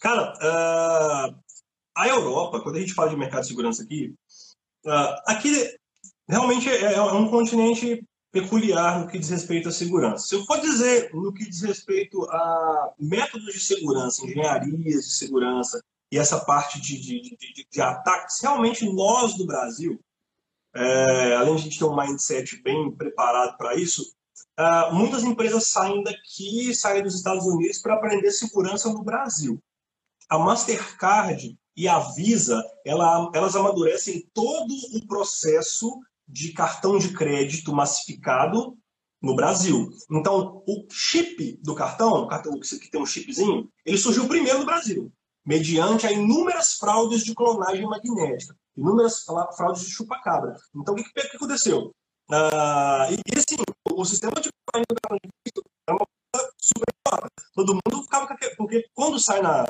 Cara, 0.00 0.32
uh, 0.32 1.42
a 1.94 2.08
Europa, 2.08 2.62
quando 2.62 2.76
a 2.76 2.80
gente 2.80 2.94
fala 2.94 3.10
de 3.10 3.16
mercado 3.16 3.42
de 3.42 3.48
segurança 3.48 3.82
aqui, 3.82 4.14
uh, 4.86 5.14
aqui 5.26 5.78
realmente 6.26 6.70
é, 6.70 6.94
é 6.94 7.02
um 7.02 7.30
continente 7.30 8.02
peculiar 8.32 8.98
no 8.98 9.06
que 9.06 9.18
diz 9.18 9.28
respeito 9.28 9.68
à 9.68 9.72
segurança. 9.72 10.26
Se 10.26 10.34
eu 10.34 10.44
for 10.46 10.58
dizer 10.58 11.10
no 11.12 11.32
que 11.32 11.48
diz 11.48 11.60
respeito 11.60 12.24
a 12.30 12.94
métodos 12.98 13.52
de 13.52 13.60
segurança, 13.60 14.24
engenharias 14.24 15.04
de 15.04 15.12
segurança 15.12 15.84
e 16.10 16.18
essa 16.18 16.40
parte 16.40 16.80
de, 16.80 16.98
de, 16.98 17.20
de, 17.36 17.66
de 17.70 17.80
ataques, 17.80 18.40
realmente 18.40 18.90
nós 18.90 19.34
do 19.36 19.46
Brasil, 19.46 20.00
é, 20.74 21.36
além 21.36 21.54
de 21.56 21.60
a 21.60 21.64
gente 21.64 21.78
ter 21.78 21.84
um 21.84 21.94
mindset 21.94 22.60
bem 22.62 22.90
preparado 22.90 23.56
para 23.58 23.74
isso, 23.74 24.14
é, 24.58 24.90
muitas 24.92 25.22
empresas 25.22 25.66
saem 25.66 26.02
daqui, 26.02 26.74
saem 26.74 27.02
dos 27.02 27.14
Estados 27.14 27.44
Unidos 27.44 27.78
para 27.78 27.94
aprender 27.94 28.32
segurança 28.32 28.90
no 28.90 29.04
Brasil. 29.04 29.62
A 30.30 30.38
Mastercard 30.38 31.54
e 31.76 31.86
a 31.86 31.98
Visa, 31.98 32.62
ela, 32.84 33.30
elas 33.34 33.54
amadurecem 33.54 34.26
todo 34.32 34.74
o 34.94 35.06
processo 35.06 36.00
de 36.32 36.52
cartão 36.52 36.98
de 36.98 37.12
crédito 37.12 37.72
massificado 37.72 38.76
no 39.20 39.36
Brasil. 39.36 39.90
Então, 40.10 40.62
o 40.66 40.86
chip 40.90 41.58
do 41.62 41.74
cartão, 41.74 42.22
o 42.22 42.26
cartão 42.26 42.58
que 42.58 42.90
tem 42.90 43.00
um 43.00 43.06
chipzinho, 43.06 43.68
ele 43.84 43.98
surgiu 43.98 44.26
primeiro 44.26 44.60
no 44.60 44.66
Brasil, 44.66 45.12
mediante 45.44 46.06
a 46.06 46.12
inúmeras 46.12 46.74
fraudes 46.74 47.24
de 47.24 47.34
clonagem 47.34 47.86
magnética, 47.86 48.56
inúmeras 48.76 49.24
fraudes 49.54 49.82
de 49.84 49.90
chupa-cabra. 49.90 50.56
Então, 50.74 50.94
o 50.94 50.96
que, 50.96 51.04
que 51.04 51.36
aconteceu? 51.36 51.94
Uh, 52.30 53.12
e, 53.12 53.14
e, 53.14 53.38
assim, 53.38 53.62
o 53.92 54.04
sistema 54.04 54.40
de 54.40 54.48
cartão 54.72 54.82
de 54.96 55.00
crédito 55.00 55.62
é 55.86 55.92
uma 55.92 56.06
coisa 56.34 56.52
super 56.56 56.92
todo 57.54 57.74
mundo 57.74 58.02
ficava 58.04 58.26
porque 58.56 58.86
quando 58.94 59.20
sai 59.20 59.42
na 59.42 59.66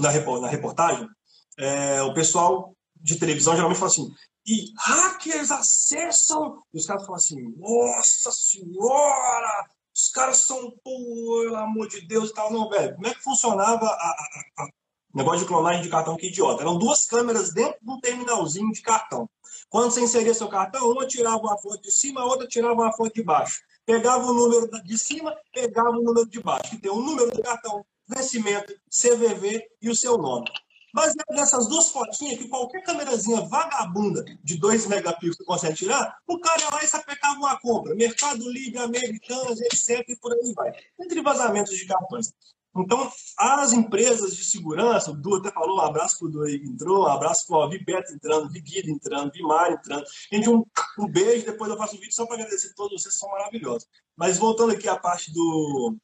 na, 0.00 0.10
reportagem, 0.48 1.08
é, 1.56 2.02
o 2.02 2.12
pessoal 2.12 2.74
de 2.96 3.16
televisão 3.16 3.54
geralmente 3.54 3.78
fala 3.78 3.90
assim, 3.90 4.12
e 4.46 4.72
hackers 4.78 5.50
acessam, 5.50 6.62
e 6.72 6.78
os 6.78 6.86
caras 6.86 7.02
falam 7.02 7.16
assim, 7.16 7.54
nossa 7.56 8.30
senhora, 8.30 9.68
os 9.94 10.08
caras 10.08 10.38
são, 10.38 10.72
pelo 10.82 11.56
amor 11.56 11.88
de 11.88 12.06
Deus 12.06 12.32
tal. 12.32 12.52
Não, 12.52 12.68
velho, 12.68 12.94
como 12.94 13.06
é 13.06 13.14
que 13.14 13.22
funcionava 13.22 13.86
a, 13.86 14.68
negócio 15.14 15.40
de 15.40 15.46
clonagem 15.46 15.82
de 15.82 15.88
cartão? 15.88 16.16
Que 16.16 16.26
idiota. 16.26 16.62
Eram 16.62 16.76
duas 16.76 17.06
câmeras 17.06 17.52
dentro 17.52 17.78
de 17.80 17.90
um 17.90 18.00
terminalzinho 18.00 18.72
de 18.72 18.82
cartão. 18.82 19.30
Quando 19.68 19.92
você 19.92 20.02
inseria 20.02 20.34
seu 20.34 20.48
cartão, 20.48 20.90
uma 20.90 21.06
tirava 21.06 21.38
uma 21.38 21.56
foto 21.56 21.80
de 21.80 21.92
cima, 21.92 22.20
a 22.20 22.24
outra 22.24 22.46
tirava 22.46 22.74
uma 22.74 22.92
foto 22.92 23.14
de 23.14 23.22
baixo. 23.22 23.62
Pegava 23.86 24.26
o 24.26 24.32
número 24.32 24.68
de 24.82 24.98
cima, 24.98 25.34
pegava 25.52 25.90
o 25.90 26.02
número 26.02 26.26
de 26.28 26.40
baixo. 26.40 26.70
Que 26.70 26.78
tem 26.78 26.90
o 26.90 27.00
número 27.00 27.30
do 27.30 27.42
cartão, 27.42 27.84
vencimento, 28.08 28.74
CVV 28.90 29.64
e 29.80 29.88
o 29.88 29.94
seu 29.94 30.18
nome. 30.18 30.50
Baseado 30.94 31.26
nessas 31.30 31.66
duas 31.66 31.88
fotinhas 31.88 32.38
que 32.38 32.46
qualquer 32.46 32.80
câmerazinha 32.84 33.40
vagabunda 33.40 34.24
de 34.44 34.56
2 34.56 34.86
megapixels 34.86 35.44
consegue 35.44 35.74
tirar, 35.74 36.16
o 36.24 36.38
cara 36.38 36.62
ia 36.62 36.70
lá 36.70 36.84
e 36.84 36.86
sapecava 36.86 37.36
uma 37.36 37.58
compra. 37.58 37.96
Mercado 37.96 38.48
Livre, 38.48 38.78
Americanas, 38.78 39.60
etc. 39.60 40.04
e 40.08 40.16
por 40.16 40.32
aí 40.32 40.54
vai. 40.54 40.72
Entre 41.00 41.20
vazamentos 41.20 41.76
de 41.76 41.84
cartões. 41.84 42.32
Então, 42.76 43.10
as 43.36 43.72
empresas 43.72 44.36
de 44.36 44.44
segurança, 44.44 45.10
o 45.10 45.16
Du 45.16 45.34
até 45.34 45.50
falou, 45.50 45.78
um 45.78 45.80
abraço 45.80 46.16
para 46.16 46.28
o 46.28 46.30
Du 46.30 46.48
entrou, 46.48 47.02
um 47.02 47.08
abraço 47.08 47.44
para 47.48 47.56
o 47.56 47.70
Vibeto 47.70 48.12
entrando, 48.12 48.48
Viguida 48.48 48.88
entrando, 48.88 49.32
Vimar 49.32 49.72
entrando. 49.72 50.04
Gente, 50.32 50.48
um, 50.48 50.64
um 50.96 51.08
beijo, 51.08 51.44
depois 51.44 51.72
eu 51.72 51.76
faço 51.76 51.96
um 51.96 51.98
vídeo 51.98 52.14
só 52.14 52.24
para 52.24 52.36
agradecer 52.36 52.68
a 52.68 52.74
todos 52.74 53.02
vocês, 53.02 53.18
são 53.18 53.28
maravilhosos. 53.30 53.88
Mas 54.16 54.38
voltando 54.38 54.70
aqui 54.70 54.88
à 54.88 54.96
parte 54.96 55.32
do, 55.32 55.96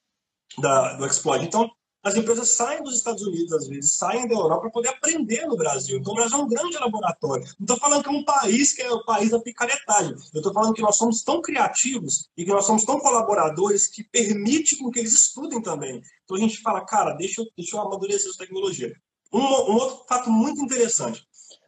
da, 0.58 0.94
do 0.94 1.06
Exploit. 1.06 1.44
Então, 1.44 1.70
as 2.02 2.16
empresas 2.16 2.48
saem 2.50 2.82
dos 2.82 2.96
Estados 2.96 3.22
Unidos, 3.22 3.52
às 3.52 3.68
vezes, 3.68 3.92
saem 3.92 4.26
da 4.26 4.34
Europa 4.34 4.62
para 4.62 4.70
poder 4.70 4.88
aprender 4.88 5.46
no 5.46 5.56
Brasil. 5.56 5.98
Então, 5.98 6.12
o 6.12 6.16
Brasil 6.16 6.38
é 6.38 6.42
um 6.42 6.48
grande 6.48 6.78
laboratório. 6.78 7.44
Não 7.58 7.64
estou 7.64 7.76
falando 7.76 8.02
que 8.02 8.08
é 8.08 8.12
um 8.12 8.24
país 8.24 8.72
que 8.72 8.80
é 8.80 8.90
o 8.90 9.04
país 9.04 9.30
da 9.30 9.38
picaretagem. 9.38 10.12
Eu 10.32 10.38
estou 10.38 10.52
falando 10.52 10.72
que 10.72 10.80
nós 10.80 10.96
somos 10.96 11.22
tão 11.22 11.42
criativos 11.42 12.30
e 12.36 12.44
que 12.44 12.50
nós 12.50 12.64
somos 12.64 12.84
tão 12.84 12.98
colaboradores 12.98 13.86
que 13.86 14.02
permite 14.02 14.76
com 14.76 14.90
que 14.90 14.98
eles 14.98 15.12
estudem 15.12 15.60
também. 15.60 16.02
Então, 16.24 16.36
a 16.36 16.40
gente 16.40 16.62
fala, 16.62 16.84
cara, 16.86 17.12
deixa 17.12 17.42
eu, 17.42 17.46
deixa 17.56 17.76
eu 17.76 17.80
amadurecer 17.80 18.30
essa 18.30 18.38
tecnologia. 18.38 18.94
Um, 19.30 19.40
um 19.40 19.74
outro 19.74 20.04
fato 20.08 20.30
muito 20.30 20.62
interessante. 20.62 21.26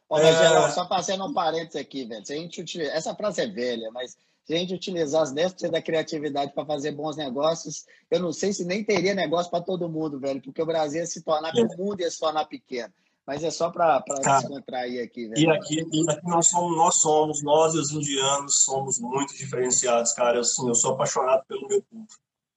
Olha, 0.08 0.28
é... 0.28 0.70
só 0.70 0.88
fazendo 0.88 1.26
um 1.26 1.32
parênteses 1.34 1.76
aqui, 1.76 2.06
velho. 2.06 2.24
Se 2.24 2.32
a 2.32 2.36
gente 2.36 2.60
utiliza... 2.60 2.90
Essa 2.92 3.14
frase 3.14 3.42
é 3.42 3.46
velha, 3.46 3.90
mas 3.92 4.16
se 4.44 4.54
a 4.54 4.56
gente 4.56 4.74
utilizar 4.74 5.22
as 5.22 5.32
10% 5.32 5.70
da 5.70 5.80
criatividade 5.80 6.52
para 6.52 6.66
fazer 6.66 6.92
bons 6.92 7.16
negócios, 7.16 7.84
eu 8.10 8.20
não 8.20 8.32
sei 8.32 8.52
se 8.52 8.64
nem 8.64 8.84
teria 8.84 9.14
negócio 9.14 9.50
para 9.50 9.62
todo 9.62 9.88
mundo, 9.88 10.18
velho, 10.18 10.42
porque 10.42 10.60
o 10.60 10.66
Brasil 10.66 11.00
ia 11.00 11.06
se 11.06 11.22
tornar, 11.22 11.52
o 11.54 11.76
mundo 11.76 12.00
ia 12.00 12.10
se 12.10 12.18
tornar 12.18 12.44
pequeno. 12.46 12.92
Mas 13.24 13.44
é 13.44 13.52
só 13.52 13.70
para 13.70 14.00
descontrair 14.00 15.04
aqui, 15.04 15.28
velho. 15.28 15.40
E 15.40 15.48
aqui, 15.48 15.86
e 15.92 16.10
aqui 16.10 16.26
nós, 16.26 16.48
somos, 16.48 16.76
nós 16.76 16.94
somos, 16.96 17.42
nós 17.42 17.74
e 17.74 17.78
os 17.78 17.92
indianos, 17.92 18.64
somos 18.64 18.98
muito 18.98 19.32
diferenciados, 19.36 20.12
cara. 20.12 20.40
Assim, 20.40 20.66
eu 20.66 20.74
sou 20.74 20.94
apaixonado 20.94 21.44
pelo 21.46 21.68
meu 21.68 21.80
povo. 21.82 22.06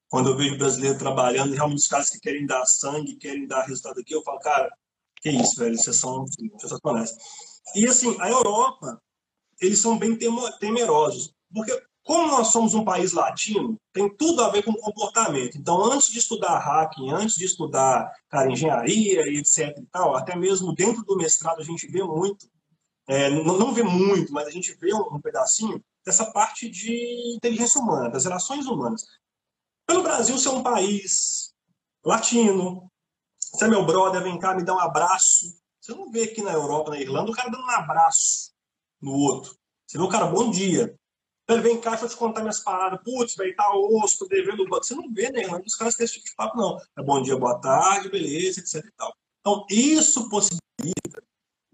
Quando 0.10 0.30
eu 0.30 0.38
vejo 0.38 0.58
brasileiro 0.58 0.98
trabalhando, 0.98 1.54
realmente 1.54 1.80
os 1.80 1.88
caras 1.88 2.10
que 2.10 2.20
querem 2.20 2.48
dar 2.48 2.66
sangue, 2.66 3.16
querem 3.16 3.46
dar 3.46 3.62
resultado 3.62 4.00
aqui, 4.00 4.16
eu 4.16 4.24
falo, 4.24 4.40
cara, 4.40 4.76
que 5.22 5.30
isso, 5.30 5.60
velho, 5.60 5.78
vocês 5.78 5.96
são 5.98 6.26
sensacionais. 6.58 7.16
E 7.76 7.86
assim, 7.88 8.16
a 8.20 8.30
Europa, 8.30 9.00
eles 9.62 9.80
são 9.80 10.00
bem 10.00 10.18
temerosos. 10.60 11.35
Porque, 11.56 11.82
como 12.04 12.28
nós 12.28 12.48
somos 12.48 12.74
um 12.74 12.84
país 12.84 13.14
latino, 13.14 13.80
tem 13.94 14.14
tudo 14.16 14.44
a 14.44 14.50
ver 14.50 14.62
com 14.62 14.74
comportamento. 14.74 15.58
Então, 15.58 15.82
antes 15.86 16.10
de 16.10 16.20
estudar 16.20 16.60
hacking, 16.60 17.10
antes 17.12 17.38
de 17.38 17.46
estudar 17.46 18.14
cara, 18.30 18.52
engenharia 18.52 19.22
e 19.30 19.38
etc. 19.38 19.78
e 19.78 19.86
tal, 19.86 20.16
até 20.16 20.36
mesmo 20.36 20.76
dentro 20.76 21.02
do 21.04 21.16
mestrado 21.16 21.62
a 21.62 21.64
gente 21.64 21.88
vê 21.88 22.04
muito, 22.04 22.48
é, 23.08 23.30
não, 23.30 23.58
não, 23.58 23.74
vê 23.74 23.84
muito, 23.84 24.34
mas 24.34 24.48
a 24.48 24.52
gente 24.52 24.74
vê 24.74 24.94
um, 24.94 25.16
um 25.16 25.22
pedacinho 25.22 25.82
dessa 26.06 26.26
parte 26.32 26.70
de 26.70 27.36
inteligência 27.36 27.80
humana, 27.80 28.10
das 28.10 28.26
relações 28.26 28.66
humanas. 28.66 29.06
Pelo 29.88 30.04
Brasil 30.04 30.38
ser 30.38 30.50
um 30.50 30.62
país 30.62 31.54
latino, 32.04 32.92
você 33.40 33.66
é 33.66 33.68
meu 33.70 33.86
brother, 33.86 34.22
vem 34.22 34.38
cá, 34.38 34.54
me 34.54 34.64
dá 34.64 34.76
um 34.76 34.80
abraço. 34.80 35.58
Você 35.80 35.94
não 35.94 36.12
vê 36.12 36.24
aqui 36.24 36.42
na 36.42 36.52
Europa, 36.52 36.92
na 36.92 37.00
Irlanda, 37.00 37.32
o 37.32 37.34
cara 37.34 37.50
dando 37.50 37.64
um 37.64 37.70
abraço 37.70 38.52
no 39.02 39.14
outro. 39.14 39.56
Você 39.88 39.98
vê 39.98 40.04
o 40.04 40.10
cara, 40.10 40.26
bom 40.26 40.50
dia. 40.50 40.98
Ele 41.48 41.62
vem 41.62 41.80
cá, 41.80 41.92
deixa 41.92 42.06
eu 42.06 42.10
te 42.10 42.18
contar 42.18 42.42
minhas 42.42 42.60
paradas. 42.60 43.00
Putz, 43.04 43.36
velho, 43.36 43.56
tá 43.56 43.72
osso, 43.76 44.20
tô 44.20 44.28
devendo. 44.28 44.68
Você 44.68 44.96
não 44.96 45.12
vê, 45.14 45.30
né, 45.32 45.42
irmão? 45.42 45.62
Os 45.66 45.76
caras 45.76 45.96
têm 45.96 46.04
esse 46.04 46.16
tipo 46.16 46.26
de 46.26 46.36
papo, 46.36 46.58
não. 46.58 46.78
É 46.98 47.04
bom 47.04 47.22
dia, 47.22 47.38
boa 47.38 47.60
tarde, 47.60 48.10
beleza, 48.10 48.60
etc 48.60 48.84
e 48.84 48.92
tal. 48.92 49.16
Então, 49.42 49.66
isso 49.70 50.28
possibilita 50.28 51.24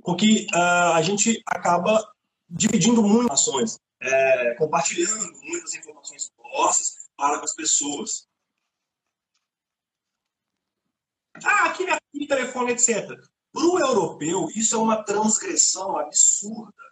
com 0.01 0.15
que 0.15 0.47
uh, 0.53 0.93
a 0.93 1.01
gente 1.01 1.41
acaba 1.45 2.05
dividindo 2.49 3.01
muitas 3.01 3.39
ações, 3.39 3.79
é, 4.01 4.55
compartilhando 4.55 5.31
muitas 5.41 5.73
informações 5.73 6.29
nossas 6.37 6.95
para 7.15 7.41
as 7.41 7.55
pessoas. 7.55 8.27
Ah, 11.45 11.69
aqui 11.69 11.85
minha 11.85 12.27
telefone, 12.27 12.73
etc. 12.73 13.07
Para 13.53 13.63
o 13.63 13.79
europeu, 13.79 14.49
isso 14.55 14.75
é 14.75 14.77
uma 14.77 15.03
transgressão 15.03 15.97
absurda. 15.97 16.90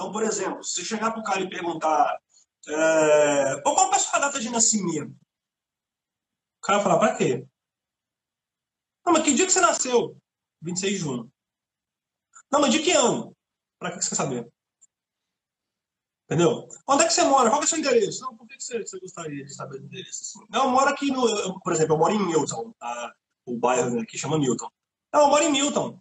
Então, 0.00 0.10
por 0.10 0.22
exemplo, 0.22 0.64
se 0.64 0.82
chegar 0.82 1.10
para 1.10 1.20
o 1.20 1.22
cara 1.22 1.42
e 1.42 1.50
perguntar 1.50 2.18
é, 2.66 3.60
qual 3.60 3.92
é 3.92 3.96
a 3.96 3.98
sua 3.98 4.18
data 4.18 4.40
de 4.40 4.48
nascimento, 4.48 5.12
o 5.12 6.62
cara 6.62 6.82
falar, 6.82 6.98
para 6.98 7.16
quê? 7.18 7.46
Não, 9.04 9.12
mas 9.12 9.22
que 9.22 9.34
dia 9.34 9.44
que 9.44 9.52
você 9.52 9.60
nasceu? 9.60 10.16
26 10.62 10.92
de 10.94 10.98
junho. 10.98 11.32
Não, 12.50 12.62
mas 12.62 12.72
de 12.72 12.82
que 12.82 12.92
ano? 12.92 13.36
Para 13.78 13.90
que 13.90 14.02
você 14.02 14.08
quer 14.08 14.16
saber? 14.16 14.50
Entendeu? 16.24 16.66
Onde 16.88 17.04
é 17.04 17.06
que 17.06 17.12
você 17.12 17.24
mora? 17.24 17.50
Qual 17.50 17.60
é 17.60 17.64
o 17.66 17.68
seu 17.68 17.78
endereço? 17.78 18.22
Não, 18.22 18.34
por 18.34 18.46
que 18.46 18.58
você, 18.58 18.78
você 18.78 18.98
gostaria 18.98 19.44
de 19.44 19.54
saber 19.54 19.82
o 19.82 19.84
endereço? 19.84 20.22
Assim? 20.22 20.46
Não, 20.48 20.64
eu 20.64 20.70
moro 20.70 20.88
aqui 20.88 21.10
no. 21.10 21.60
Por 21.60 21.74
exemplo, 21.74 21.94
eu 21.94 21.98
moro 21.98 22.14
em 22.14 22.26
Milton. 22.26 22.72
Tá? 22.78 23.14
O 23.44 23.58
bairro 23.58 24.00
aqui 24.00 24.16
chama 24.16 24.38
Milton. 24.38 24.70
Não, 25.12 25.20
eu 25.22 25.28
moro 25.28 25.44
em 25.44 25.52
Milton. 25.52 26.00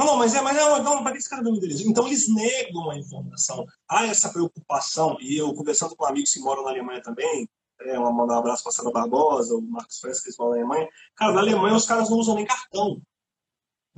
Não, 0.00 0.06
não, 0.06 0.16
mas 0.16 0.34
é, 0.34 0.40
mas 0.40 0.56
não, 0.56 0.82
não, 0.82 1.02
para 1.02 1.12
que 1.12 1.18
esse 1.18 1.28
cara 1.28 1.42
não 1.42 1.52
me 1.52 1.58
endereço? 1.58 1.86
Então 1.86 2.06
eles 2.06 2.26
negam 2.26 2.90
a 2.90 2.96
informação. 2.96 3.66
Há 3.86 4.06
essa 4.06 4.30
preocupação, 4.30 5.18
e 5.20 5.36
eu 5.36 5.52
conversando 5.52 5.94
com 5.94 6.06
amigos 6.06 6.32
que 6.32 6.40
moram 6.40 6.64
na 6.64 6.70
Alemanha 6.70 7.02
também, 7.02 7.46
é, 7.82 7.98
mandar 7.98 8.36
um 8.36 8.38
abraço 8.38 8.62
para 8.62 8.70
a 8.70 8.72
Sara 8.72 8.90
Barbosa, 8.90 9.54
o 9.54 9.60
Marcos 9.60 10.00
Fresco, 10.00 10.22
que 10.22 10.30
eles 10.30 10.38
moram 10.38 10.52
na 10.52 10.56
Alemanha. 10.56 10.88
Cara, 11.14 11.34
na 11.34 11.40
Alemanha 11.40 11.76
os 11.76 11.84
caras 11.84 12.08
não 12.08 12.16
usam 12.16 12.34
nem 12.34 12.46
cartão. 12.46 12.98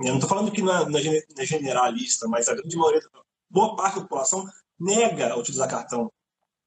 Eu 0.01 0.07
não 0.07 0.15
estou 0.15 0.27
falando 0.27 0.51
que 0.51 0.59
é, 0.59 0.63
não 0.63 0.99
é 1.39 1.45
generalista, 1.45 2.27
mas 2.27 2.49
a 2.49 2.53
grande 2.53 2.75
maioria, 2.75 3.01
boa 3.49 3.73
parte 3.77 3.95
da 3.95 4.01
população 4.01 4.45
nega 4.77 5.37
utilizar 5.39 5.69
cartão. 5.69 6.11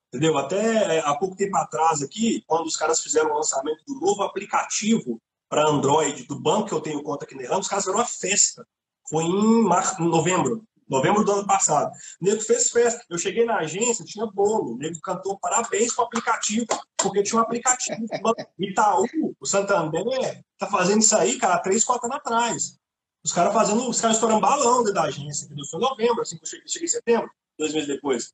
Entendeu? 0.09 0.39
Até 0.39 0.97
é, 0.97 1.01
há 1.01 1.15
pouco 1.15 1.37
tempo 1.37 1.55
atrás 1.59 2.01
aqui, 2.01 2.43
quando 2.47 2.65
os 2.65 2.77
caras 2.77 3.03
fizeram 3.03 3.33
o 3.33 3.35
lançamento 3.35 3.85
do 3.87 4.01
novo 4.01 4.23
aplicativo 4.23 5.21
para 5.47 5.69
Android 5.69 6.25
do 6.25 6.41
banco 6.41 6.69
que 6.69 6.75
eu 6.75 6.81
tenho 6.81 7.03
conta 7.03 7.27
aqui 7.27 7.35
na 7.35 7.43
Irlanda, 7.43 7.61
os 7.61 7.69
caras 7.69 7.85
fizeram 7.85 8.01
uma 8.01 8.07
festa. 8.07 8.67
Foi 9.09 9.25
em 9.25 9.63
mar... 9.63 9.99
novembro, 10.01 10.65
novembro 10.89 11.25
do 11.25 11.33
ano 11.33 11.47
passado. 11.47 11.93
O 12.21 12.25
nego 12.25 12.41
fez 12.41 12.71
festa. 12.71 13.05
Eu 13.09 13.19
cheguei 13.19 13.45
na 13.45 13.59
agência, 13.59 14.05
tinha 14.05 14.27
bolo. 14.27 14.75
O 14.75 14.79
nego 14.79 15.01
cantou 15.01 15.39
parabéns 15.39 15.95
para 15.95 16.05
o 16.05 16.07
aplicativo, 16.07 16.67
porque 16.97 17.23
tinha 17.23 17.41
um 17.41 17.43
aplicativo. 17.43 18.05
Itaú, 18.59 19.07
o 19.41 19.47
Santander, 19.47 20.45
tá 20.59 20.67
fazendo 20.67 21.01
isso 21.01 21.17
aí, 21.17 21.39
cara, 21.39 21.59
três, 21.59 21.85
quatro 21.85 22.07
anos 22.07 22.19
atrás. 22.19 22.79
Os 23.25 23.33
caras 23.33 23.53
fazendo, 23.53 23.89
os 23.89 24.01
caras 24.01 24.17
estourando 24.17 24.41
balão 24.41 24.79
dentro 24.79 24.95
da 24.95 25.03
agência, 25.03 25.49
foi 25.49 25.81
em 25.81 25.83
novembro, 25.83 26.23
assim 26.23 26.37
que 26.37 26.45
eu 26.45 26.49
cheguei, 26.49 26.69
cheguei 26.69 26.87
em 26.87 26.91
setembro, 26.91 27.31
dois 27.59 27.73
meses 27.73 27.89
depois. 27.89 28.33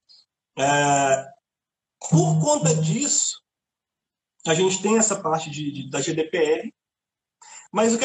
É... 0.58 1.26
Por 2.10 2.40
conta 2.40 2.74
disso, 2.74 3.40
a 4.46 4.52
gente 4.52 4.82
tem 4.82 4.98
essa 4.98 5.18
parte 5.18 5.48
de, 5.48 5.70
de 5.70 5.90
da 5.90 6.00
GDPR, 6.00 6.70
mas 7.72 7.94
o 7.94 7.98
que 7.98 8.04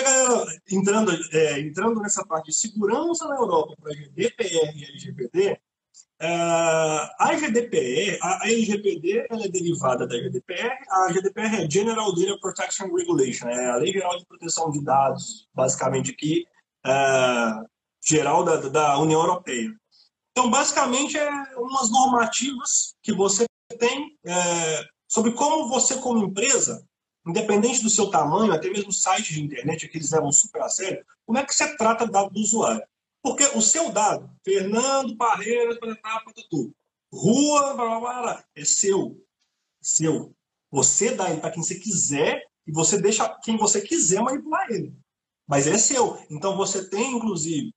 entrando, 0.73 1.11
é, 1.33 1.59
entrando 1.59 1.99
nessa 1.99 2.25
parte 2.25 2.47
de 2.47 2.55
segurança 2.55 3.27
na 3.27 3.35
Europa 3.35 3.75
para 3.81 3.93
GDPR 3.93 4.73
e 4.73 4.85
LGPD, 4.85 5.59
é, 6.19 6.27
a 7.19 7.35
GDPR, 7.35 8.17
a 8.23 8.47
LGPD 8.47 9.27
ela 9.29 9.43
é 9.43 9.49
derivada 9.49 10.07
da 10.07 10.15
GDPR, 10.15 10.73
a 10.89 11.11
GDPR 11.11 11.63
é 11.63 11.69
General 11.69 12.15
Data 12.15 12.39
Protection 12.39 12.91
Regulation, 12.95 13.49
é 13.49 13.69
a 13.69 13.75
Lei 13.75 13.91
Geral 13.91 14.17
de 14.17 14.25
Proteção 14.25 14.71
de 14.71 14.83
Dados, 14.83 15.47
basicamente 15.53 16.11
aqui, 16.11 16.47
é, 16.85 17.61
geral 18.03 18.45
da, 18.45 18.55
da 18.55 18.97
União 18.99 19.19
Europeia. 19.19 19.69
Então, 20.31 20.49
basicamente, 20.49 21.17
é 21.17 21.29
umas 21.57 21.91
normativas 21.91 22.95
que 23.03 23.11
você 23.11 23.45
tem 23.77 24.17
é, 24.25 24.85
sobre 25.07 25.33
como 25.33 25.67
você, 25.67 25.97
como 25.99 26.25
empresa, 26.25 26.87
independente 27.27 27.83
do 27.83 27.89
seu 27.89 28.09
tamanho, 28.09 28.53
até 28.53 28.69
mesmo 28.69 28.91
sites 28.91 29.35
de 29.35 29.43
internet 29.43 29.87
que 29.87 29.97
eles 29.97 30.11
levam 30.11 30.31
super 30.31 30.61
a 30.61 30.69
sério, 30.69 31.05
como 31.25 31.37
é 31.37 31.45
que 31.45 31.53
você 31.53 31.75
trata 31.75 32.05
o 32.05 32.11
dado 32.11 32.29
do 32.31 32.39
usuário? 32.39 32.81
Porque 33.21 33.43
o 33.55 33.61
seu 33.61 33.91
dado, 33.91 34.29
Fernando 34.43 35.17
Parreira, 35.17 35.77
rua, 37.11 37.73
blá, 37.73 37.99
blá, 37.99 38.21
blá, 38.21 38.45
é 38.55 38.63
seu. 38.63 39.21
Seu. 39.81 40.33
Você 40.71 41.15
dá 41.15 41.29
ele 41.29 41.41
para 41.41 41.51
quem 41.51 41.63
você 41.63 41.75
quiser 41.75 42.43
e 42.65 42.71
você 42.71 42.99
deixa 42.99 43.27
quem 43.43 43.57
você 43.57 43.81
quiser 43.81 44.21
manipular 44.21 44.69
ele. 44.69 44.93
Mas 45.47 45.65
ele 45.65 45.77
é 45.77 45.79
seu. 45.79 46.21
Então 46.29 46.55
você 46.57 46.89
tem, 46.89 47.15
inclusive, 47.15 47.73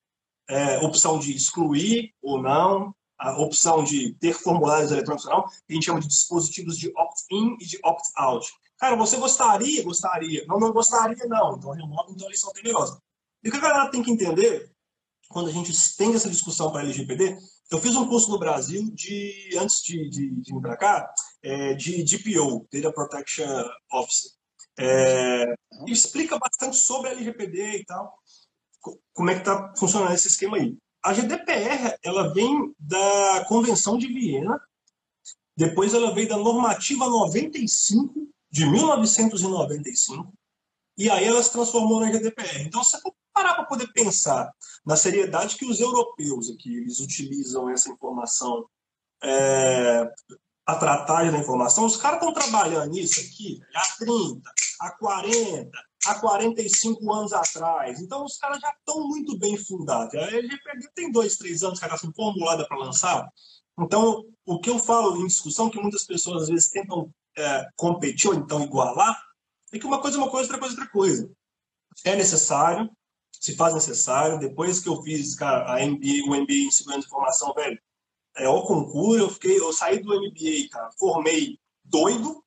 é, 0.48 0.78
opção 0.78 1.18
de 1.18 1.34
excluir 1.34 2.12
ou 2.20 2.42
não, 2.42 2.94
a 3.16 3.38
opção 3.38 3.84
de 3.84 4.14
ter 4.14 4.32
formulários 4.32 4.90
eletrônicos 4.90 5.26
ou 5.26 5.36
não, 5.36 5.48
que 5.48 5.54
a 5.70 5.74
gente 5.74 5.84
chama 5.84 6.00
de 6.00 6.08
dispositivos 6.08 6.76
de 6.76 6.90
opt-in 6.96 7.56
e 7.60 7.66
de 7.66 7.78
opt-out. 7.84 8.50
Cara, 8.80 8.96
você 8.96 9.18
gostaria? 9.18 9.84
Gostaria. 9.84 10.44
Não, 10.46 10.58
não 10.58 10.72
gostaria, 10.72 11.26
não. 11.26 11.56
Então 11.56 11.70
remove, 11.70 12.12
então 12.12 12.26
eles 12.26 12.40
são 12.40 12.52
temerosos. 12.52 12.98
E 13.44 13.48
o 13.48 13.52
que 13.52 13.58
a 13.58 13.60
galera 13.60 13.90
tem 13.90 14.02
que 14.02 14.10
entender, 14.10 14.72
quando 15.28 15.50
a 15.50 15.52
gente 15.52 15.72
tem 15.96 16.14
essa 16.14 16.30
discussão 16.30 16.72
para 16.72 16.80
LGPD, 16.80 17.36
eu 17.70 17.78
fiz 17.78 17.94
um 17.94 18.08
curso 18.08 18.30
no 18.30 18.38
Brasil 18.38 18.90
de, 18.92 19.50
antes 19.58 19.82
de, 19.82 20.08
de, 20.08 20.30
de 20.30 20.52
vir 20.54 20.60
para 20.62 20.78
cá, 20.78 21.12
é, 21.42 21.74
de 21.74 22.02
DPO, 22.02 22.66
Data 22.72 22.92
Protection 22.92 23.46
Officer. 23.92 24.32
É, 24.78 25.44
explica 25.86 26.38
bastante 26.38 26.76
sobre 26.76 27.10
a 27.10 27.12
LGPD 27.12 27.80
e 27.80 27.84
tal, 27.84 28.18
como 29.12 29.30
é 29.30 29.34
que 29.34 29.40
está 29.40 29.74
funcionando 29.76 30.14
esse 30.14 30.28
esquema 30.28 30.56
aí. 30.56 30.76
A 31.04 31.12
GDPR, 31.12 31.98
ela 32.02 32.32
vem 32.32 32.74
da 32.78 33.44
Convenção 33.46 33.98
de 33.98 34.06
Viena, 34.06 34.60
depois 35.56 35.92
ela 35.92 36.14
veio 36.14 36.28
da 36.28 36.38
Normativa 36.38 37.06
95, 37.08 38.30
de 38.50 38.66
1995, 38.66 40.32
e 40.98 41.08
aí 41.08 41.24
ela 41.24 41.42
se 41.42 41.52
transformou 41.52 42.00
na 42.00 42.10
GDPR. 42.10 42.62
Então, 42.62 42.82
se 42.82 43.00
você 43.00 43.12
parar 43.32 43.54
para 43.54 43.64
poder 43.64 43.90
pensar 43.92 44.50
na 44.84 44.96
seriedade 44.96 45.56
que 45.56 45.64
os 45.64 45.80
europeus 45.80 46.50
aqui 46.50 46.76
eles 46.76 46.98
utilizam 47.00 47.70
essa 47.70 47.90
informação 47.90 48.66
é, 49.22 50.10
a 50.66 50.76
tratagem 50.76 51.32
da 51.32 51.38
informação, 51.38 51.84
os 51.84 51.96
caras 51.96 52.18
estão 52.18 52.32
trabalhando 52.32 52.90
nisso 52.90 53.20
aqui 53.20 53.60
há 53.74 53.82
30, 53.98 54.40
há 54.80 54.90
40, 54.92 55.70
há 56.06 56.14
45 56.14 57.12
anos 57.12 57.32
atrás. 57.32 58.00
Então, 58.00 58.24
os 58.24 58.36
caras 58.38 58.60
já 58.60 58.70
estão 58.70 59.06
muito 59.06 59.38
bem 59.38 59.56
fundados. 59.56 60.14
A 60.14 60.18
LGPD 60.18 60.88
tem 60.94 61.10
dois, 61.10 61.36
três 61.36 61.62
anos 61.62 61.78
que 61.78 61.84
ela 61.84 61.94
está 61.94 62.10
formulada 62.12 62.66
para 62.66 62.78
lançar. 62.78 63.28
Então, 63.78 64.24
o 64.44 64.60
que 64.60 64.70
eu 64.70 64.78
falo 64.78 65.16
em 65.16 65.26
discussão, 65.26 65.70
que 65.70 65.80
muitas 65.80 66.04
pessoas 66.04 66.42
às 66.42 66.48
vezes 66.48 66.70
tentam 66.70 67.12
é, 67.36 67.68
competir 67.76 68.30
ou 68.30 68.34
então 68.34 68.62
igualar, 68.62 69.20
é 69.72 69.78
que 69.78 69.86
uma 69.86 70.00
coisa 70.00 70.16
é 70.16 70.20
uma 70.20 70.30
coisa, 70.30 70.46
outra 70.46 70.58
coisa 70.58 70.74
é 70.74 70.78
outra 70.78 70.92
coisa. 70.92 71.30
É 72.04 72.16
necessário, 72.16 72.90
se 73.32 73.54
faz 73.54 73.74
necessário. 73.74 74.38
Depois 74.38 74.80
que 74.80 74.88
eu 74.88 75.02
fiz 75.02 75.34
cara, 75.34 75.72
a 75.72 75.86
MBA, 75.86 76.24
o 76.26 76.34
MBA 76.34 76.66
em 76.66 76.70
segurança 76.70 77.00
de 77.00 77.06
informação, 77.06 77.54
velho, 77.54 77.80
é, 78.36 78.48
o 78.48 78.62
concurso, 78.62 79.24
eu 79.24 79.30
fiquei, 79.30 79.58
eu 79.58 79.72
saí 79.72 80.02
do 80.02 80.14
MBA, 80.14 80.68
cara, 80.70 80.90
formei 80.98 81.58
doido, 81.84 82.44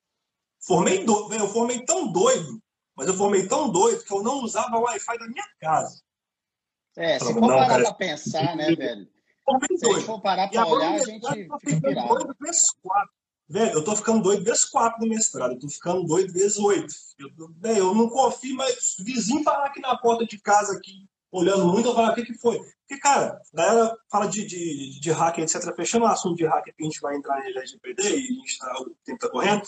formei 0.66 1.04
doido, 1.04 1.34
eu 1.36 1.48
formei 1.48 1.84
tão 1.84 2.12
doido, 2.12 2.62
mas 2.96 3.08
eu 3.08 3.14
formei 3.14 3.48
tão 3.48 3.70
doido 3.70 4.04
que 4.04 4.14
eu 4.14 4.24
não 4.24 4.44
usava 4.44 4.78
o 4.78 4.82
Wi-Fi 4.82 5.18
da 5.18 5.28
minha 5.28 5.48
casa. 5.60 6.02
É, 6.96 7.20
se 7.20 7.26
for 7.34 7.42
parar 7.42 7.82
para 7.82 7.94
pensar, 7.94 8.56
né, 8.56 8.76
velho? 8.76 9.08
Se 9.78 10.02
for 10.02 10.22
parar 10.22 10.50
para 10.50 10.66
olhar, 10.66 10.94
a 10.94 11.04
gente 11.04 11.28
fica 11.28 11.58
pirado. 11.82 12.36
Velho, 13.54 13.72
eu 13.74 13.84
tô 13.84 13.96
ficando 13.96 14.24
doido 14.24 14.44
vezes 14.44 14.66
quatro 14.66 15.00
no 15.00 15.08
mestrado, 15.08 15.54
eu 15.54 15.60
tô 15.60 15.70
ficando 15.70 16.04
doido 16.06 16.34
vezes 16.34 16.58
oito. 16.58 16.92
Eu, 17.20 17.94
não 17.94 18.10
confio, 18.10 18.56
mas 18.56 18.96
vizinho 18.98 19.44
parar 19.44 19.68
aqui 19.68 19.80
na 19.80 19.96
porta 19.96 20.26
de 20.26 20.40
casa, 20.40 20.76
aqui, 20.76 21.06
olhando 21.32 21.68
muito, 21.68 21.88
eu 21.88 21.94
falo, 21.94 22.12
o 22.12 22.16
que, 22.16 22.26
que 22.26 22.34
foi? 22.34 22.58
Porque, 22.58 23.00
cara, 23.00 23.40
a 23.54 23.56
galera 23.56 23.98
fala 24.10 24.26
de, 24.26 24.44
de, 24.44 25.00
de 25.00 25.12
hacker, 25.12 25.44
etc. 25.44 25.72
Fechando 25.76 26.06
o 26.06 26.08
assunto 26.08 26.36
de 26.36 26.48
hacker, 26.48 26.74
que 26.76 26.82
a 26.82 26.86
gente 26.86 27.00
vai 27.00 27.16
entrar 27.16 27.46
em 27.46 27.52
LGPD 27.52 28.02
e 28.02 28.08
a 28.08 28.32
gente 28.32 28.58
tá, 28.58 28.76
o 28.82 28.96
tempo 29.06 29.20
tá 29.20 29.30
correndo. 29.30 29.62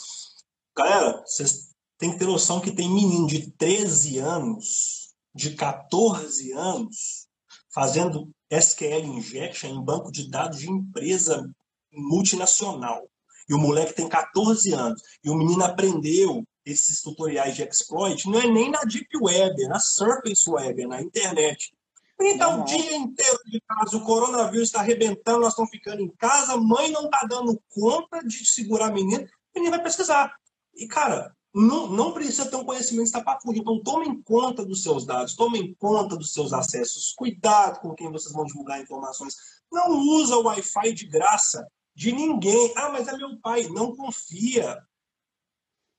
Galera, 0.76 1.22
vocês 1.24 1.70
têm 2.00 2.12
que 2.12 2.18
ter 2.18 2.26
noção 2.26 2.60
que 2.60 2.72
tem 2.72 2.90
menino 2.90 3.28
de 3.28 3.52
13 3.52 4.18
anos, 4.18 5.14
de 5.32 5.54
14 5.54 6.52
anos, 6.54 7.28
fazendo 7.72 8.32
SQL 8.50 9.06
injection 9.06 9.70
em 9.70 9.86
banco 9.86 10.12
de 10.12 10.28
dados 10.28 10.58
de 10.58 10.72
empresa 10.72 11.48
multinacional. 11.94 13.08
E 13.48 13.54
o 13.54 13.58
moleque 13.58 13.94
tem 13.94 14.08
14 14.08 14.74
anos. 14.74 15.02
E 15.24 15.30
o 15.30 15.36
menino 15.36 15.64
aprendeu 15.64 16.44
esses 16.66 17.02
tutoriais 17.02 17.56
de 17.56 17.64
exploit, 17.64 18.28
não 18.28 18.40
é 18.40 18.48
nem 18.48 18.72
na 18.72 18.82
Deep 18.82 19.10
Web, 19.22 19.64
é 19.64 19.68
na 19.68 19.80
Surface 19.80 20.50
Web, 20.50 20.82
é 20.82 20.88
na 20.88 21.02
internet. 21.02 21.72
Então, 22.20 22.62
o 22.62 22.66
dia 22.66 22.96
inteiro 22.96 23.40
de 23.46 23.62
casa, 23.62 23.98
o 23.98 24.04
coronavírus 24.04 24.70
está 24.70 24.80
arrebentando, 24.80 25.42
nós 25.42 25.50
estamos 25.50 25.70
ficando 25.70 26.02
em 26.02 26.10
casa, 26.18 26.58
mãe 26.58 26.90
não 26.90 27.06
está 27.06 27.26
dando 27.30 27.62
conta 27.70 28.26
de 28.26 28.46
segurar 28.46 28.88
a 28.88 28.92
menina, 28.92 29.24
o 29.24 29.60
menino 29.60 29.76
vai 29.76 29.84
pesquisar. 29.84 30.34
E, 30.74 30.88
cara, 30.88 31.36
não, 31.54 31.88
não 31.88 32.14
precisa 32.14 32.50
ter 32.50 32.56
um 32.56 32.66
conhecimento 32.66 33.06
estapafúrdio. 33.06 33.62
Então, 33.62 33.84
tomem 33.84 34.22
conta 34.24 34.66
dos 34.66 34.82
seus 34.82 35.06
dados, 35.06 35.36
tomem 35.36 35.74
conta 35.76 36.16
dos 36.16 36.34
seus 36.34 36.52
acessos, 36.52 37.14
cuidado 37.16 37.80
com 37.80 37.94
quem 37.94 38.12
vocês 38.12 38.34
vão 38.34 38.46
divulgar 38.46 38.82
informações. 38.82 39.36
Não 39.72 39.92
usa 39.92 40.36
o 40.38 40.44
Wi-Fi 40.44 40.94
de 40.94 41.08
graça 41.08 41.68
de 41.96 42.12
ninguém. 42.12 42.74
Ah, 42.76 42.90
mas 42.90 43.08
é 43.08 43.16
meu 43.16 43.40
pai. 43.40 43.64
Não 43.70 43.96
confia. 43.96 44.78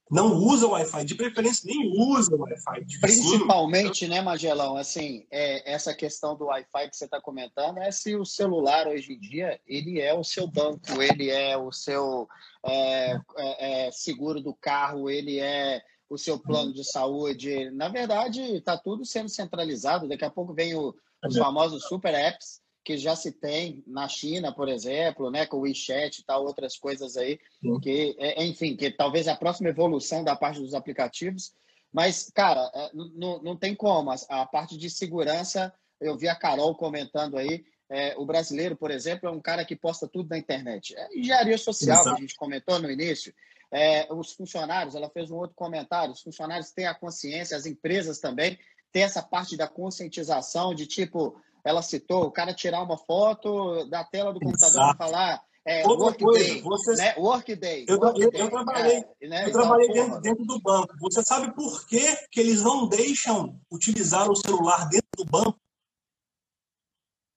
Não 0.09 0.35
usa 0.35 0.67
o 0.67 0.71
Wi-Fi. 0.71 1.05
De 1.05 1.15
preferência, 1.17 1.65
nem 1.67 1.91
usa 1.99 2.33
o 2.33 2.41
Wi-Fi. 2.41 3.01
Principalmente, 3.01 4.07
né, 4.07 4.21
Magelão? 4.21 4.77
Assim, 4.77 5.27
é, 5.33 5.73
essa 5.73 5.93
questão 5.93 6.37
do 6.37 6.45
Wi-Fi 6.45 6.91
que 6.91 6.97
você 6.97 7.07
está 7.07 7.21
comentando 7.21 7.79
é 7.79 7.91
se 7.91 8.15
o 8.15 8.25
celular 8.25 8.87
hoje 8.87 9.15
em 9.15 9.19
dia 9.19 9.61
ele 9.67 10.01
é 10.01 10.15
o 10.15 10.23
seu 10.23 10.47
banco, 10.47 11.03
ele 11.03 11.29
é 11.29 11.57
o 11.57 11.73
seu 11.73 12.29
é, 12.65 13.19
é, 13.37 13.87
é 13.87 13.91
seguro 13.91 14.41
do 14.41 14.55
carro, 14.55 15.11
ele 15.11 15.41
é 15.41 15.83
o 16.09 16.17
seu 16.17 16.39
plano 16.39 16.73
de 16.73 16.85
saúde. 16.85 17.69
Na 17.73 17.89
verdade, 17.89 18.41
está 18.43 18.79
tudo 18.79 19.05
sendo 19.05 19.29
centralizado. 19.29 20.07
Daqui 20.07 20.25
a 20.25 20.31
pouco 20.31 20.55
vem 20.55 20.77
o, 20.77 20.95
os 21.27 21.37
famosos 21.37 21.83
super 21.85 22.15
apps 22.15 22.61
que 22.87 22.97
já 22.97 23.17
se 23.17 23.33
tem 23.33 23.83
na 23.85 24.07
China, 24.07 24.53
por 24.53 24.69
exemplo, 24.69 25.29
né, 25.29 25.45
com 25.45 25.57
o 25.57 25.63
WeChat 25.63 26.21
e 26.21 26.25
tal, 26.25 26.45
outras 26.45 26.79
coisas 26.79 27.17
aí, 27.17 27.37
que, 27.83 28.15
é, 28.17 28.45
enfim, 28.45 28.77
que 28.77 28.93
talvez 28.93 29.27
a 29.27 29.35
próxima 29.35 29.71
evolução 29.71 30.23
da 30.23 30.37
parte 30.37 30.61
dos 30.61 30.73
aplicativos. 30.73 31.53
Mas, 31.93 32.31
cara, 32.33 32.71
é, 32.73 32.91
não, 32.95 33.43
não 33.43 33.57
tem 33.57 33.75
como. 33.75 34.13
A, 34.13 34.17
a 34.29 34.47
parte 34.47 34.79
de 34.79 34.89
segurança, 34.89 35.75
eu 36.01 36.17
vi 36.17 36.29
a 36.29 36.37
Carol 36.37 36.77
comentando 36.77 37.37
aí, 37.37 37.65
é, 37.91 38.15
o 38.17 38.25
brasileiro, 38.25 38.77
por 38.77 38.93
exemplo, 38.93 39.29
é 39.29 39.33
um 39.33 39.41
cara 39.41 39.65
que 39.65 39.75
posta 39.75 40.07
tudo 40.07 40.29
na 40.29 40.39
internet. 40.39 40.95
É 40.97 41.19
engenharia 41.19 41.59
social, 41.59 42.03
Exato. 42.03 42.15
que 42.15 42.23
a 42.23 42.25
gente 42.25 42.37
comentou 42.37 42.79
no 42.79 42.89
início. 42.89 43.35
É, 43.73 44.07
os 44.15 44.33
funcionários, 44.33 44.95
ela 44.95 45.11
fez 45.11 45.29
um 45.29 45.37
outro 45.37 45.57
comentário, 45.57 46.13
os 46.13 46.23
funcionários 46.23 46.71
têm 46.71 46.87
a 46.87 46.95
consciência, 46.95 47.57
as 47.57 47.67
empresas 47.67 48.21
também 48.21 48.57
têm 48.93 49.03
essa 49.03 49.23
parte 49.23 49.57
da 49.57 49.67
conscientização 49.67 50.73
de 50.73 50.87
tipo, 50.87 51.37
ela 51.67 51.83
citou, 51.83 52.23
o 52.23 52.31
cara 52.31 52.55
tirar 52.55 52.81
uma 52.81 52.97
foto 52.97 53.85
da 53.91 54.05
tela 54.05 54.33
do 54.33 54.39
computador 54.39 54.95
e 54.95 54.97
falar 54.97 55.43
é, 55.69 55.85
Outra 55.85 56.17
coisa, 56.17 56.63
você... 56.63 56.95
né? 56.95 57.15
Workday. 57.19 57.87
Eu, 57.89 57.99
work 57.99 58.21
eu, 58.21 58.31
eu, 58.33 58.51
trabalhei, 58.51 59.05
é, 59.21 59.29
né? 59.29 59.45
eu 59.45 59.49
então, 59.49 59.61
trabalhei 59.63 59.89
dentro, 59.93 60.21
dentro, 60.21 60.45
do 60.45 60.61
banco. 60.61 60.95
Você 61.01 61.25
sabe 61.25 61.53
por 61.57 61.85
que, 61.89 62.17
que 62.31 62.39
eles 62.39 62.63
não 62.63 62.89
deixam 62.89 63.61
utilizar 63.69 64.31
o 64.31 64.37
celular 64.37 64.89
dentro 64.89 65.09
do 65.17 65.25
banco? 65.25 65.59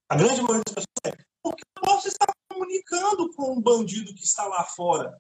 A 0.08 0.16
grande 0.16 0.44
maioria 0.44 0.62
das 0.64 0.86
pessoas 0.86 1.18
é 1.20 1.26
porque 1.42 1.64
eu 1.64 1.82
posso 1.82 2.08
estar 2.08 2.28
comunicando 2.48 3.34
com 3.34 3.54
um 3.54 3.60
bandido 3.60 4.14
que 4.14 4.24
está 4.24 4.46
lá 4.46 4.64
fora. 4.64 5.20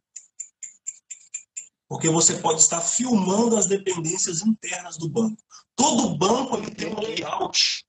Porque 1.88 2.10
você 2.10 2.38
pode 2.38 2.62
estar 2.62 2.82
filmando 2.82 3.58
as 3.58 3.66
dependências 3.66 4.44
internas 4.44 4.98
do 4.98 5.10
banco. 5.10 5.42
Todo 5.76 6.16
banco 6.16 6.58
ele 6.58 6.70
tem 6.76 6.94
um 6.94 7.00
layout 7.00 7.89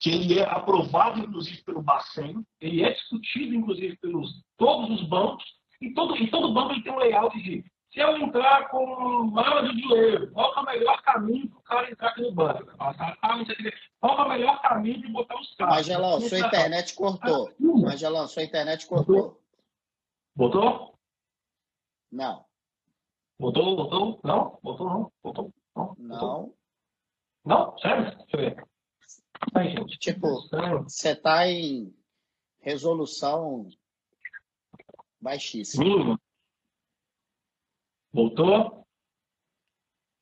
que 0.00 0.10
ele 0.10 0.38
é 0.38 0.44
aprovado, 0.44 1.20
inclusive, 1.20 1.62
pelo 1.62 1.82
Bacen, 1.82 2.44
ele 2.60 2.82
é 2.82 2.92
discutido, 2.92 3.54
inclusive, 3.54 3.96
pelos 3.98 4.42
todos 4.56 4.98
os 4.98 5.06
bancos, 5.06 5.44
e 5.80 5.92
todo, 5.92 6.16
e 6.16 6.30
todo 6.30 6.52
banco 6.52 6.72
ele 6.72 6.82
tem 6.82 6.92
um 6.92 6.98
layout 6.98 7.40
de 7.40 7.64
se 7.92 7.98
eu 7.98 8.16
entrar 8.18 8.68
com 8.68 9.24
mala 9.24 9.68
de 9.68 9.74
dinheiro, 9.74 10.30
qual 10.30 10.54
é 10.54 10.60
o 10.60 10.64
melhor 10.64 11.02
caminho 11.02 11.50
para 11.50 11.58
o 11.58 11.62
cara 11.62 11.90
entrar 11.90 12.08
aqui 12.10 12.22
no 12.22 12.32
banco? 12.32 12.64
Qual 13.98 14.18
é 14.18 14.22
o 14.22 14.28
melhor 14.28 14.62
caminho 14.62 15.00
de 15.00 15.08
botar 15.08 15.40
os 15.40 15.54
carros? 15.56 15.74
Magelão, 15.74 16.20
sua 16.20 16.38
internet 16.38 16.94
cortou. 16.94 17.52
Magelão, 17.58 18.28
sua 18.28 18.44
internet 18.44 18.86
cortou. 18.86 19.40
Botou? 20.36 20.94
Não. 22.12 22.44
Botou, 23.40 23.76
botou? 23.76 24.20
Não? 24.22 24.58
Botou 24.62 24.86
não? 24.86 25.12
Botou? 25.22 25.52
Não? 25.74 25.96
Não. 25.98 26.54
Não? 27.44 27.78
Sério? 27.78 28.04
Deixa 28.04 28.36
eu 28.36 28.40
ver. 28.40 28.69
Ai, 29.54 29.70
gente, 29.70 29.98
tipo, 29.98 30.48
você 30.84 31.12
está 31.12 31.48
em 31.48 31.94
resolução 32.60 33.68
baixíssima. 35.20 36.18
Voltou? 38.12 38.86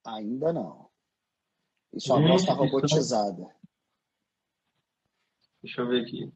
Ainda 0.07 0.53
não. 0.53 0.89
E 1.93 2.01
sua 2.01 2.21
voz 2.21 2.43
está 2.43 2.55
robotizada. 2.55 3.55
Deixa 5.63 5.81
eu 5.81 5.89
ver 5.89 6.03
aqui. 6.03 6.33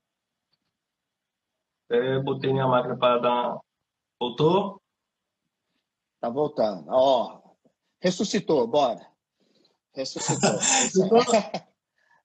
É, 1.89 2.19
botei 2.19 2.53
minha 2.53 2.67
máquina 2.67 2.97
para 2.97 3.19
dar. 3.19 3.61
Voltou? 4.19 4.83
Tá 6.21 6.29
voltando. 6.29 6.87
Ó, 6.91 7.43
Ressuscitou, 8.01 8.67
bora. 8.67 9.07
Ressuscitou. 9.95 10.51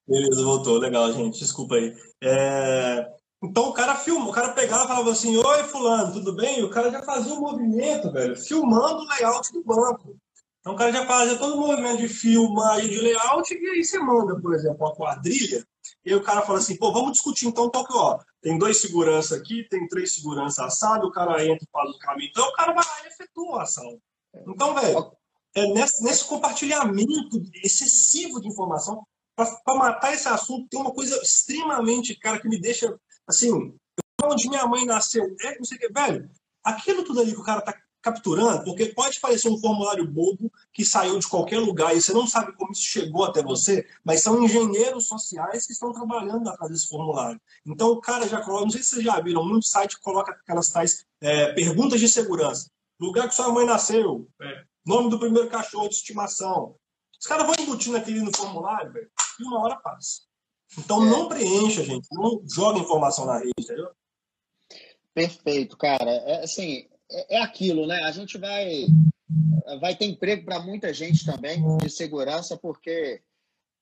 Beleza, 0.07 0.43
voltou. 0.43 0.77
Legal, 0.77 1.11
gente. 1.11 1.39
Desculpa 1.39 1.75
aí. 1.75 1.95
É... 2.23 3.07
Então 3.43 3.69
o 3.69 3.73
cara 3.73 3.95
filma, 3.95 4.27
o 4.27 4.31
cara 4.31 4.49
pegava 4.49 4.85
e 4.85 4.87
falava 4.87 5.11
assim, 5.11 5.37
oi 5.37 5.63
fulano, 5.65 6.11
tudo 6.11 6.33
bem? 6.33 6.59
E 6.59 6.63
o 6.63 6.71
cara 6.71 6.89
já 6.89 7.03
fazia 7.03 7.33
um 7.33 7.41
movimento, 7.41 8.11
velho, 8.11 8.35
filmando 8.35 9.03
o 9.03 9.07
layout 9.07 9.53
do 9.53 9.63
banco. 9.63 10.17
Então 10.59 10.73
o 10.73 10.75
cara 10.75 10.91
já 10.91 11.05
fazia 11.05 11.37
todo 11.37 11.53
o 11.53 11.67
movimento 11.67 11.99
de 11.99 12.07
filmagem 12.07 12.89
de 12.89 12.99
layout 12.99 13.53
e 13.53 13.69
aí 13.69 13.83
você 13.83 13.99
manda, 13.99 14.41
por 14.41 14.55
exemplo, 14.55 14.77
uma 14.79 14.95
quadrilha 14.95 15.63
e 16.03 16.09
aí 16.09 16.15
o 16.15 16.23
cara 16.23 16.41
fala 16.41 16.59
assim, 16.59 16.77
pô, 16.77 16.91
vamos 16.91 17.13
discutir 17.13 17.47
então, 17.47 17.69
que, 17.69 17.93
ó, 17.93 18.19
tem 18.41 18.57
dois 18.57 18.77
segurança 18.77 19.35
aqui, 19.35 19.67
tem 19.69 19.87
três 19.87 20.15
segurança 20.15 20.65
assado, 20.65 21.07
o 21.07 21.11
cara 21.11 21.43
entra 21.45 21.63
e 21.63 21.71
faz 21.71 21.89
o 21.89 21.99
caminho. 21.99 22.29
Então 22.29 22.47
o 22.47 22.53
cara 22.53 22.73
vai 22.73 22.83
lá 22.83 23.03
e 23.03 23.07
efetua 23.07 23.59
a 23.59 23.63
ação. 23.63 23.99
Então, 24.47 24.73
velho, 24.73 25.11
é 25.55 25.67
nesse, 25.73 26.03
nesse 26.03 26.25
compartilhamento 26.25 27.41
excessivo 27.63 28.39
de 28.39 28.47
informação, 28.47 29.05
para 29.37 29.75
matar 29.75 30.13
esse 30.13 30.27
assunto, 30.27 30.67
tem 30.67 30.79
uma 30.79 30.91
coisa 30.91 31.15
extremamente, 31.21 32.15
cara, 32.15 32.39
que 32.39 32.49
me 32.49 32.59
deixa, 32.59 32.99
assim, 33.27 33.77
onde 34.23 34.49
minha 34.49 34.65
mãe 34.65 34.85
nasceu, 34.85 35.23
é 35.41 35.57
não 35.57 35.63
sei 35.63 35.77
o 35.77 35.79
que, 35.79 35.89
velho, 35.89 36.29
aquilo 36.63 37.03
tudo 37.03 37.21
ali 37.21 37.33
que 37.33 37.39
o 37.39 37.43
cara 37.43 37.61
tá 37.61 37.77
capturando, 38.01 38.63
porque 38.63 38.85
pode 38.87 39.19
parecer 39.19 39.49
um 39.49 39.59
formulário 39.59 40.07
bobo 40.07 40.51
que 40.71 40.85
saiu 40.85 41.19
de 41.19 41.27
qualquer 41.27 41.59
lugar 41.59 41.95
e 41.95 42.01
você 42.01 42.13
não 42.13 42.25
sabe 42.25 42.55
como 42.55 42.71
isso 42.71 42.83
chegou 42.83 43.25
até 43.25 43.43
você, 43.43 43.85
mas 44.03 44.21
são 44.21 44.41
engenheiros 44.41 45.07
sociais 45.07 45.65
que 45.65 45.73
estão 45.73 45.91
trabalhando 45.91 46.47
atrás 46.49 46.71
desse 46.71 46.87
formulário. 46.87 47.39
Então 47.65 47.89
o 47.89 47.99
cara 47.99 48.27
já 48.27 48.41
coloca, 48.41 48.63
não 48.63 48.71
sei 48.71 48.81
se 48.81 48.89
vocês 48.89 49.03
já 49.03 49.19
viram, 49.19 49.45
muito 49.45 49.67
site 49.67 49.99
coloca 49.99 50.31
aquelas 50.31 50.69
tais 50.69 51.05
é, 51.21 51.51
perguntas 51.53 51.99
de 51.99 52.07
segurança. 52.07 52.69
Lugar 52.99 53.27
que 53.27 53.35
sua 53.35 53.51
mãe 53.51 53.65
nasceu, 53.65 54.27
é, 54.41 54.63
nome 54.85 55.09
do 55.09 55.19
primeiro 55.19 55.49
cachorro 55.49 55.89
de 55.89 55.95
estimação. 55.95 56.75
Os 57.19 57.27
caras 57.27 57.45
vão 57.45 57.55
embutindo 57.59 57.97
aquele 57.97 58.21
no 58.21 58.35
formulário, 58.35 58.91
velho, 58.91 59.09
e 59.39 59.43
uma 59.43 59.61
hora 59.61 59.75
passa. 59.77 60.21
Então 60.77 61.01
não 61.01 61.27
preencha, 61.27 61.83
gente, 61.83 62.07
não 62.11 62.41
joga 62.47 62.79
informação 62.79 63.25
na 63.25 63.37
rede, 63.37 63.53
entendeu? 63.59 63.89
Perfeito, 65.13 65.77
cara. 65.77 66.11
É, 66.11 66.43
assim, 66.43 66.87
é, 67.09 67.37
é 67.37 67.41
aquilo, 67.41 67.87
né? 67.87 68.03
A 68.03 68.11
gente 68.11 68.37
vai, 68.37 68.85
vai 69.79 69.95
ter 69.95 70.05
emprego 70.05 70.45
para 70.45 70.59
muita 70.59 70.93
gente 70.93 71.25
também 71.25 71.61
de 71.77 71.89
segurança, 71.89 72.57
porque 72.57 73.21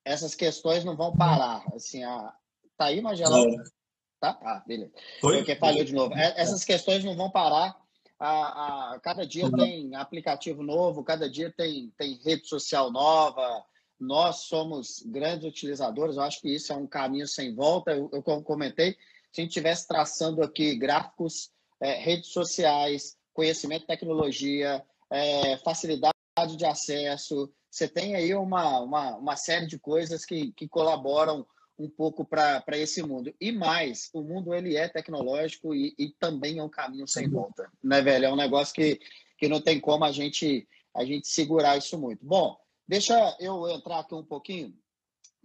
essas 0.06 0.36
questões 0.36 0.86
não 0.86 0.96
vão 0.96 1.16
parar. 1.16 1.66
Assim, 1.74 2.04
a... 2.04 2.34
Tá 2.78 2.86
aí, 2.86 3.02
Magela? 3.02 3.38
Tá? 4.20 4.40
Ah, 4.42 4.64
beleza. 4.66 4.94
Foi? 5.20 5.38
Porque 5.38 5.56
falhou 5.56 5.84
de 5.84 5.94
novo. 5.94 6.14
É, 6.14 6.40
essas 6.40 6.64
questões 6.64 7.04
não 7.04 7.16
vão 7.16 7.30
parar. 7.30 7.76
A, 8.20 8.94
a, 8.94 9.00
cada 9.00 9.26
dia 9.26 9.46
uhum. 9.46 9.52
tem 9.52 9.96
aplicativo 9.96 10.64
novo, 10.64 11.04
cada 11.04 11.30
dia 11.30 11.54
tem, 11.56 11.92
tem 11.98 12.20
rede 12.24 12.48
social 12.48 12.92
nova. 12.92 13.64
Nós 14.00 14.42
somos 14.48 15.04
grandes 15.06 15.48
utilizadores, 15.48 16.16
eu 16.16 16.24
acho 16.24 16.42
que 16.42 16.54
isso 16.54 16.72
é 16.72 16.76
um 16.76 16.88
caminho 16.88 17.28
sem 17.28 17.54
volta. 17.54 17.92
Eu, 17.92 18.10
eu 18.12 18.22
comentei, 18.42 18.94
se 19.32 19.40
a 19.40 19.42
gente 19.42 19.50
estivesse 19.50 19.88
traçando 19.88 20.42
aqui 20.42 20.76
gráficos 20.76 21.50
é, 21.80 21.94
redes 21.94 22.30
sociais, 22.30 23.18
conhecimento 23.34 23.86
tecnologia, 23.86 24.84
é, 25.10 25.58
facilidade 25.58 26.14
de 26.58 26.66
acesso. 26.66 27.52
Você 27.70 27.88
tem 27.88 28.16
aí 28.16 28.34
uma, 28.34 28.80
uma, 28.80 29.18
uma 29.18 29.36
série 29.36 29.68
de 29.68 29.78
coisas 29.78 30.26
que, 30.26 30.52
que 30.54 30.68
colaboram 30.68 31.46
um 31.78 31.90
pouco 31.90 32.24
para 32.24 32.64
esse 32.74 33.04
mundo. 33.04 33.34
E 33.40 33.52
mais, 33.52 34.10
o 34.14 34.22
mundo 34.22 34.54
ele 34.54 34.76
é 34.76 34.88
tecnológico 34.88 35.76
e, 35.76 35.94
e 35.98 36.10
também 36.10 36.60
é 36.60 36.64
um 36.64 36.70
caminho 36.70 37.08
sem 37.08 37.30
volta, 37.30 37.70
né, 37.84 38.02
velho? 38.02 38.26
É 38.26 38.32
um 38.32 38.38
negócio 38.38 38.74
que, 38.74 39.00
que 39.38 39.48
não 39.48 39.62
tem 39.62 39.80
como 39.80 40.06
a 40.06 40.12
gente, 40.12 40.68
a 40.94 41.04
gente 41.04 41.28
segurar 41.28 41.78
isso 41.78 41.98
muito. 41.98 42.26
Bom, 42.26 42.58
deixa 42.88 43.36
eu 43.40 43.68
entrar 43.70 44.00
aqui 44.00 44.16
um 44.16 44.24
pouquinho, 44.24 44.74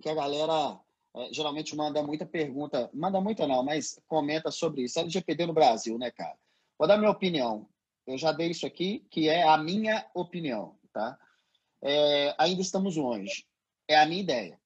que 0.00 0.08
a 0.08 0.14
galera 0.14 0.78
é, 1.16 1.32
geralmente 1.32 1.74
manda 1.74 2.02
muita 2.02 2.24
pergunta, 2.24 2.88
manda 2.94 3.20
muita 3.20 3.46
não, 3.46 3.62
mas 3.62 4.00
comenta 4.06 4.50
sobre 4.50 4.82
isso. 4.82 4.98
LGPD 5.00 5.46
no 5.46 5.52
Brasil, 5.52 5.98
né, 5.98 6.10
cara? 6.10 6.36
Vou 6.78 6.86
dar 6.86 6.96
minha 6.96 7.10
opinião. 7.10 7.68
Eu 8.06 8.16
já 8.16 8.32
dei 8.32 8.50
isso 8.50 8.66
aqui, 8.66 9.06
que 9.10 9.28
é 9.28 9.42
a 9.42 9.58
minha 9.58 10.06
opinião, 10.14 10.76
tá? 10.92 11.18
É, 11.82 12.34
ainda 12.38 12.60
estamos 12.60 12.96
longe. 12.96 13.44
É 13.88 13.98
a 13.98 14.06
minha 14.06 14.20
ideia. 14.20 14.59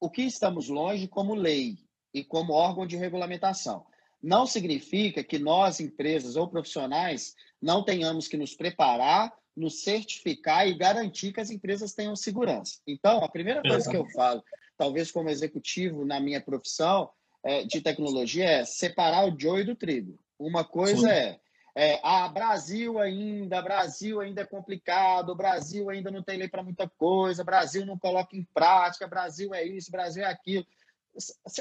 O 0.00 0.10
que 0.10 0.22
estamos 0.22 0.68
longe 0.68 1.08
como 1.08 1.34
lei 1.34 1.78
e 2.12 2.24
como 2.24 2.52
órgão 2.52 2.86
de 2.86 2.96
regulamentação. 2.96 3.84
Não 4.22 4.46
significa 4.46 5.22
que 5.22 5.38
nós, 5.38 5.80
empresas 5.80 6.36
ou 6.36 6.48
profissionais, 6.48 7.34
não 7.60 7.84
tenhamos 7.84 8.26
que 8.26 8.36
nos 8.36 8.54
preparar, 8.54 9.32
nos 9.56 9.82
certificar 9.82 10.66
e 10.66 10.76
garantir 10.76 11.32
que 11.32 11.40
as 11.40 11.50
empresas 11.50 11.92
tenham 11.92 12.16
segurança. 12.16 12.80
Então, 12.86 13.22
a 13.22 13.28
primeira 13.28 13.62
coisa 13.62 13.88
que 13.88 13.96
eu 13.96 14.06
falo 14.10 14.42
talvez 14.78 15.10
como 15.10 15.28
executivo 15.28 16.04
na 16.04 16.20
minha 16.20 16.40
profissão 16.40 17.10
é, 17.42 17.64
de 17.64 17.80
tecnologia, 17.80 18.44
é 18.44 18.64
separar 18.64 19.26
o 19.26 19.38
joio 19.38 19.66
do 19.66 19.74
trigo. 19.74 20.18
Uma 20.38 20.64
coisa 20.64 21.10
é, 21.10 21.40
é, 21.78 22.00
ah, 22.02 22.28
Brasil 22.28 22.98
ainda, 22.98 23.62
Brasil 23.62 24.20
ainda 24.20 24.42
é 24.42 24.44
complicado, 24.44 25.32
Brasil 25.36 25.88
ainda 25.88 26.10
não 26.10 26.24
tem 26.24 26.36
lei 26.36 26.48
para 26.48 26.60
muita 26.60 26.88
coisa, 26.88 27.44
Brasil 27.44 27.86
não 27.86 27.96
coloca 27.96 28.36
em 28.36 28.42
prática, 28.52 29.06
Brasil 29.06 29.54
é 29.54 29.64
isso, 29.64 29.92
Brasil 29.92 30.24
é 30.24 30.26
aquilo. 30.26 30.66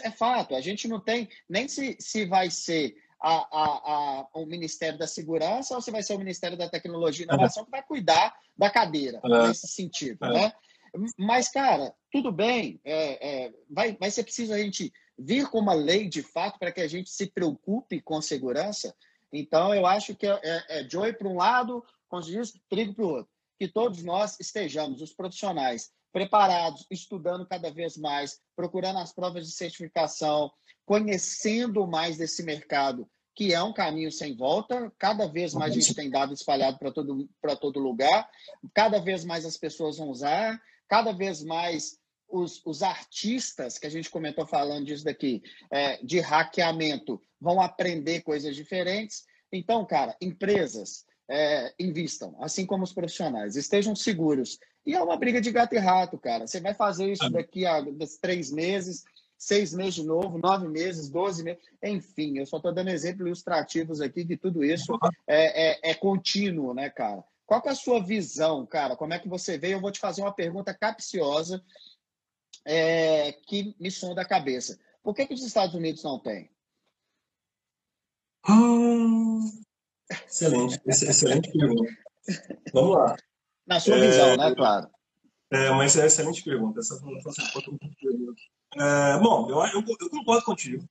É 0.04 0.10
fato, 0.10 0.56
a 0.56 0.62
gente 0.62 0.88
não 0.88 1.00
tem 1.00 1.30
nem 1.48 1.68
se, 1.68 1.96
se 2.00 2.26
vai 2.26 2.50
ser 2.50 2.96
a, 3.22 3.32
a, 3.32 3.64
a, 3.64 4.28
o 4.34 4.48
Ministério 4.48 4.98
da 4.98 5.06
Segurança 5.06 5.76
ou 5.76 5.82
se 5.82 5.92
vai 5.92 6.02
ser 6.02 6.16
o 6.16 6.20
Ministério 6.20 6.58
da 6.58 6.68
Tecnologia 6.68 7.24
e 7.24 7.28
Inovação 7.28 7.64
que 7.64 7.72
vai 7.72 7.84
cuidar 7.84 8.36
da 8.58 8.72
cadeira, 8.72 9.22
é. 9.24 9.48
nesse 9.48 9.68
sentido, 9.68 10.26
é. 10.26 10.34
né? 10.34 10.54
Mas, 11.16 11.48
cara, 11.48 11.94
tudo 12.12 12.32
bem, 12.32 12.82
é, 12.84 13.46
é, 13.46 13.54
vai, 13.70 13.96
vai 14.00 14.10
ser 14.10 14.24
preciso 14.24 14.52
a 14.52 14.58
gente 14.58 14.92
vir 15.16 15.48
com 15.48 15.60
uma 15.60 15.74
lei 15.74 16.10
de 16.10 16.24
fato 16.24 16.58
para 16.58 16.72
que 16.72 16.82
a 16.82 16.88
gente 16.88 17.12
se 17.12 17.28
preocupe 17.28 18.02
com 18.02 18.20
segurança. 18.20 18.96
Então, 19.32 19.74
eu 19.74 19.86
acho 19.86 20.16
que 20.16 20.26
é, 20.26 20.40
é, 20.44 20.80
é 20.82 20.90
joy 20.90 21.14
para 21.14 21.28
um 21.28 21.38
lado, 21.38 21.84
como 22.08 22.24
trigo 22.70 22.94
para 22.94 23.06
o 23.06 23.10
outro. 23.10 23.32
Que 23.60 23.68
todos 23.68 24.04
nós 24.04 24.40
estejamos, 24.40 25.02
os 25.02 25.14
profissionais, 25.14 25.92
preparados, 26.12 26.86
estudando 26.90 27.46
cada 27.46 27.72
vez 27.72 27.98
mais, 27.98 28.40
procurando 28.56 29.00
as 29.00 29.14
provas 29.14 29.46
de 29.46 29.54
certificação, 29.54 30.52
conhecendo 30.86 31.86
mais 31.86 32.18
desse 32.18 32.44
mercado, 32.44 33.10
que 33.36 33.54
é 33.54 33.62
um 33.62 33.74
caminho 33.74 34.12
sem 34.12 34.36
volta. 34.36 34.92
Cada 34.98 35.28
vez 35.28 35.54
mais 35.54 35.72
a 35.72 35.80
gente 35.80 35.94
tem 35.94 36.10
dado 36.10 36.34
espalhado 36.34 36.78
para 36.78 36.92
todo, 36.92 37.30
todo 37.60 37.80
lugar, 37.80 38.30
cada 38.74 39.00
vez 39.00 39.26
mais 39.26 39.46
as 39.46 39.58
pessoas 39.58 39.98
vão 39.98 40.10
usar 40.10 40.62
cada 40.88 41.12
vez 41.12 41.44
mais 41.44 42.00
os, 42.30 42.62
os 42.66 42.82
artistas, 42.82 43.78
que 43.78 43.88
a 43.88 43.90
gente 43.90 44.10
comentou 44.10 44.46
falando 44.46 44.86
disso 44.86 45.04
daqui, 45.04 45.42
é, 45.72 46.04
de 46.04 46.20
hackeamento, 46.20 47.22
vão 47.40 47.62
aprender 47.62 48.22
coisas 48.22 48.56
diferentes. 48.56 49.26
Então, 49.52 49.86
cara, 49.86 50.16
empresas 50.22 51.06
é, 51.30 51.74
invistam, 51.80 52.36
assim 52.40 52.66
como 52.66 52.84
os 52.84 52.94
profissionais, 52.94 53.56
estejam 53.56 53.96
seguros. 53.96 54.60
E 54.86 54.94
é 54.94 55.02
uma 55.02 55.18
briga 55.18 55.42
de 55.42 55.52
gato 55.52 55.76
e 55.76 55.78
rato, 55.78 56.18
cara. 56.18 56.48
Você 56.48 56.60
vai 56.60 56.74
fazer 56.74 57.12
isso 57.12 57.30
daqui 57.30 57.66
a 57.66 57.84
três 58.22 58.52
meses, 58.52 59.04
seis 59.38 59.74
meses 59.74 59.96
de 59.96 60.04
novo, 60.04 60.38
nove 60.38 60.68
meses, 60.68 61.10
doze 61.10 61.44
meses, 61.44 61.62
enfim, 61.84 62.38
eu 62.40 62.46
só 62.46 62.58
estou 62.58 62.74
dando 62.74 62.90
exemplos 62.90 63.28
ilustrativos 63.28 64.02
aqui 64.02 64.24
de 64.24 64.36
tudo 64.36 64.64
isso 64.64 64.98
é, 65.28 65.90
é, 65.90 65.92
é 65.92 65.94
contínuo, 65.94 66.74
né, 66.74 66.90
cara? 66.90 67.24
Qual 67.46 67.62
é 67.66 67.70
a 67.70 67.76
sua 67.76 68.04
visão, 68.04 68.66
cara? 68.66 68.96
Como 68.96 69.14
é 69.14 69.20
que 69.20 69.30
você 69.30 69.58
vê? 69.58 69.74
Eu 69.74 69.80
vou 69.80 69.92
te 69.92 70.00
fazer 70.00 70.22
uma 70.22 70.34
pergunta 70.34 70.74
capciosa 70.74 71.64
é, 72.66 73.32
que 73.32 73.76
me 73.80 73.90
sonda 73.90 74.22
a 74.22 74.28
cabeça. 74.28 74.78
Por 75.02 75.16
que, 75.16 75.26
que 75.26 75.34
os 75.34 75.44
Estados 75.44 75.74
Unidos 75.74 76.04
não 76.04 76.20
têm? 76.20 76.50
Hum, 78.48 79.50
excelente, 80.10 80.82
excelente 80.86 81.52
pergunta. 81.52 81.92
Vamos 82.74 82.98
lá. 82.98 83.16
Na 83.66 83.80
sua 83.80 83.98
é, 83.98 84.08
visão, 84.08 84.38
né, 84.38 84.56
claro. 84.56 84.90
É 85.52 85.72
uma 85.72 85.86
excelente 85.86 86.44
pergunta. 86.44 86.80
Essa 86.80 87.00
é, 88.76 89.20
bom, 89.20 89.50
eu, 89.50 89.58
eu, 89.80 89.84
eu 90.00 90.10
concordo 90.10 90.44
contigo. 90.44 90.88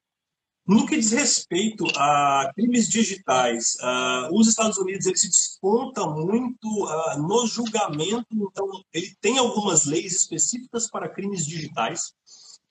No 0.67 0.85
que 0.85 0.97
diz 0.97 1.13
respeito 1.13 1.85
a 1.97 2.51
crimes 2.57 2.89
digitais, 2.89 3.77
uh, 3.77 4.37
os 4.37 4.49
Estados 4.49 4.77
Unidos 4.79 5.07
ele 5.07 5.17
se 5.17 5.29
desponta 5.29 6.05
muito 6.07 6.67
uh, 6.67 7.23
no 7.23 7.47
julgamento, 7.47 8.27
então 8.33 8.83
ele 8.93 9.15
tem 9.21 9.39
algumas 9.39 9.85
leis 9.85 10.17
específicas 10.17 10.91
para 10.91 11.09
crimes 11.09 11.47
digitais. 11.47 12.13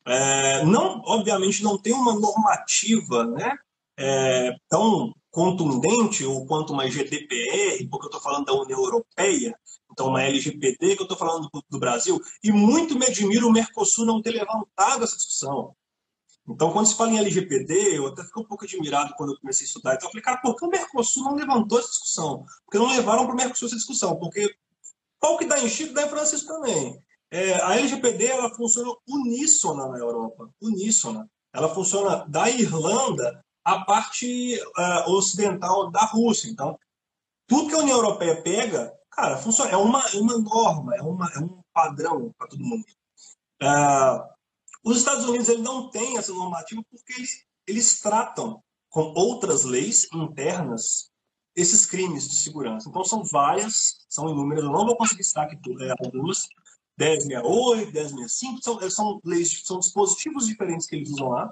É, 0.06 0.66
não, 0.66 1.02
obviamente, 1.06 1.64
não 1.64 1.78
tem 1.78 1.94
uma 1.94 2.14
normativa, 2.14 3.26
né, 3.26 3.58
é, 3.98 4.56
tão 4.70 5.14
contundente 5.32 6.24
ou 6.24 6.46
quanto 6.46 6.74
uma 6.74 6.90
GDPR, 6.90 7.88
porque 7.90 8.06
eu 8.06 8.10
estou 8.10 8.22
falando 8.22 8.46
da 8.46 8.54
União 8.54 8.80
Europeia, 8.80 9.54
então 9.92 10.08
uma 10.08 10.24
LGPD 10.24 10.96
que 10.96 11.02
eu 11.02 11.06
estou 11.06 11.18
falando 11.18 11.50
do, 11.54 11.64
do 11.70 11.80
Brasil, 11.80 12.20
e 12.44 12.52
muito 12.52 12.98
me 12.98 13.06
admiro 13.06 13.48
o 13.48 13.52
Mercosul 13.52 14.06
não 14.06 14.22
ter 14.22 14.32
levantado 14.32 15.04
essa 15.04 15.16
discussão. 15.16 15.76
Então, 16.48 16.72
quando 16.72 16.86
se 16.86 16.96
fala 16.96 17.12
em 17.12 17.18
LGPD, 17.18 17.98
eu 17.98 18.08
até 18.08 18.24
fico 18.24 18.42
um 18.42 18.46
pouco 18.46 18.66
admirado 18.66 19.14
quando 19.18 19.34
eu 19.34 19.40
comecei 19.40 19.66
a 19.66 19.68
estudar. 19.68 19.96
Então, 19.96 20.08
eu 20.08 20.12
falei, 20.12 20.24
cara, 20.24 20.38
por 20.38 20.56
que 20.56 20.64
o 20.64 20.70
Mercosul 20.70 21.24
não 21.24 21.36
levantou 21.36 21.80
essa 21.80 21.90
discussão? 21.90 22.46
Porque 22.64 22.78
não 22.78 22.88
levaram 22.88 23.26
para 23.26 23.34
o 23.34 23.36
Mercosul 23.36 23.68
essa 23.68 23.76
discussão? 23.76 24.16
Porque 24.18 24.56
Qual 25.20 25.38
que 25.38 25.46
dá 25.46 25.60
em 25.60 25.68
Chico, 25.68 25.94
dá 25.94 26.04
em 26.04 26.10
Francisco 26.10 26.48
também. 26.48 27.02
É, 27.32 27.56
a 27.64 27.76
LGPD 27.78 28.28
ela 28.28 28.54
funciona 28.54 28.94
uníssona 29.08 29.88
na 29.88 29.98
Europa, 29.98 30.50
uníssona. 30.62 31.28
Ela 31.52 31.74
funciona 31.74 32.26
da 32.28 32.50
Irlanda 32.50 33.44
à 33.66 33.84
parte 33.84 34.56
uh, 34.78 35.12
ocidental 35.12 35.90
da 35.90 36.06
Rússia. 36.06 36.48
Então, 36.50 36.80
tudo 37.48 37.68
que 37.68 37.76
a 37.76 37.80
União 37.80 37.98
Europeia 37.98 38.40
pega, 38.42 38.94
cara, 39.10 39.38
funciona. 39.38 39.72
É 39.72 39.78
uma, 39.78 40.08
é 40.08 40.18
uma 40.18 40.38
norma, 40.38 40.96
é, 40.96 41.02
uma, 41.02 41.32
é 41.34 41.40
um 41.40 41.62
padrão 41.74 42.32
para 42.38 42.48
todo 42.48 42.64
mundo. 42.64 42.86
Uh, 43.62 44.36
os 44.84 44.98
Estados 44.98 45.26
Unidos 45.26 45.50
ele 45.50 45.64
não 45.64 45.90
tem 45.90 46.18
essa 46.18 46.32
normativa 46.32 46.84
porque 46.92 47.14
eles, 47.14 47.44
eles 47.66 48.00
tratam 48.00 48.64
com 48.90 49.02
outras 49.16 49.64
leis 49.64 50.08
internas 50.14 51.10
esses 51.56 51.86
crimes 51.86 52.30
de 52.30 52.36
segurança. 52.36 52.88
Então, 52.88 53.04
são 53.04 53.24
várias, 53.24 54.06
são 54.10 54.30
inúmeras, 54.30 54.64
eu 54.64 54.72
não 54.72 54.86
vou 54.86 54.96
conseguir 54.96 55.24
citar 55.24 55.46
aqui 55.46 55.58
é, 55.82 55.92
algumas, 56.06 56.48
1068, 56.98 57.92
1065, 57.92 58.62
são, 58.62 58.90
são 58.90 59.22
leis, 59.24 59.62
são 59.66 59.80
dispositivos 59.80 60.46
diferentes 60.46 60.86
que 60.86 60.96
eles 60.96 61.10
usam 61.10 61.30
lá, 61.30 61.52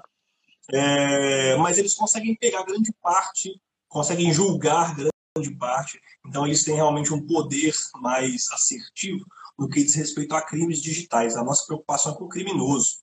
é, 0.72 1.56
mas 1.56 1.78
eles 1.78 1.94
conseguem 1.94 2.34
pegar 2.34 2.64
grande 2.64 2.92
parte, 3.02 3.60
conseguem 3.88 4.32
julgar 4.32 4.94
grande 4.94 5.54
parte, 5.56 6.00
então 6.26 6.46
eles 6.46 6.64
têm 6.64 6.74
realmente 6.74 7.12
um 7.12 7.26
poder 7.26 7.74
mais 7.96 8.50
assertivo 8.52 9.24
no 9.58 9.68
que 9.68 9.84
diz 9.84 9.94
respeito 9.94 10.34
a 10.34 10.42
crimes 10.42 10.80
digitais. 10.80 11.36
A 11.36 11.44
nossa 11.44 11.66
preocupação 11.66 12.12
é 12.12 12.16
com 12.16 12.24
o 12.24 12.28
criminoso. 12.28 12.98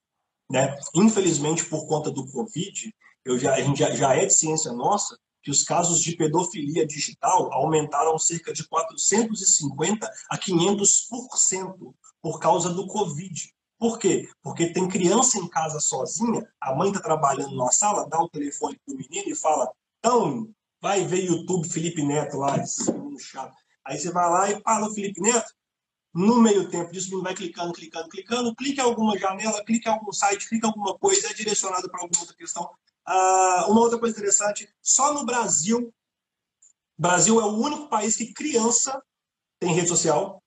Né? 0.50 0.78
Infelizmente, 0.96 1.66
por 1.66 1.88
conta 1.88 2.12
do 2.12 2.30
Covid, 2.30 2.94
eu 3.24 3.38
já, 3.38 3.54
a 3.54 3.62
gente 3.62 3.80
já, 3.80 3.92
já 3.92 4.16
é 4.16 4.26
de 4.26 4.34
ciência 4.34 4.72
nossa 4.74 5.18
que 5.44 5.50
os 5.50 5.64
casos 5.64 6.02
de 6.02 6.16
pedofilia 6.16 6.86
digital 6.86 7.52
aumentaram 7.52 8.18
cerca 8.18 8.54
de 8.54 8.68
450 8.68 10.12
a 10.30 10.38
500% 10.38 11.94
por 12.22 12.40
causa 12.40 12.70
do 12.70 12.86
Covid. 12.86 13.52
Por 13.82 13.98
quê? 13.98 14.30
Porque 14.44 14.72
tem 14.72 14.88
criança 14.88 15.40
em 15.40 15.48
casa 15.48 15.80
sozinha, 15.80 16.48
a 16.62 16.76
mãe 16.76 16.90
está 16.90 17.02
trabalhando 17.02 17.56
na 17.56 17.72
sala, 17.72 18.08
dá 18.08 18.22
o 18.22 18.30
telefone 18.30 18.80
para 18.86 18.94
o 18.94 18.96
menino 18.96 19.32
e 19.32 19.36
fala: 19.36 19.74
então, 19.98 20.48
vai 20.80 21.04
ver 21.04 21.26
YouTube 21.26 21.68
Felipe 21.68 22.04
Neto 22.04 22.38
lá, 22.38 22.60
esse 22.60 22.94
chato. 23.18 23.56
Aí 23.84 23.98
você 23.98 24.12
vai 24.12 24.30
lá 24.30 24.52
e 24.52 24.62
fala 24.62 24.94
Felipe 24.94 25.20
Neto. 25.20 25.52
No 26.14 26.40
meio 26.40 26.70
tempo 26.70 26.92
disso, 26.92 27.08
o 27.08 27.10
menino 27.10 27.24
vai 27.24 27.34
clicando, 27.34 27.74
clicando, 27.74 28.08
clicando, 28.08 28.56
clica 28.56 28.84
em 28.84 28.86
alguma 28.86 29.18
janela, 29.18 29.66
clica 29.66 29.90
em 29.90 29.94
algum 29.94 30.14
site, 30.14 30.48
clica 30.48 30.68
em 30.68 30.70
alguma 30.70 30.96
coisa, 31.00 31.32
é 31.32 31.34
direcionado 31.34 31.90
para 31.90 32.02
alguma 32.02 32.22
outra 32.22 32.36
questão. 32.36 32.70
Ah, 33.04 33.66
uma 33.68 33.82
outra 33.82 33.98
coisa 33.98 34.16
interessante, 34.16 34.72
só 34.80 35.12
no 35.12 35.26
Brasil, 35.26 35.92
Brasil 36.96 37.42
é 37.42 37.46
o 37.46 37.58
único 37.58 37.90
país 37.90 38.16
que 38.16 38.32
criança 38.32 39.02
tem 39.60 39.74
rede 39.74 39.88
social. 39.88 40.41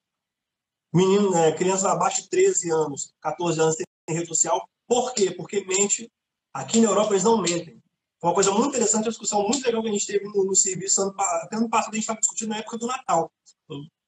Menino, 0.95 1.37
é, 1.37 1.51
criança 1.51 1.91
abaixo 1.91 2.23
de 2.23 2.29
13 2.29 2.71
anos, 2.71 3.13
14 3.21 3.61
anos 3.61 3.75
tem 3.75 4.17
rede 4.17 4.29
social. 4.29 4.69
Por 4.87 5.13
quê? 5.13 5.33
Porque 5.33 5.65
mente. 5.65 6.09
Aqui 6.53 6.81
na 6.81 6.89
Europa 6.89 7.13
eles 7.13 7.25
não 7.25 7.43
mentem. 7.43 7.83
Uma 8.23 8.33
coisa 8.33 8.53
muito 8.53 8.69
interessante, 8.69 9.03
uma 9.03 9.11
discussão 9.11 9.43
muito 9.43 9.65
legal 9.67 9.83
que 9.83 9.89
a 9.89 9.93
gente 9.93 10.07
teve 10.07 10.25
no, 10.25 10.45
no 10.45 10.55
serviço, 10.55 11.03
ano, 11.03 11.15
até 11.19 11.57
ano 11.57 11.69
passado 11.69 11.93
a 11.93 11.97
gente 11.97 12.05
estava 12.05 12.21
discutindo 12.21 12.51
na 12.51 12.59
época 12.59 12.79
do 12.79 12.87
Natal. 12.87 13.31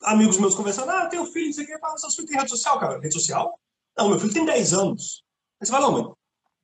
Amigos 0.05 0.39
meus 0.39 0.55
conversando, 0.55 0.91
ah, 0.91 1.07
tem 1.07 1.19
um 1.19 1.27
filho, 1.27 1.47
não 1.47 1.53
sei 1.53 1.65
o 1.65 1.67
que, 1.67 1.79
fala, 1.79 1.99
seus 1.99 2.15
filhos 2.15 2.31
têm 2.31 2.39
rede 2.39 2.51
social, 2.51 2.79
cara. 2.79 3.01
Rede 3.01 3.13
social? 3.13 3.61
Não, 3.99 4.09
meu 4.09 4.21
filho 4.21 4.33
tem 4.33 4.45
10 4.45 4.73
anos. 4.73 5.25
Aí 5.61 5.67
você 5.67 5.73
fala, 5.73 5.87
não, 5.87 5.93
mãe, 5.93 6.13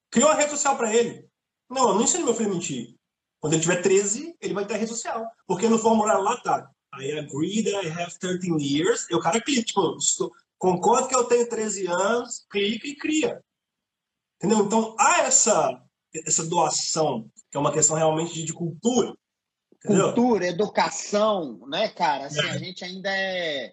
criou 0.09 0.31
uma 0.31 0.37
rede 0.37 0.51
social 0.51 0.77
para 0.77 0.95
ele. 0.95 1.29
Não, 1.69 1.89
eu 1.89 1.95
não 1.95 2.03
ensino 2.03 2.25
meu 2.25 2.35
filho 2.35 2.51
a 2.51 2.55
mentir. 2.55 2.95
Quando 3.41 3.55
ele 3.55 3.63
tiver 3.63 3.83
13, 3.83 4.37
ele 4.41 4.55
vai 4.55 4.65
ter 4.65 4.77
rede 4.77 4.91
social. 4.91 5.27
Porque 5.47 5.69
no 5.69 5.79
formulário 5.79 6.23
lá 6.23 6.37
tá, 6.41 6.71
I 7.03 7.19
agree 7.19 7.63
that 7.63 7.87
I 7.87 7.89
have 7.89 8.19
13 8.19 8.57
years. 8.61 9.07
E 9.11 9.15
o 9.15 9.21
cara 9.21 9.41
clica, 9.41 9.63
tipo, 9.63 9.99
concordo 10.59 11.09
que 11.09 11.15
eu 11.15 11.25
tenho 11.25 11.49
13 11.49 11.87
anos, 11.87 12.47
clica 12.51 12.87
e 12.87 12.95
cria. 12.95 13.43
Entendeu? 14.37 14.65
Então, 14.65 14.97
há 14.99 15.23
essa, 15.23 15.83
essa 16.27 16.45
doação, 16.47 17.31
que 17.51 17.57
é 17.57 17.61
uma 17.61 17.73
questão 17.73 17.97
realmente 17.97 18.35
de, 18.35 18.45
de 18.45 18.53
cultura. 18.53 19.15
Entendeu? 19.85 20.13
Cultura, 20.13 20.47
educação, 20.47 21.67
né, 21.69 21.89
cara? 21.89 22.27
Assim, 22.27 22.41
é. 22.41 22.51
a 22.51 22.59
gente 22.59 22.85
ainda 22.85 23.11
é 23.11 23.73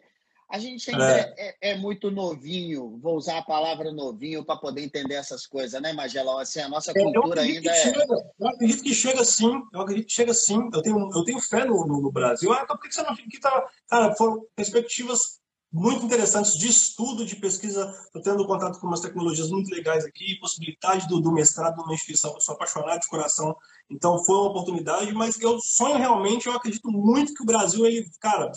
a 0.50 0.58
gente 0.58 0.90
ainda 0.90 1.12
é. 1.12 1.56
É, 1.62 1.72
é. 1.72 1.78
muito 1.78 2.10
novinho, 2.10 2.98
vou 2.98 3.16
usar 3.16 3.38
a 3.38 3.44
palavra 3.44 3.92
novinho 3.92 4.44
para 4.44 4.56
poder 4.56 4.82
entender 4.82 5.14
essas 5.14 5.46
coisas, 5.46 5.80
né, 5.80 5.94
Magelão? 5.94 6.40
Assim, 6.40 6.60
a 6.60 6.68
nossa 6.68 6.92
é, 6.92 6.94
cultura 6.96 7.42
ainda 7.42 7.70
é. 7.70 7.76
Chega, 7.76 8.06
eu 8.40 8.48
acredito 8.48 8.84
que 8.84 8.94
chega 8.96 9.24
sim, 9.24 9.62
eu 9.72 9.82
acredito 9.82 10.08
que 10.08 10.14
chega 10.14 10.34
sim. 10.34 10.70
Eu 10.74 10.82
tenho, 10.82 11.10
eu 11.14 11.24
tenho 11.24 11.40
fé 11.40 11.66
no, 11.66 11.86
no, 11.86 12.02
no 12.02 12.12
Brasil. 12.12 12.52
Ah, 12.52 12.62
então 12.64 12.76
por 12.76 12.88
que 12.88 12.96
você 12.96 13.04
não 13.04 13.16
fica 13.16 13.28
aqui? 13.28 13.40
Tá... 13.40 13.70
Cara, 13.88 14.16
foram 14.16 14.44
perspectivas 14.56 15.40
muito 15.72 16.04
interessantes 16.04 16.58
de 16.58 16.68
estudo, 16.68 17.26
de 17.26 17.36
pesquisa. 17.36 17.88
Estou 18.06 18.22
tendo 18.22 18.48
contato 18.48 18.80
com 18.80 18.88
umas 18.88 19.02
tecnologias 19.02 19.52
muito 19.52 19.70
legais 19.70 20.04
aqui, 20.04 20.40
possibilidade 20.40 21.08
do, 21.08 21.20
do 21.22 21.32
mestrado 21.32 21.78
numa 21.78 21.94
instituição. 21.94 22.34
Eu 22.34 22.42
sou 22.42 22.56
apaixonado 22.56 23.00
de 23.00 23.08
coração, 23.08 23.56
então 23.88 24.24
foi 24.26 24.36
uma 24.36 24.50
oportunidade. 24.50 25.14
Mas 25.14 25.40
eu 25.40 25.60
sonho 25.60 25.98
realmente, 25.98 26.48
eu 26.48 26.54
acredito 26.54 26.90
muito 26.92 27.36
que 27.36 27.44
o 27.44 27.46
Brasil, 27.46 27.86
ele, 27.86 28.10
cara, 28.20 28.52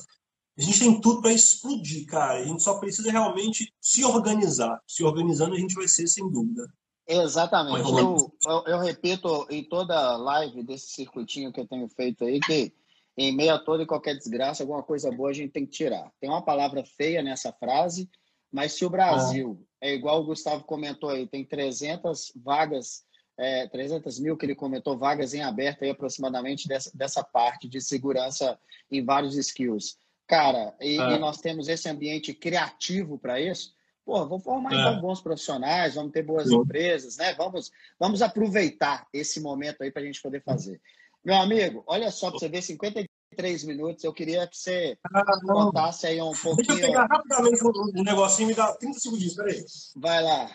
a 0.57 0.61
gente 0.61 0.79
tem 0.79 1.01
tudo 1.01 1.23
para 1.23 1.33
explodir, 1.33 2.07
cara. 2.07 2.41
A 2.41 2.45
gente 2.45 2.63
só 2.63 2.79
precisa 2.79 3.11
realmente 3.11 3.73
se 3.81 4.05
organizar. 4.05 4.81
Se 4.87 5.03
organizando, 5.03 5.55
a 5.55 5.59
gente 5.59 5.75
vai 5.75 5.89
ser, 5.89 6.07
sem 6.07 6.31
dúvida. 6.31 6.69
Exatamente. 7.07 7.89
Eu, 7.89 8.33
eu, 8.47 8.65
eu, 8.67 8.79
repito 8.79 9.47
em 9.51 9.65
toda 9.65 10.17
live 10.17 10.63
desse 10.63 10.89
circuitinho 10.89 11.53
que 11.53 11.61
eu 11.61 11.67
tenho 11.67 11.89
feito 11.89 12.25
aí, 12.25 12.39
que 12.39 12.73
em 13.17 13.35
meio 13.35 13.55
a 13.55 13.59
toda 13.59 13.83
e 13.83 13.87
qualquer 13.87 14.17
desgraça, 14.17 14.63
alguma 14.63 14.83
coisa 14.83 15.11
boa 15.11 15.31
a 15.31 15.33
gente 15.33 15.53
tem 15.53 15.67
que 15.67 15.73
tirar. 15.73 16.11
Tem 16.21 16.31
uma 16.31 16.45
palavra 16.45 16.85
feia 16.85 17.23
nessa 17.23 17.53
frase, 17.53 18.09
mas 18.51 18.73
se 18.73 18.85
o 18.85 18.91
Brasil, 18.91 19.59
ah. 19.83 19.87
é 19.87 19.95
igual 19.95 20.21
o 20.21 20.27
Gustavo 20.27 20.65
comentou 20.65 21.11
aí, 21.11 21.27
tem 21.27 21.45
300 21.45 22.33
vagas, 22.37 23.05
é, 23.39 23.67
300 23.69 24.19
mil 24.21 24.37
que 24.37 24.47
ele 24.47 24.55
comentou, 24.55 24.97
vagas 24.97 25.35
em 25.35 25.43
aberto 25.43 25.83
aí 25.83 25.91
aproximadamente 25.91 26.69
dessa, 26.69 26.91
dessa 26.95 27.25
parte 27.25 27.69
de 27.69 27.81
segurança 27.81 28.59
em 28.91 29.05
vários 29.05 29.37
skills. 29.37 29.99
Cara, 30.27 30.75
e, 30.81 30.97
e 30.97 31.19
nós 31.19 31.41
temos 31.41 31.69
esse 31.69 31.89
ambiente 31.89 32.33
criativo 32.33 33.19
para 33.19 33.41
isso. 33.41 33.75
Pô, 34.05 34.27
vou 34.27 34.41
formar 34.41 34.73
então 34.73 35.01
bons 35.01 35.21
profissionais, 35.21 35.95
vamos 35.95 36.13
ter 36.13 36.23
boas 36.23 36.49
Sim. 36.49 36.57
empresas, 36.57 37.17
né? 37.17 37.35
Vamos, 37.35 37.71
vamos 37.99 38.21
aproveitar 38.21 39.07
esse 39.13 39.41
momento 39.41 39.83
aí 39.83 39.93
para 39.93 40.03
a 40.03 40.05
gente 40.05 40.21
poder 40.21 40.43
fazer. 40.43 40.81
Meu 41.25 41.37
amigo, 41.37 41.85
olha 41.87 42.11
só 42.11 42.31
para 42.31 42.41
você 42.41 42.49
ver, 42.49 42.63
53 42.63 43.65
minutos. 43.65 44.03
Eu 44.03 44.13
queria 44.13 44.47
que 44.49 44.57
você 44.57 44.99
ah, 45.15 45.25
contasse 45.41 46.07
aí 46.07 46.21
um 46.21 46.33
pouquinho. 46.33 46.67
Deixa 46.67 46.73
eu 46.73 46.87
pegar 46.89 47.07
rapidamente 47.07 47.65
um 47.65 48.03
negocinho, 48.03 48.49
me 48.49 48.55
dá 48.55 48.73
30 48.75 48.99
segundos, 48.99 49.35
peraí. 49.35 49.65
Vai 49.97 50.23
lá. 50.23 50.51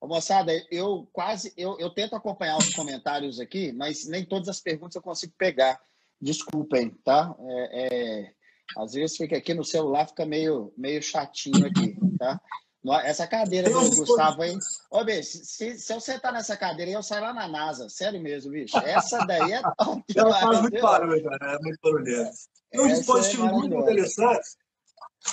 Ô, 0.00 0.08
moçada, 0.08 0.52
eu 0.70 1.06
quase 1.12 1.52
eu, 1.56 1.78
eu 1.78 1.90
tento 1.90 2.16
acompanhar 2.16 2.56
os 2.56 2.74
comentários 2.74 3.38
aqui, 3.38 3.72
mas 3.72 4.06
nem 4.06 4.24
todas 4.24 4.48
as 4.48 4.58
perguntas 4.58 4.96
eu 4.96 5.02
consigo 5.02 5.34
pegar. 5.36 5.78
Desculpem, 6.22 6.90
tá? 7.04 7.34
É, 7.40 7.86
é, 7.86 8.32
às 8.78 8.92
vezes 8.92 9.16
fica 9.16 9.36
aqui 9.36 9.52
no 9.52 9.64
celular, 9.64 10.06
fica 10.06 10.24
meio, 10.24 10.72
meio 10.78 11.02
chatinho 11.02 11.66
aqui, 11.66 11.96
tá? 12.16 12.40
Essa 13.04 13.26
cadeira 13.26 13.70
do 13.70 13.78
Gustavo, 13.78 14.42
hein? 14.42 14.58
Ô, 14.90 15.04
bicho, 15.04 15.38
se, 15.44 15.78
se 15.78 15.92
eu 15.92 16.00
sentar 16.00 16.32
nessa 16.32 16.56
cadeira 16.56 16.90
aí, 16.90 16.94
eu 16.94 17.02
saio 17.02 17.22
lá 17.22 17.32
na 17.32 17.46
NASA. 17.46 17.88
Sério 17.88 18.20
mesmo, 18.20 18.50
bicho. 18.50 18.76
Essa 18.78 19.24
daí 19.24 19.52
é 19.52 19.62
top. 19.76 20.02
Ela 20.16 20.40
faz 20.40 20.60
muito 20.62 20.80
barulho, 20.80 21.22
cara. 21.22 21.52
É 21.54 21.58
muito 21.60 21.78
barulho. 21.80 22.30
Tem 22.70 22.80
um 22.80 22.88
dispositivo 22.88 23.46
muito 23.46 23.74
interessante 23.76 24.48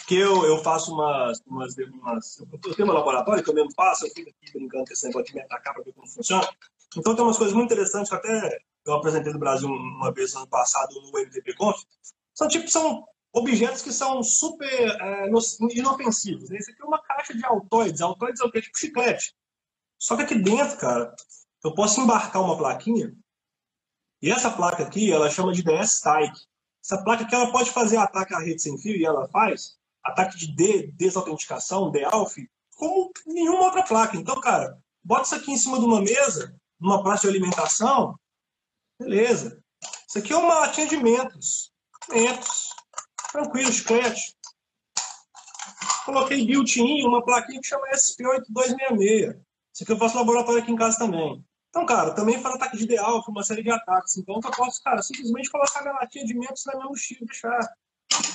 que 0.07 0.15
eu, 0.15 0.45
eu 0.45 0.59
faço 0.59 0.93
umas, 0.93 1.39
umas, 1.47 1.75
umas... 1.77 2.39
Eu 2.39 2.75
tenho 2.75 2.87
um 2.87 2.93
laboratório 2.93 3.43
que 3.43 3.49
eu 3.49 3.55
mesmo 3.55 3.73
faço, 3.73 4.05
eu 4.05 4.11
fico 4.11 4.29
aqui 4.29 4.53
brincando 4.53 4.85
com 4.85 4.93
esse 4.93 5.07
negócio 5.07 5.27
de 5.27 5.33
me 5.33 5.41
atacar 5.41 5.73
para 5.73 5.83
ver 5.83 5.93
como 5.93 6.07
funciona. 6.07 6.47
Então 6.95 7.15
tem 7.15 7.23
umas 7.23 7.37
coisas 7.37 7.55
muito 7.55 7.71
interessantes 7.71 8.09
que 8.09 8.15
até 8.15 8.59
eu 8.89 8.95
apresentei 8.95 9.31
no 9.31 9.39
Brasil 9.39 9.67
uma 9.69 10.11
vez 10.13 10.35
ano 10.35 10.47
passado 10.47 10.93
no 11.01 11.19
MTP 11.19 11.55
Conf, 11.55 11.81
são 12.33 12.47
tipo 12.47 12.69
são 12.69 13.05
objetos 13.31 13.81
que 13.81 13.91
são 13.91 14.23
super 14.23 14.67
é, 14.67 15.29
inofensivos. 15.71 16.49
Esse 16.51 16.71
aqui 16.71 16.81
é 16.81 16.85
uma 16.85 17.01
caixa 17.01 17.33
de 17.33 17.45
altoides. 17.45 18.01
Altoides 18.01 18.41
é 18.41 18.43
o 18.43 18.51
que? 18.51 18.61
Tipo 18.61 18.77
chiclete. 18.77 19.35
Só 19.99 20.15
que 20.15 20.23
aqui 20.23 20.35
dentro, 20.35 20.77
cara, 20.77 21.13
eu 21.63 21.73
posso 21.73 22.01
embarcar 22.01 22.41
uma 22.41 22.57
plaquinha 22.57 23.13
e 24.21 24.31
essa 24.31 24.51
placa 24.51 24.83
aqui, 24.83 25.11
ela 25.11 25.29
chama 25.29 25.53
de 25.53 25.63
DS-Type. 25.63 26.37
Essa 26.83 27.01
placa 27.03 27.23
aqui, 27.23 27.33
ela 27.33 27.51
pode 27.51 27.71
fazer 27.71 27.97
ataque 27.97 28.33
à 28.33 28.39
rede 28.39 28.61
sem 28.61 28.77
fio 28.77 28.95
e 28.95 29.05
ela 29.05 29.27
faz 29.29 29.77
ataque 30.03 30.37
de 30.37 30.91
desautenticação, 30.93 31.91
DALF, 31.91 32.49
como 32.75 33.11
nenhuma 33.25 33.65
outra 33.65 33.83
placa. 33.83 34.17
Então, 34.17 34.39
cara, 34.41 34.77
bota 35.03 35.23
isso 35.23 35.35
aqui 35.35 35.51
em 35.51 35.57
cima 35.57 35.79
de 35.79 35.85
uma 35.85 36.01
mesa, 36.01 36.55
numa 36.79 37.03
praça 37.03 37.23
de 37.23 37.35
alimentação, 37.35 38.17
Beleza. 38.99 39.63
Isso 40.07 40.19
aqui 40.19 40.33
é 40.33 40.37
uma 40.37 40.59
latinha 40.59 40.87
de 40.87 40.97
mentos. 40.97 41.71
Mentos. 42.09 42.69
Tranquilo, 43.31 43.71
chiclete. 43.71 44.35
Coloquei 46.05 46.45
built-in, 46.45 47.05
uma 47.05 47.23
plaquinha 47.23 47.61
que 47.61 47.67
chama 47.67 47.87
SP8266. 47.91 49.39
Isso 49.73 49.83
aqui 49.83 49.91
eu 49.91 49.97
faço 49.97 50.17
laboratório 50.17 50.61
aqui 50.61 50.71
em 50.71 50.75
casa 50.75 50.97
também. 50.97 51.45
Então, 51.69 51.85
cara, 51.85 52.15
também 52.15 52.41
faz 52.41 52.55
ataque 52.55 52.77
de 52.77 52.83
ideal, 52.83 53.23
uma 53.27 53.43
série 53.43 53.61
de 53.61 53.69
ataques. 53.69 54.17
Então, 54.17 54.39
eu 54.43 54.51
posso, 54.51 54.81
cara, 54.83 55.01
simplesmente 55.01 55.51
colocar 55.51 55.81
minha 55.81 55.93
latinha 55.93 56.25
de 56.25 56.33
mentos 56.33 56.65
na 56.65 56.73
minha 56.73 56.87
mochila 56.87 57.19
e 57.21 57.25
deixar. 57.25 57.59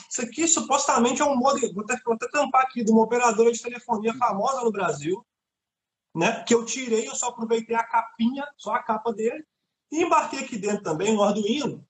Isso 0.08 0.22
aqui 0.22 0.46
supostamente 0.46 1.20
é 1.20 1.24
um 1.24 1.36
modem, 1.36 1.72
vou 1.74 1.82
até, 1.82 2.00
vou 2.04 2.14
até 2.14 2.28
tampar 2.28 2.62
aqui, 2.62 2.84
de 2.84 2.92
uma 2.92 3.02
operadora 3.02 3.50
de 3.50 3.60
telefonia 3.60 4.14
famosa 4.14 4.62
no 4.62 4.70
Brasil, 4.70 5.26
né? 6.14 6.44
Que 6.44 6.54
eu 6.54 6.64
tirei, 6.64 7.08
eu 7.08 7.16
só 7.16 7.28
aproveitei 7.28 7.74
a 7.74 7.82
capinha, 7.82 8.46
só 8.56 8.74
a 8.74 8.82
capa 8.82 9.12
dele, 9.12 9.44
e 9.90 10.02
embarquei 10.02 10.40
aqui 10.40 10.56
dentro 10.58 10.82
também 10.82 11.14
no 11.14 11.22
Arduino. 11.22 11.86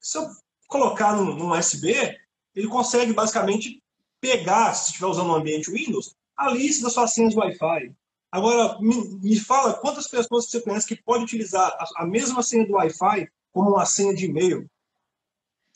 Se 0.00 0.18
eu 0.18 0.28
colocar 0.68 1.14
num, 1.16 1.34
num 1.36 1.52
USB, 1.52 2.18
ele 2.54 2.68
consegue 2.68 3.12
basicamente 3.12 3.82
pegar, 4.20 4.72
se 4.74 4.86
estiver 4.86 5.06
usando 5.06 5.30
um 5.30 5.34
ambiente 5.34 5.70
Windows, 5.70 6.14
a 6.36 6.50
lista 6.50 6.84
das 6.84 6.92
suas 6.92 7.12
senhas 7.12 7.34
Wi-Fi. 7.34 7.94
Agora, 8.30 8.78
me, 8.80 9.18
me, 9.18 9.38
fala 9.38 9.74
quantas 9.74 10.08
pessoas 10.08 10.46
você 10.46 10.60
conhece 10.60 10.86
que 10.86 10.96
pode 10.96 11.24
utilizar 11.24 11.68
a, 11.78 12.02
a 12.02 12.06
mesma 12.06 12.42
senha 12.42 12.66
do 12.66 12.74
Wi-Fi 12.74 13.28
como 13.52 13.70
uma 13.70 13.84
senha 13.84 14.14
de 14.14 14.24
e-mail. 14.24 14.68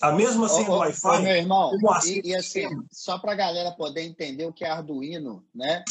A 0.01 0.13
mesma 0.13 0.49
senha 0.49 0.65
do 0.65 0.77
Wi-Fi. 0.77 1.23
Meu 1.23 1.37
irmão, 1.37 1.73
e, 2.07 2.31
e, 2.31 2.35
assim, 2.35 2.67
só 2.91 3.19
para 3.19 3.33
a 3.33 3.37
galera 3.37 3.73
poder 3.73 4.03
entender 4.03 4.47
o 4.47 4.53
que 4.53 4.65
é 4.65 4.71
Arduino, 4.71 5.47
né? 5.55 5.85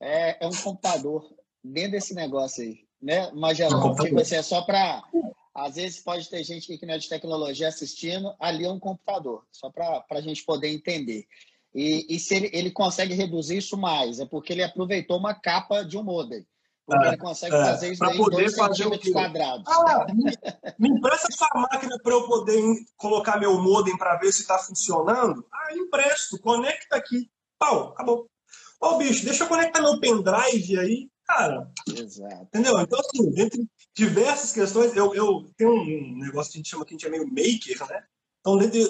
É, 0.00 0.44
é 0.44 0.48
um 0.48 0.54
computador 0.54 1.34
dentro 1.62 1.92
desse 1.92 2.14
negócio 2.14 2.62
aí, 2.62 2.84
né? 3.02 3.30
Magellan, 3.32 3.92
é 3.92 4.04
tipo 4.04 4.20
assim, 4.20 4.36
é 4.36 4.42
só 4.42 4.62
para. 4.62 5.02
Às 5.54 5.74
vezes 5.74 6.00
pode 6.00 6.30
ter 6.30 6.42
gente 6.44 6.78
que 6.78 6.86
não 6.86 6.94
é 6.94 6.98
de 6.98 7.08
tecnologia 7.08 7.68
assistindo, 7.68 8.34
ali 8.40 8.64
é 8.64 8.70
um 8.70 8.78
computador, 8.78 9.44
só 9.50 9.68
para 9.70 10.02
a 10.10 10.20
gente 10.20 10.42
poder 10.44 10.68
entender. 10.68 11.26
E, 11.74 12.06
e 12.08 12.18
se 12.18 12.34
ele, 12.34 12.50
ele 12.54 12.70
consegue 12.70 13.12
reduzir 13.14 13.58
isso 13.58 13.76
mais, 13.76 14.18
é 14.18 14.24
porque 14.24 14.52
ele 14.52 14.62
aproveitou 14.62 15.18
uma 15.18 15.34
capa 15.34 15.84
de 15.84 15.98
um 15.98 16.02
modem. 16.02 16.46
Porque 16.86 17.04
é, 17.04 17.08
ele 17.08 17.16
consegue 17.18 17.54
é, 17.54 17.64
fazer 17.64 17.92
isso 17.92 18.04
em 18.04 18.30
dois 18.30 18.54
centímetros 18.54 19.12
quadrados. 19.12 19.64
Ah, 19.68 20.06
me, 20.12 20.32
me 20.78 20.88
empresta 20.96 21.28
sua 21.30 21.48
máquina 21.54 21.98
para 22.02 22.12
eu 22.12 22.26
poder 22.26 22.60
colocar 22.96 23.38
meu 23.38 23.60
modem 23.60 23.96
para 23.96 24.16
ver 24.16 24.32
se 24.32 24.40
está 24.40 24.58
funcionando? 24.58 25.46
Ah, 25.52 25.74
empresto, 25.74 26.38
conecta 26.40 26.96
aqui. 26.96 27.30
Pau, 27.58 27.88
acabou. 27.90 28.26
Ô, 28.80 28.96
bicho, 28.96 29.24
deixa 29.24 29.44
eu 29.44 29.48
conectar 29.48 29.80
meu 29.80 30.00
pendrive 30.00 30.78
aí. 30.78 31.11
Cara, 31.26 31.70
Exato. 31.88 32.42
entendeu? 32.44 32.78
Então, 32.80 32.98
assim, 32.98 33.30
dentre 33.30 33.66
diversas 33.96 34.52
questões, 34.52 34.94
eu, 34.94 35.14
eu 35.14 35.50
tenho 35.56 35.72
um 35.72 36.18
negócio 36.18 36.52
que 36.52 36.58
a 36.58 36.60
gente 36.60 36.68
chama 36.68 36.84
que 36.84 36.94
a 36.94 36.96
gente 36.96 37.06
é 37.06 37.10
meio 37.10 37.26
maker, 37.26 37.88
né? 37.88 38.04
Então, 38.40 38.58
dentre 38.58 38.88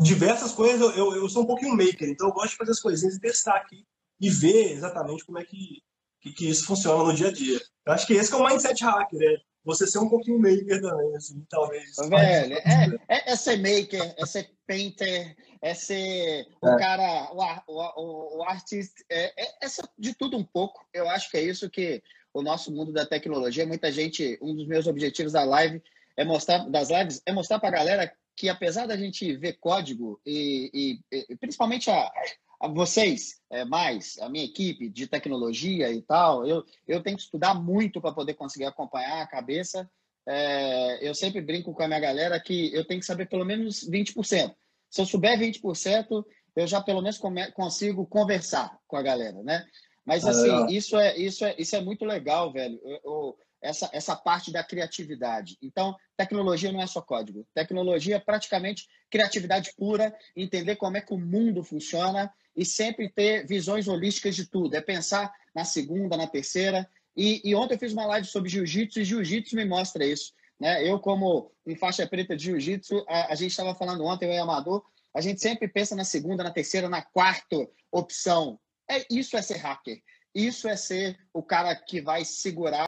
diversas 0.00 0.52
coisas, 0.52 0.80
eu, 0.80 0.90
eu, 0.92 1.16
eu 1.16 1.28
sou 1.28 1.42
um 1.42 1.46
pouquinho 1.46 1.76
maker, 1.76 2.08
então 2.08 2.28
eu 2.28 2.32
gosto 2.32 2.50
de 2.50 2.56
fazer 2.56 2.70
as 2.70 2.80
coisinhas 2.80 3.16
e 3.16 3.20
testar 3.20 3.56
aqui 3.56 3.84
e 4.20 4.30
ver 4.30 4.72
exatamente 4.72 5.24
como 5.24 5.38
é 5.38 5.44
que, 5.44 5.82
que, 6.20 6.32
que, 6.32 6.48
isso 6.48 6.66
funciona 6.66 7.04
no 7.04 7.14
dia 7.14 7.28
a 7.28 7.32
dia. 7.32 7.60
Eu 7.86 7.92
acho 7.92 8.06
que 8.06 8.14
esse 8.14 8.30
que 8.30 8.36
é 8.36 8.38
o 8.38 8.46
mindset 8.46 8.82
hacker, 8.84 9.20
é 9.22 9.36
você 9.64 9.86
ser 9.86 9.98
um 9.98 10.08
pouquinho 10.08 10.38
maker 10.38 10.80
também, 10.80 11.14
assim, 11.14 11.44
talvez. 11.48 11.94
Velho, 11.96 12.54
é, 12.54 12.86
é, 13.08 13.32
é, 13.32 13.36
ser 13.36 13.56
maker, 13.58 14.14
é 14.16 14.26
ser 14.26 14.50
painter, 14.66 15.36
é 15.60 15.74
ser 15.74 16.46
o 16.62 16.68
é. 16.68 16.78
cara, 16.78 17.30
o, 17.32 17.72
o, 17.72 18.38
o 18.38 18.42
artista, 18.44 19.02
é, 19.10 19.44
é, 19.44 19.46
é 19.62 19.68
de 19.98 20.14
tudo 20.14 20.36
um 20.36 20.44
pouco. 20.44 20.86
Eu 20.92 21.08
acho 21.08 21.30
que 21.30 21.36
é 21.36 21.42
isso 21.42 21.68
que 21.68 22.02
o 22.32 22.42
nosso 22.42 22.72
mundo 22.72 22.92
da 22.92 23.04
tecnologia, 23.04 23.66
muita 23.66 23.92
gente, 23.92 24.38
um 24.40 24.54
dos 24.54 24.66
meus 24.66 24.86
objetivos 24.86 25.32
da 25.32 25.44
live 25.44 25.82
é 26.16 26.24
mostrar, 26.24 26.58
das 26.70 26.88
lives, 26.88 27.20
é 27.26 27.32
mostrar 27.32 27.58
para 27.58 27.68
a 27.68 27.78
galera 27.78 28.12
que 28.36 28.48
apesar 28.48 28.86
da 28.86 28.96
gente 28.96 29.36
ver 29.36 29.54
código 29.54 30.20
e, 30.24 31.00
e, 31.12 31.24
e 31.28 31.36
principalmente 31.36 31.90
a 31.90 32.10
vocês, 32.66 33.40
é, 33.50 33.64
mais 33.64 34.18
a 34.18 34.28
minha 34.28 34.44
equipe 34.44 34.88
de 34.88 35.06
tecnologia 35.06 35.92
e 35.92 36.02
tal, 36.02 36.44
eu, 36.44 36.64
eu 36.86 37.02
tenho 37.02 37.16
que 37.16 37.22
estudar 37.22 37.54
muito 37.54 38.00
para 38.00 38.12
poder 38.12 38.34
conseguir 38.34 38.64
acompanhar 38.64 39.22
a 39.22 39.26
cabeça. 39.26 39.88
É, 40.26 41.08
eu 41.08 41.14
sempre 41.14 41.40
brinco 41.40 41.72
com 41.72 41.82
a 41.82 41.86
minha 41.86 42.00
galera 42.00 42.40
que 42.40 42.74
eu 42.74 42.84
tenho 42.84 43.00
que 43.00 43.06
saber 43.06 43.28
pelo 43.28 43.44
menos 43.44 43.88
20%. 43.88 44.54
Se 44.90 45.00
eu 45.00 45.06
souber 45.06 45.38
20%, 45.38 46.24
eu 46.56 46.66
já 46.66 46.80
pelo 46.80 47.00
menos 47.00 47.18
come, 47.18 47.50
consigo 47.52 48.04
conversar 48.06 48.76
com 48.86 48.96
a 48.96 49.02
galera, 49.02 49.40
né? 49.42 49.64
Mas 50.04 50.26
assim, 50.26 50.66
isso 50.74 50.98
é 50.98 51.16
isso 51.16 51.44
é 51.44 51.54
isso 51.58 51.76
é 51.76 51.80
muito 51.80 52.04
legal, 52.04 52.50
velho. 52.50 52.80
Eu, 52.82 53.00
eu, 53.04 53.38
essa, 53.60 53.88
essa 53.92 54.16
parte 54.16 54.52
da 54.52 54.62
criatividade. 54.62 55.56
Então, 55.60 55.96
tecnologia 56.16 56.72
não 56.72 56.80
é 56.80 56.86
só 56.86 57.00
código. 57.00 57.46
Tecnologia 57.54 58.16
é 58.16 58.20
praticamente 58.20 58.88
criatividade 59.10 59.72
pura, 59.76 60.14
entender 60.36 60.76
como 60.76 60.96
é 60.96 61.00
que 61.00 61.12
o 61.12 61.18
mundo 61.18 61.62
funciona 61.62 62.32
e 62.58 62.64
sempre 62.64 63.08
ter 63.08 63.46
visões 63.46 63.86
holísticas 63.86 64.34
de 64.34 64.44
tudo. 64.44 64.74
É 64.74 64.80
pensar 64.80 65.32
na 65.54 65.64
segunda, 65.64 66.16
na 66.16 66.26
terceira. 66.26 66.90
E, 67.16 67.40
e 67.44 67.54
ontem 67.54 67.74
eu 67.74 67.78
fiz 67.78 67.92
uma 67.92 68.04
live 68.04 68.26
sobre 68.26 68.50
jiu-jitsu 68.50 68.98
e 68.98 69.04
jiu-jitsu 69.04 69.54
me 69.54 69.64
mostra 69.64 70.04
isso. 70.04 70.34
Né? 70.58 70.84
Eu, 70.84 70.98
como 70.98 71.52
um 71.64 71.76
faixa 71.76 72.04
preta 72.04 72.36
de 72.36 72.46
jiu-jitsu, 72.46 73.04
a, 73.08 73.32
a 73.32 73.34
gente 73.36 73.52
estava 73.52 73.76
falando 73.76 74.04
ontem, 74.04 74.26
eu 74.26 74.32
e 74.32 74.38
Amador, 74.38 74.84
a 75.14 75.20
gente 75.20 75.40
sempre 75.40 75.68
pensa 75.68 75.94
na 75.94 76.02
segunda, 76.02 76.42
na 76.42 76.50
terceira, 76.50 76.88
na 76.88 77.00
quarta 77.00 77.68
opção. 77.92 78.58
É, 78.90 79.06
isso 79.08 79.36
é 79.36 79.42
ser 79.42 79.58
hacker. 79.58 80.02
Isso 80.34 80.68
é 80.68 80.74
ser 80.74 81.16
o 81.32 81.44
cara 81.44 81.76
que 81.76 82.00
vai 82.00 82.24
segurar 82.24 82.76